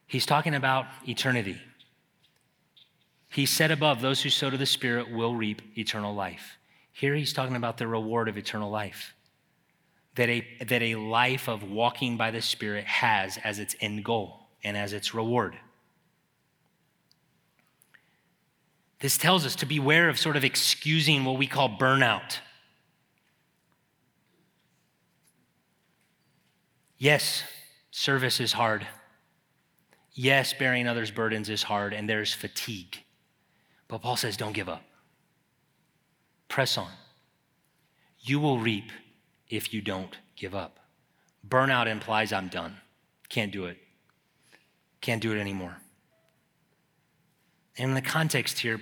He's 0.07 0.25
talking 0.25 0.55
about 0.55 0.85
eternity. 1.05 1.59
He 3.33 3.47
said 3.47 3.71
above, 3.71 3.99
those 3.99 4.21
who 4.21 4.29
sow 4.29 4.51
to 4.51 4.57
the 4.57 4.67
Spirit 4.67 5.11
will 5.11 5.33
reap 5.33 5.61
eternal 5.75 6.13
life. 6.13 6.57
Here 6.91 7.15
he's 7.15 7.33
talking 7.33 7.55
about 7.55 7.79
the 7.79 7.87
reward 7.87 8.29
of 8.29 8.37
eternal 8.37 8.69
life 8.69 9.15
that 10.13 10.29
a, 10.29 10.45
that 10.63 10.83
a 10.83 10.95
life 10.95 11.49
of 11.49 11.63
walking 11.63 12.15
by 12.15 12.29
the 12.29 12.43
Spirit 12.43 12.85
has 12.85 13.39
as 13.43 13.57
its 13.57 13.75
end 13.81 14.05
goal 14.05 14.49
and 14.63 14.77
as 14.77 14.93
its 14.93 15.15
reward. 15.15 15.57
This 18.99 19.17
tells 19.17 19.47
us 19.47 19.55
to 19.55 19.65
beware 19.65 20.09
of 20.09 20.19
sort 20.19 20.37
of 20.37 20.43
excusing 20.43 21.25
what 21.25 21.39
we 21.39 21.47
call 21.47 21.69
burnout. 21.69 22.37
Yes, 26.99 27.43
service 27.89 28.39
is 28.39 28.53
hard. 28.53 28.85
Yes, 30.13 30.53
bearing 30.53 30.87
others' 30.87 31.09
burdens 31.09 31.49
is 31.49 31.63
hard, 31.63 31.93
and 31.93 32.07
there's 32.07 32.31
fatigue. 32.31 33.02
But 33.93 34.01
Paul 34.01 34.15
says, 34.15 34.37
don't 34.37 34.53
give 34.53 34.69
up. 34.69 34.81
Press 36.47 36.79
on. 36.79 36.89
You 38.21 38.39
will 38.39 38.57
reap 38.57 38.91
if 39.49 39.71
you 39.71 39.81
don't 39.81 40.17
give 40.35 40.55
up. 40.55 40.79
Burnout 41.47 41.85
implies 41.85 42.33
I'm 42.33 42.47
done. 42.47 42.77
Can't 43.29 43.51
do 43.51 43.65
it. 43.65 43.77
Can't 44.99 45.21
do 45.21 45.31
it 45.31 45.39
anymore. 45.39 45.77
And 47.77 47.89
in 47.89 47.93
the 47.93 48.01
context 48.01 48.57
here, 48.57 48.81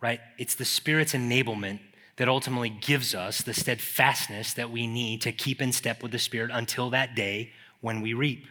right, 0.00 0.20
it's 0.38 0.54
the 0.54 0.64
Spirit's 0.64 1.12
enablement 1.12 1.80
that 2.16 2.30
ultimately 2.30 2.70
gives 2.70 3.14
us 3.14 3.42
the 3.42 3.52
steadfastness 3.52 4.54
that 4.54 4.70
we 4.70 4.86
need 4.86 5.20
to 5.20 5.30
keep 5.32 5.60
in 5.60 5.72
step 5.72 6.02
with 6.02 6.12
the 6.12 6.18
Spirit 6.18 6.50
until 6.54 6.88
that 6.88 7.14
day 7.14 7.52
when 7.82 8.00
we 8.00 8.14
reap. 8.14 8.46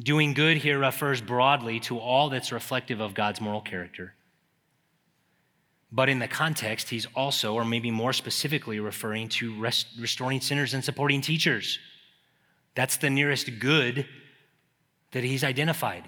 Doing 0.00 0.34
good 0.34 0.58
here 0.58 0.78
refers 0.78 1.20
broadly 1.20 1.80
to 1.80 1.98
all 1.98 2.28
that's 2.28 2.52
reflective 2.52 3.00
of 3.00 3.12
God's 3.12 3.40
moral 3.40 3.60
character. 3.60 4.14
But 5.92 6.08
in 6.08 6.18
the 6.18 6.28
context, 6.28 6.90
he's 6.90 7.06
also, 7.14 7.54
or 7.54 7.64
maybe 7.64 7.90
more 7.90 8.12
specifically, 8.12 8.80
referring 8.80 9.28
to 9.30 9.58
rest, 9.60 9.86
restoring 9.98 10.40
sinners 10.40 10.74
and 10.74 10.84
supporting 10.84 11.20
teachers. 11.20 11.78
That's 12.74 12.96
the 12.96 13.10
nearest 13.10 13.58
good 13.58 14.06
that 15.12 15.24
he's 15.24 15.44
identified. 15.44 16.04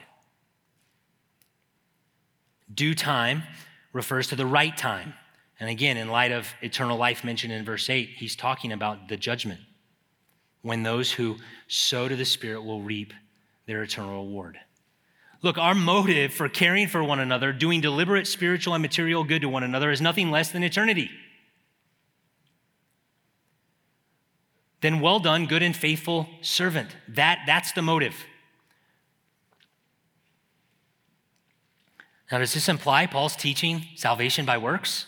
Due 2.73 2.95
time 2.95 3.45
refers 3.93 4.27
to 4.29 4.37
the 4.37 4.47
right 4.47 4.77
time. 4.77 5.15
And 5.61 5.71
again, 5.71 5.97
in 5.97 6.09
light 6.09 6.33
of 6.33 6.53
eternal 6.61 6.97
life 6.97 7.25
mentioned 7.25 7.53
in 7.53 7.65
verse 7.65 7.89
8, 7.89 8.11
he's 8.17 8.37
talking 8.37 8.73
about 8.73 9.09
the 9.09 9.17
judgment 9.17 9.61
when 10.63 10.83
those 10.83 11.11
who 11.13 11.37
sow 11.69 12.09
to 12.09 12.17
the 12.17 12.25
Spirit 12.25 12.63
will 12.63 12.83
reap 12.83 13.13
their 13.67 13.83
eternal 13.83 14.25
reward. 14.25 14.59
Look, 15.41 15.57
our 15.57 15.75
motive 15.75 16.33
for 16.33 16.49
caring 16.49 16.89
for 16.89 17.03
one 17.03 17.21
another, 17.21 17.53
doing 17.53 17.81
deliberate 17.81 18.27
spiritual 18.27 18.75
and 18.75 18.83
material 18.83 19.23
good 19.23 19.43
to 19.43 19.49
one 19.49 19.63
another, 19.63 19.91
is 19.91 20.01
nothing 20.01 20.31
less 20.31 20.51
than 20.51 20.65
eternity. 20.65 21.11
Then, 24.81 25.01
well 25.01 25.21
done, 25.21 25.47
good 25.47 25.63
and 25.63 25.77
faithful 25.77 26.29
servant. 26.41 26.97
That, 27.09 27.41
that's 27.47 27.73
the 27.73 27.83
motive. 27.83 28.15
Now, 32.31 32.39
does 32.39 32.55
this 32.55 32.69
imply 32.69 33.07
Paul's 33.07 33.37
teaching 33.37 33.85
salvation 33.97 34.45
by 34.45 34.59
works? 34.59 35.07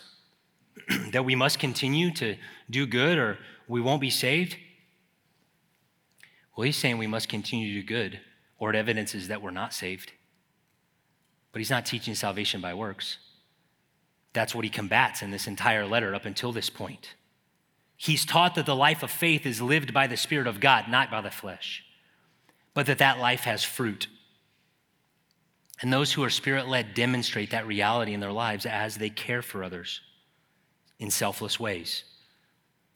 that 1.11 1.23
we 1.23 1.35
must 1.35 1.59
continue 1.59 2.11
to 2.15 2.35
do 2.69 2.85
good 2.85 3.17
or 3.17 3.37
we 3.67 3.79
won't 3.79 4.01
be 4.01 4.09
saved? 4.09 4.57
Well, 6.55 6.65
he's 6.65 6.77
saying 6.77 6.97
we 6.97 7.07
must 7.07 7.29
continue 7.29 7.73
to 7.73 7.81
do 7.81 7.87
good, 7.87 8.19
or 8.59 8.71
it 8.71 8.75
evidences 8.75 9.29
that 9.29 9.41
we're 9.41 9.51
not 9.51 9.73
saved. 9.73 10.11
But 11.51 11.59
he's 11.59 11.69
not 11.69 11.85
teaching 11.85 12.15
salvation 12.15 12.61
by 12.61 12.73
works. 12.73 13.17
That's 14.33 14.55
what 14.55 14.63
he 14.63 14.69
combats 14.69 15.21
in 15.21 15.31
this 15.31 15.47
entire 15.47 15.85
letter 15.85 16.15
up 16.15 16.25
until 16.25 16.51
this 16.51 16.69
point. 16.69 17.15
He's 17.97 18.25
taught 18.25 18.55
that 18.55 18.65
the 18.65 18.75
life 18.75 19.03
of 19.03 19.11
faith 19.11 19.45
is 19.45 19.61
lived 19.61 19.93
by 19.93 20.07
the 20.07 20.17
Spirit 20.17 20.47
of 20.47 20.59
God, 20.59 20.85
not 20.89 21.11
by 21.11 21.21
the 21.21 21.29
flesh, 21.29 21.83
but 22.73 22.85
that 22.85 22.97
that 22.99 23.19
life 23.19 23.41
has 23.41 23.63
fruit. 23.63 24.07
And 25.81 25.91
those 25.91 26.13
who 26.13 26.23
are 26.23 26.29
spirit 26.29 26.67
led 26.67 26.93
demonstrate 26.93 27.51
that 27.51 27.67
reality 27.67 28.13
in 28.13 28.19
their 28.19 28.31
lives 28.31 28.65
as 28.65 28.97
they 28.97 29.09
care 29.09 29.41
for 29.41 29.63
others 29.63 30.01
in 30.99 31.09
selfless 31.09 31.59
ways. 31.59 32.03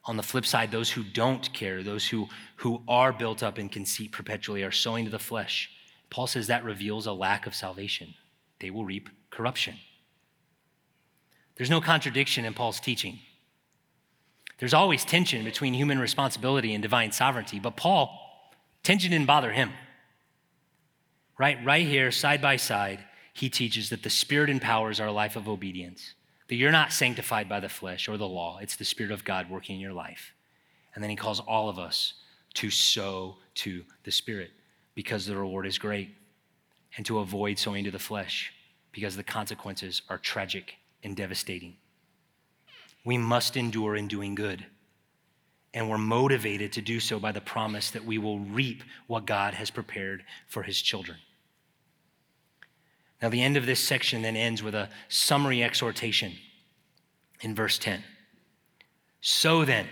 On 0.06 0.18
the 0.18 0.24
flip 0.24 0.46
side, 0.46 0.72
those 0.72 0.92
who 0.92 1.04
don't 1.04 1.52
care, 1.52 1.82
those 1.82 2.08
who, 2.08 2.30
who 2.58 2.84
are 2.88 3.12
built 3.12 3.42
up 3.42 3.58
in 3.58 3.70
conceit 3.70 4.12
perpetually, 4.12 4.64
are 4.64 4.72
sowing 4.72 5.06
to 5.06 5.12
the 5.12 5.20
flesh. 5.20 5.72
Paul 6.12 6.28
says 6.28 6.48
that 6.48 6.64
reveals 6.64 7.08
a 7.08 7.14
lack 7.14 7.48
of 7.48 7.56
salvation 7.56 8.14
they 8.66 8.72
will 8.72 8.84
reap 8.84 9.10
corruption. 9.30 9.76
There's 11.56 11.70
no 11.70 11.82
contradiction 11.82 12.46
in 12.46 12.56
Paul's 12.56 12.80
teaching. 12.80 13.20
There's 14.58 14.74
always 14.74 15.06
tension 15.06 15.44
between 15.44 15.76
human 15.76 16.00
responsibility 16.00 16.74
and 16.74 16.82
divine 16.82 17.12
sovereignty, 17.12 17.60
but 17.60 17.78
Paul, 17.78 18.10
tension 18.82 19.12
didn't 19.12 19.28
bother 19.28 19.52
him. 19.52 19.70
Right, 21.38 21.64
right 21.64 21.86
here, 21.86 22.10
side 22.10 22.42
by 22.42 22.56
side, 22.56 23.06
he 23.34 23.52
teaches 23.52 23.92
that 23.92 24.02
the 24.02 24.10
Spirit 24.10 24.50
empowers 24.50 25.00
our 25.00 25.12
life 25.12 25.36
of 25.36 25.48
obedience, 25.48 26.16
that 26.48 26.56
you're 26.56 26.72
not 26.72 26.92
sanctified 26.92 27.48
by 27.48 27.60
the 27.60 27.70
flesh 27.70 28.10
or 28.10 28.18
the 28.18 28.28
law, 28.28 28.58
it's 28.60 28.78
the 28.78 28.84
Spirit 28.84 29.12
of 29.12 29.24
God 29.24 29.48
working 29.48 29.76
in 29.76 29.82
your 29.82 29.94
life. 29.94 30.34
And 30.96 31.04
then 31.04 31.12
he 31.12 31.16
calls 31.16 31.40
all 31.40 31.70
of 31.70 31.78
us 31.78 32.16
to 32.56 32.72
sow 32.72 33.38
to 33.56 33.84
the 34.06 34.12
Spirit 34.12 34.50
because 34.96 35.28
the 35.28 35.38
reward 35.38 35.68
is 35.68 35.78
great 35.78 36.16
and 36.98 37.06
to 37.06 37.20
avoid 37.20 37.60
sowing 37.60 37.84
to 37.84 37.92
the 37.92 38.00
flesh 38.00 38.52
because 38.96 39.18
the 39.18 39.24
consequences 39.24 40.02
are 40.10 40.18
tragic 40.18 40.76
and 41.04 41.18
devastating. 41.18 41.76
We 43.04 43.18
must 43.18 43.58
endure 43.58 43.98
in 43.98 44.08
doing 44.08 44.36
good. 44.36 44.66
And 45.74 45.90
we're 45.90 45.98
motivated 45.98 46.72
to 46.72 46.82
do 46.82 47.02
so 47.02 47.20
by 47.20 47.34
the 47.34 47.42
promise 47.42 47.92
that 47.92 48.06
we 48.06 48.18
will 48.18 48.40
reap 48.40 48.84
what 49.08 49.26
God 49.26 49.54
has 49.54 49.70
prepared 49.70 50.24
for 50.48 50.64
his 50.64 50.82
children. 50.82 51.18
Now, 53.22 53.28
the 53.28 53.44
end 53.44 53.58
of 53.58 53.66
this 53.66 53.82
section 53.82 54.22
then 54.22 54.38
ends 54.38 54.64
with 54.64 54.74
a 54.74 54.90
summary 55.10 55.62
exhortation 55.62 56.32
in 57.42 57.54
verse 57.54 57.78
10. 57.78 58.02
So 59.20 59.66
then, 59.66 59.88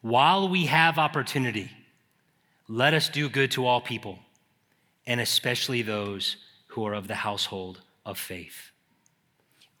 while 0.00 0.48
we 0.48 0.66
have 0.66 0.98
opportunity, 0.98 1.70
let 2.66 2.94
us 2.94 3.08
do 3.08 3.28
good 3.28 3.52
to 3.52 3.64
all 3.64 3.80
people 3.80 4.18
and 5.06 5.20
especially 5.20 5.82
those 5.82 6.36
who 6.76 6.86
are 6.86 6.92
of 6.92 7.08
the 7.08 7.14
household 7.14 7.80
of 8.04 8.18
faith. 8.18 8.70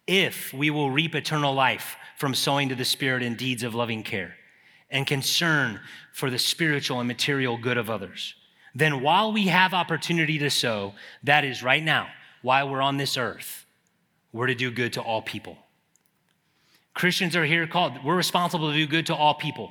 If 0.06 0.54
we 0.54 0.70
will 0.70 0.90
reap 0.90 1.14
eternal 1.14 1.52
life 1.52 1.94
from 2.16 2.34
sowing 2.34 2.70
to 2.70 2.74
the 2.74 2.86
Spirit 2.86 3.22
in 3.22 3.36
deeds 3.36 3.62
of 3.62 3.74
loving 3.74 4.02
care 4.02 4.34
and 4.90 5.06
concern 5.06 5.80
for 6.14 6.30
the 6.30 6.38
spiritual 6.38 6.98
and 6.98 7.06
material 7.06 7.58
good 7.58 7.76
of 7.76 7.90
others, 7.90 8.34
then 8.74 9.02
while 9.02 9.30
we 9.30 9.48
have 9.48 9.74
opportunity 9.74 10.38
to 10.38 10.48
sow, 10.48 10.94
that 11.22 11.44
is 11.44 11.62
right 11.62 11.82
now, 11.82 12.08
while 12.40 12.70
we're 12.70 12.80
on 12.80 12.96
this 12.96 13.18
earth, 13.18 13.66
we're 14.32 14.46
to 14.46 14.54
do 14.54 14.70
good 14.70 14.94
to 14.94 15.02
all 15.02 15.20
people. 15.20 15.58
Christians 16.94 17.36
are 17.36 17.44
here 17.44 17.66
called, 17.66 18.02
we're 18.04 18.16
responsible 18.16 18.70
to 18.70 18.76
do 18.76 18.86
good 18.86 19.04
to 19.06 19.14
all 19.14 19.34
people 19.34 19.70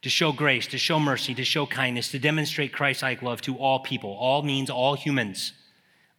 to 0.00 0.08
show 0.08 0.32
grace, 0.32 0.66
to 0.68 0.78
show 0.78 0.98
mercy, 0.98 1.34
to 1.34 1.44
show 1.44 1.64
kindness, 1.64 2.10
to 2.10 2.18
demonstrate 2.18 2.72
Christ 2.72 3.02
like 3.02 3.22
love 3.22 3.40
to 3.42 3.56
all 3.56 3.80
people. 3.80 4.16
All 4.18 4.42
means 4.42 4.68
all 4.68 4.94
humans, 4.94 5.52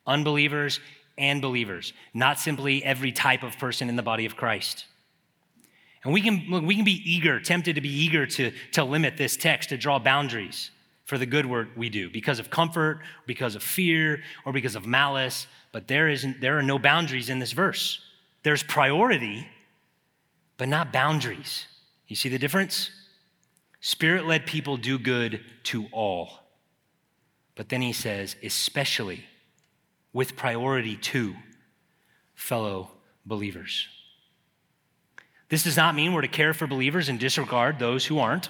unbelievers 0.05 0.79
and 1.17 1.41
believers, 1.41 1.93
not 2.13 2.39
simply 2.39 2.83
every 2.83 3.11
type 3.11 3.43
of 3.43 3.57
person 3.59 3.89
in 3.89 3.95
the 3.95 4.03
body 4.03 4.25
of 4.25 4.35
Christ. 4.35 4.85
And 6.03 6.13
we 6.13 6.21
can, 6.21 6.65
we 6.65 6.75
can 6.75 6.83
be 6.83 7.01
eager, 7.05 7.39
tempted 7.39 7.75
to 7.75 7.81
be 7.81 7.89
eager 7.89 8.25
to, 8.25 8.51
to 8.73 8.83
limit 8.83 9.15
this 9.15 9.37
text, 9.37 9.69
to 9.69 9.77
draw 9.77 9.99
boundaries. 9.99 10.71
for 11.05 11.17
the 11.17 11.25
good 11.25 11.45
work 11.45 11.67
we 11.75 11.89
do 11.89 12.09
because 12.09 12.39
of 12.39 12.49
comfort, 12.49 13.01
because 13.27 13.55
of 13.55 13.63
fear, 13.63 14.21
or 14.45 14.53
because 14.53 14.75
of 14.75 14.85
malice. 14.85 15.47
But 15.71 15.87
there, 15.87 16.09
isn't, 16.09 16.39
there 16.41 16.57
are 16.57 16.63
no 16.63 16.79
boundaries 16.79 17.29
in 17.29 17.39
this 17.39 17.51
verse. 17.51 17.99
There's 18.43 18.63
priority, 18.63 19.47
but 20.57 20.69
not 20.69 20.93
boundaries. 20.93 21.65
You 22.07 22.15
see 22.15 22.29
the 22.29 22.39
difference? 22.39 22.89
Spirit 23.81 24.25
led 24.25 24.45
people 24.45 24.77
do 24.77 24.97
good 24.97 25.41
to 25.63 25.87
all. 25.91 26.39
But 27.55 27.69
then 27.69 27.81
he 27.81 27.93
says, 27.93 28.35
especially 28.41 29.25
with 30.13 30.35
priority 30.35 30.95
to 30.95 31.35
fellow 32.35 32.91
believers. 33.25 33.87
This 35.49 35.63
does 35.63 35.77
not 35.77 35.95
mean 35.95 36.13
we're 36.13 36.21
to 36.21 36.27
care 36.27 36.53
for 36.53 36.67
believers 36.67 37.09
and 37.09 37.19
disregard 37.19 37.77
those 37.77 38.05
who 38.05 38.19
aren't. 38.19 38.49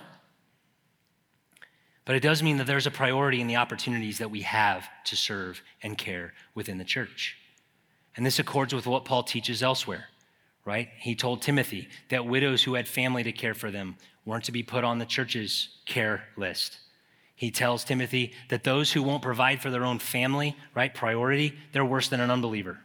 But 2.06 2.16
it 2.16 2.22
does 2.22 2.44
mean 2.44 2.58
that 2.58 2.68
there's 2.68 2.88
a 2.88 2.92
priority 2.92 3.40
in 3.40 3.48
the 3.48 3.56
opportunities 3.56 4.18
that 4.18 4.32
we 4.32 4.42
have 4.42 4.88
to 5.06 5.16
serve 5.16 5.62
and 5.82 5.98
care 5.98 6.34
within 6.54 6.78
the 6.78 6.84
church. 6.84 7.38
And 8.16 8.26
this 8.26 8.40
accords 8.40 8.74
with 8.74 8.86
what 8.86 9.06
Paul 9.06 9.24
teaches 9.24 9.64
elsewhere, 9.64 10.06
right? 10.66 10.90
He 11.00 11.16
told 11.16 11.42
Timothy 11.42 11.88
that 12.10 12.26
widows 12.26 12.64
who 12.64 12.76
had 12.76 12.88
family 12.88 13.24
to 13.24 13.32
care 13.32 13.54
for 13.54 13.72
them 13.72 13.98
weren't 14.26 14.44
to 14.46 14.52
be 14.52 14.64
put 14.64 14.84
on 14.84 15.00
the 15.00 15.06
church's 15.06 15.70
care 15.86 16.26
list. 16.38 16.80
He 17.44 17.52
tells 17.52 17.84
Timothy 17.84 18.32
that 18.48 18.64
those 18.64 18.94
who 18.94 19.04
won't 19.04 19.22
provide 19.22 19.62
for 19.62 19.70
their 19.70 19.84
own 19.84 20.00
family, 20.00 20.56
right, 20.74 20.94
priority, 20.94 21.54
they're 21.74 21.84
worse 21.84 22.08
than 22.08 22.22
an 22.22 22.32
unbeliever. 22.32 22.80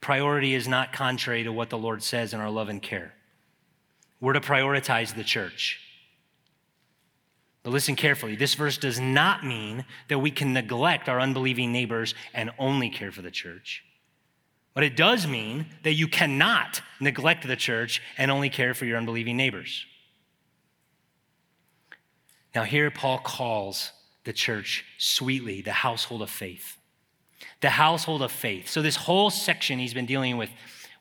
Priority 0.00 0.52
is 0.52 0.66
not 0.66 0.92
contrary 0.92 1.44
to 1.44 1.52
what 1.52 1.70
the 1.70 1.78
Lord 1.78 2.02
says 2.02 2.34
in 2.34 2.40
our 2.40 2.50
love 2.50 2.68
and 2.68 2.82
care. 2.82 3.14
We're 4.20 4.32
to 4.32 4.40
prioritize 4.40 5.14
the 5.14 5.22
church. 5.22 5.78
But 7.62 7.70
listen 7.70 7.94
carefully. 7.94 8.34
This 8.34 8.54
verse 8.54 8.78
does 8.78 8.98
not 8.98 9.46
mean 9.46 9.84
that 10.08 10.18
we 10.18 10.32
can 10.32 10.52
neglect 10.52 11.08
our 11.08 11.20
unbelieving 11.20 11.70
neighbors 11.70 12.16
and 12.34 12.50
only 12.58 12.90
care 12.90 13.12
for 13.12 13.22
the 13.22 13.30
church. 13.30 13.84
But 14.74 14.82
it 14.82 14.96
does 14.96 15.28
mean 15.28 15.66
that 15.84 15.94
you 15.94 16.08
cannot 16.08 16.82
neglect 16.98 17.46
the 17.46 17.54
church 17.54 18.02
and 18.18 18.28
only 18.28 18.50
care 18.50 18.74
for 18.74 18.86
your 18.86 18.98
unbelieving 18.98 19.36
neighbors. 19.36 19.86
Now, 22.54 22.64
here 22.64 22.90
Paul 22.90 23.18
calls 23.18 23.92
the 24.24 24.32
church 24.32 24.84
sweetly 24.98 25.62
the 25.62 25.72
household 25.72 26.22
of 26.22 26.30
faith. 26.30 26.76
The 27.60 27.70
household 27.70 28.22
of 28.22 28.32
faith. 28.32 28.68
So, 28.68 28.82
this 28.82 28.96
whole 28.96 29.30
section 29.30 29.78
he's 29.78 29.94
been 29.94 30.06
dealing 30.06 30.36
with 30.36 30.50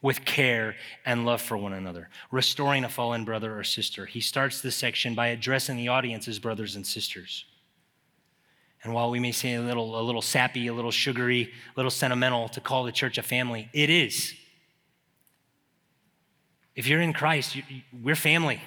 with 0.01 0.23
care 0.23 0.75
and 1.05 1.25
love 1.25 1.41
for 1.41 1.57
one 1.57 1.73
another, 1.73 2.09
restoring 2.31 2.85
a 2.85 2.89
fallen 2.89 3.25
brother 3.25 3.57
or 3.57 3.63
sister. 3.63 4.05
He 4.05 4.21
starts 4.21 4.61
this 4.61 4.75
section 4.75 5.13
by 5.13 5.27
addressing 5.27 5.77
the 5.77 5.89
audience 5.89 6.27
as 6.27 6.39
brothers 6.39 6.75
and 6.75 6.87
sisters. 6.87 7.45
And 8.83 8.93
while 8.93 9.11
we 9.11 9.19
may 9.19 9.33
say 9.33 9.55
a 9.55 9.61
little, 9.61 9.99
a 9.99 10.03
little 10.03 10.21
sappy, 10.21 10.67
a 10.67 10.73
little 10.73 10.91
sugary, 10.91 11.43
a 11.43 11.49
little 11.75 11.91
sentimental 11.91 12.47
to 12.49 12.61
call 12.61 12.85
the 12.85 12.93
church 12.93 13.17
a 13.17 13.23
family, 13.23 13.69
it 13.73 13.89
is. 13.89 14.33
If 16.75 16.87
you're 16.87 17.01
in 17.01 17.11
Christ, 17.11 17.57
we're 18.01 18.15
family. 18.15 18.61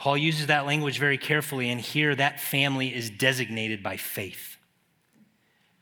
Paul 0.00 0.16
uses 0.16 0.46
that 0.46 0.64
language 0.64 0.98
very 0.98 1.18
carefully, 1.18 1.68
and 1.68 1.78
here 1.78 2.14
that 2.14 2.40
family 2.40 2.94
is 2.94 3.10
designated 3.10 3.82
by 3.82 3.98
faith 3.98 4.56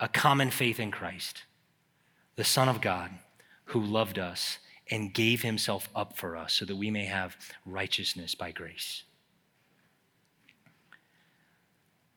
a 0.00 0.08
common 0.08 0.50
faith 0.50 0.80
in 0.80 0.90
Christ, 0.90 1.44
the 2.34 2.42
Son 2.42 2.68
of 2.68 2.80
God 2.80 3.12
who 3.66 3.80
loved 3.80 4.18
us 4.18 4.58
and 4.90 5.14
gave 5.14 5.42
himself 5.42 5.88
up 5.94 6.16
for 6.16 6.36
us 6.36 6.54
so 6.54 6.64
that 6.64 6.74
we 6.74 6.90
may 6.90 7.04
have 7.04 7.36
righteousness 7.64 8.34
by 8.34 8.50
grace. 8.50 9.04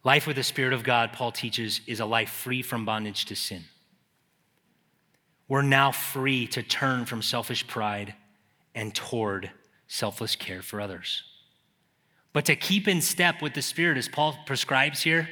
Life 0.04 0.26
with 0.26 0.38
the 0.38 0.44
Spirit 0.44 0.74
of 0.74 0.84
God, 0.84 1.14
Paul 1.14 1.32
teaches, 1.32 1.82
is 1.86 2.00
a 2.00 2.06
life 2.06 2.32
free 2.32 2.64
from 2.64 2.84
bondage 2.84 3.26
to 3.26 3.36
sin. 3.36 3.66
We're 5.48 5.62
now 5.62 5.92
free 5.92 6.48
to 6.48 6.64
turn 6.64 7.06
from 7.06 7.22
selfish 7.22 7.68
pride 7.68 8.16
and 8.74 8.96
toward 8.96 9.52
selfless 9.88 10.36
care 10.36 10.64
for 10.64 10.82
others. 10.82 11.26
But 12.34 12.46
to 12.46 12.56
keep 12.56 12.88
in 12.88 13.02
step 13.02 13.42
with 13.42 13.54
the 13.54 13.62
Spirit, 13.62 13.98
as 13.98 14.08
Paul 14.08 14.38
prescribes 14.46 15.02
here, 15.02 15.28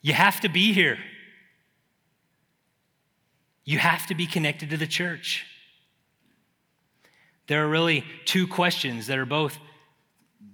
you 0.00 0.12
have 0.12 0.40
to 0.40 0.48
be 0.48 0.72
here. 0.72 0.98
You 3.64 3.78
have 3.78 4.06
to 4.06 4.14
be 4.14 4.26
connected 4.26 4.70
to 4.70 4.76
the 4.76 4.86
church. 4.86 5.46
There 7.46 7.64
are 7.64 7.68
really 7.68 8.04
two 8.24 8.46
questions 8.46 9.06
that 9.06 9.18
are 9.18 9.26
both 9.26 9.58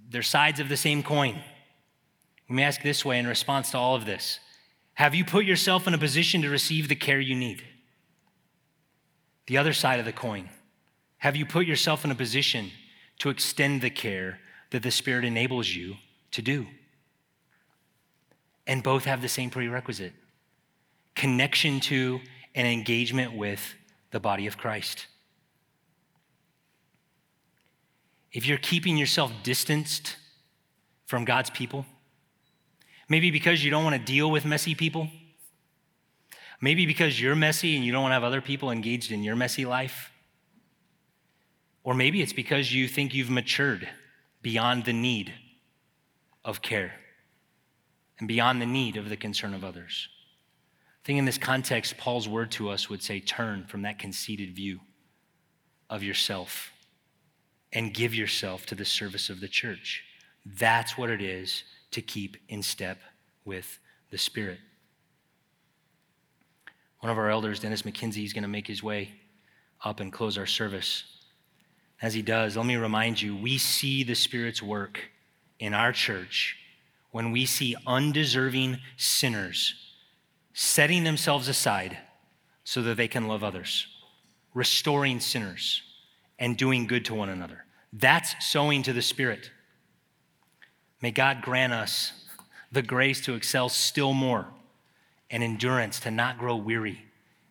they're 0.09 0.21
sides 0.21 0.59
of 0.59 0.67
the 0.67 0.77
same 0.77 1.03
coin. 1.03 1.41
Let 2.49 2.55
me 2.55 2.63
ask 2.63 2.81
this 2.81 3.05
way 3.05 3.17
in 3.17 3.27
response 3.27 3.71
to 3.71 3.77
all 3.77 3.95
of 3.95 4.05
this. 4.05 4.39
Have 4.95 5.15
you 5.15 5.23
put 5.23 5.45
yourself 5.45 5.87
in 5.87 5.93
a 5.93 5.97
position 5.97 6.41
to 6.41 6.49
receive 6.49 6.89
the 6.89 6.95
care 6.95 7.19
you 7.19 7.33
need? 7.33 7.63
The 9.47 9.57
other 9.57 9.71
side 9.71 9.99
of 9.99 10.05
the 10.05 10.11
coin. 10.11 10.49
Have 11.19 11.37
you 11.37 11.45
put 11.45 11.65
yourself 11.65 12.03
in 12.03 12.11
a 12.11 12.15
position 12.15 12.71
to 13.19 13.29
extend 13.29 13.81
the 13.81 13.89
care 13.89 14.39
that 14.71 14.83
the 14.83 14.91
Spirit 14.91 15.23
enables 15.23 15.69
you 15.69 15.95
to 16.31 16.41
do? 16.41 16.67
And 18.67 18.83
both 18.83 19.05
have 19.05 19.21
the 19.21 19.29
same 19.29 19.49
prerequisite 19.49 20.13
connection 21.15 21.79
to 21.79 22.19
and 22.55 22.67
engagement 22.67 23.35
with 23.35 23.75
the 24.11 24.19
body 24.19 24.47
of 24.47 24.57
Christ. 24.57 25.07
If 28.31 28.47
you're 28.47 28.57
keeping 28.57 28.97
yourself 28.97 29.31
distanced 29.43 30.15
from 31.05 31.25
God's 31.25 31.49
people, 31.49 31.85
maybe 33.09 33.29
because 33.29 33.63
you 33.63 33.69
don't 33.71 33.83
want 33.83 33.95
to 33.95 34.01
deal 34.01 34.31
with 34.31 34.45
messy 34.45 34.73
people, 34.73 35.09
maybe 36.61 36.85
because 36.85 37.19
you're 37.19 37.35
messy 37.35 37.75
and 37.75 37.85
you 37.85 37.91
don't 37.91 38.03
want 38.03 38.11
to 38.11 38.15
have 38.15 38.23
other 38.23 38.41
people 38.41 38.71
engaged 38.71 39.11
in 39.11 39.23
your 39.23 39.35
messy 39.35 39.65
life, 39.65 40.11
or 41.83 41.93
maybe 41.93 42.21
it's 42.21 42.33
because 42.33 42.73
you 42.73 42.87
think 42.87 43.13
you've 43.13 43.29
matured 43.29 43.87
beyond 44.41 44.85
the 44.85 44.93
need 44.93 45.33
of 46.43 46.61
care 46.61 46.93
and 48.19 48.27
beyond 48.27 48.61
the 48.61 48.65
need 48.65 48.97
of 48.97 49.09
the 49.09 49.17
concern 49.17 49.53
of 49.53 49.63
others. 49.63 50.09
I 51.03 51.05
think 51.05 51.19
in 51.19 51.25
this 51.25 51.37
context, 51.37 51.97
Paul's 51.97 52.29
word 52.29 52.51
to 52.51 52.69
us 52.69 52.89
would 52.89 53.01
say 53.01 53.19
turn 53.19 53.65
from 53.65 53.81
that 53.81 53.99
conceited 53.99 54.55
view 54.55 54.79
of 55.89 56.03
yourself 56.03 56.71
and 57.73 57.93
give 57.93 58.13
yourself 58.13 58.65
to 58.67 58.75
the 58.75 58.85
service 58.85 59.29
of 59.29 59.39
the 59.39 59.47
church. 59.47 60.03
That's 60.45 60.97
what 60.97 61.09
it 61.09 61.21
is 61.21 61.63
to 61.91 62.01
keep 62.01 62.37
in 62.49 62.61
step 62.61 62.99
with 63.45 63.79
the 64.11 64.17
Spirit. 64.17 64.59
One 66.99 67.11
of 67.11 67.17
our 67.17 67.29
elders, 67.29 67.59
Dennis 67.59 67.81
McKenzie, 67.81 68.23
is 68.23 68.33
going 68.33 68.43
to 68.43 68.47
make 68.47 68.67
his 68.67 68.83
way 68.83 69.09
up 69.83 69.99
and 69.99 70.13
close 70.13 70.37
our 70.37 70.45
service. 70.45 71.03
As 72.01 72.13
he 72.13 72.21
does, 72.21 72.57
let 72.57 72.65
me 72.65 72.75
remind 72.75 73.21
you 73.21 73.35
we 73.35 73.57
see 73.57 74.03
the 74.03 74.15
Spirit's 74.15 74.61
work 74.61 75.11
in 75.59 75.73
our 75.73 75.91
church 75.91 76.57
when 77.11 77.31
we 77.31 77.45
see 77.45 77.75
undeserving 77.85 78.79
sinners 78.97 79.75
setting 80.53 81.03
themselves 81.03 81.47
aside 81.47 81.97
so 82.63 82.81
that 82.81 82.97
they 82.97 83.07
can 83.07 83.27
love 83.27 83.43
others, 83.43 83.87
restoring 84.53 85.19
sinners, 85.19 85.81
and 86.39 86.57
doing 86.57 86.87
good 86.87 87.05
to 87.05 87.13
one 87.13 87.29
another. 87.29 87.65
That's 87.93 88.35
sowing 88.45 88.83
to 88.83 88.93
the 88.93 89.01
Spirit. 89.01 89.51
May 91.01 91.11
God 91.11 91.41
grant 91.41 91.73
us 91.73 92.13
the 92.71 92.81
grace 92.81 93.21
to 93.21 93.35
excel 93.35 93.69
still 93.69 94.13
more 94.13 94.47
and 95.29 95.43
endurance 95.43 95.99
to 96.01 96.11
not 96.11 96.37
grow 96.37 96.55
weary 96.55 97.05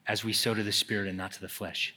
as 0.06 0.24
we 0.24 0.32
sow 0.32 0.54
to 0.54 0.62
the 0.62 0.72
Spirit 0.72 1.08
and 1.08 1.18
not 1.18 1.32
to 1.32 1.40
the 1.40 1.48
flesh. 1.48 1.94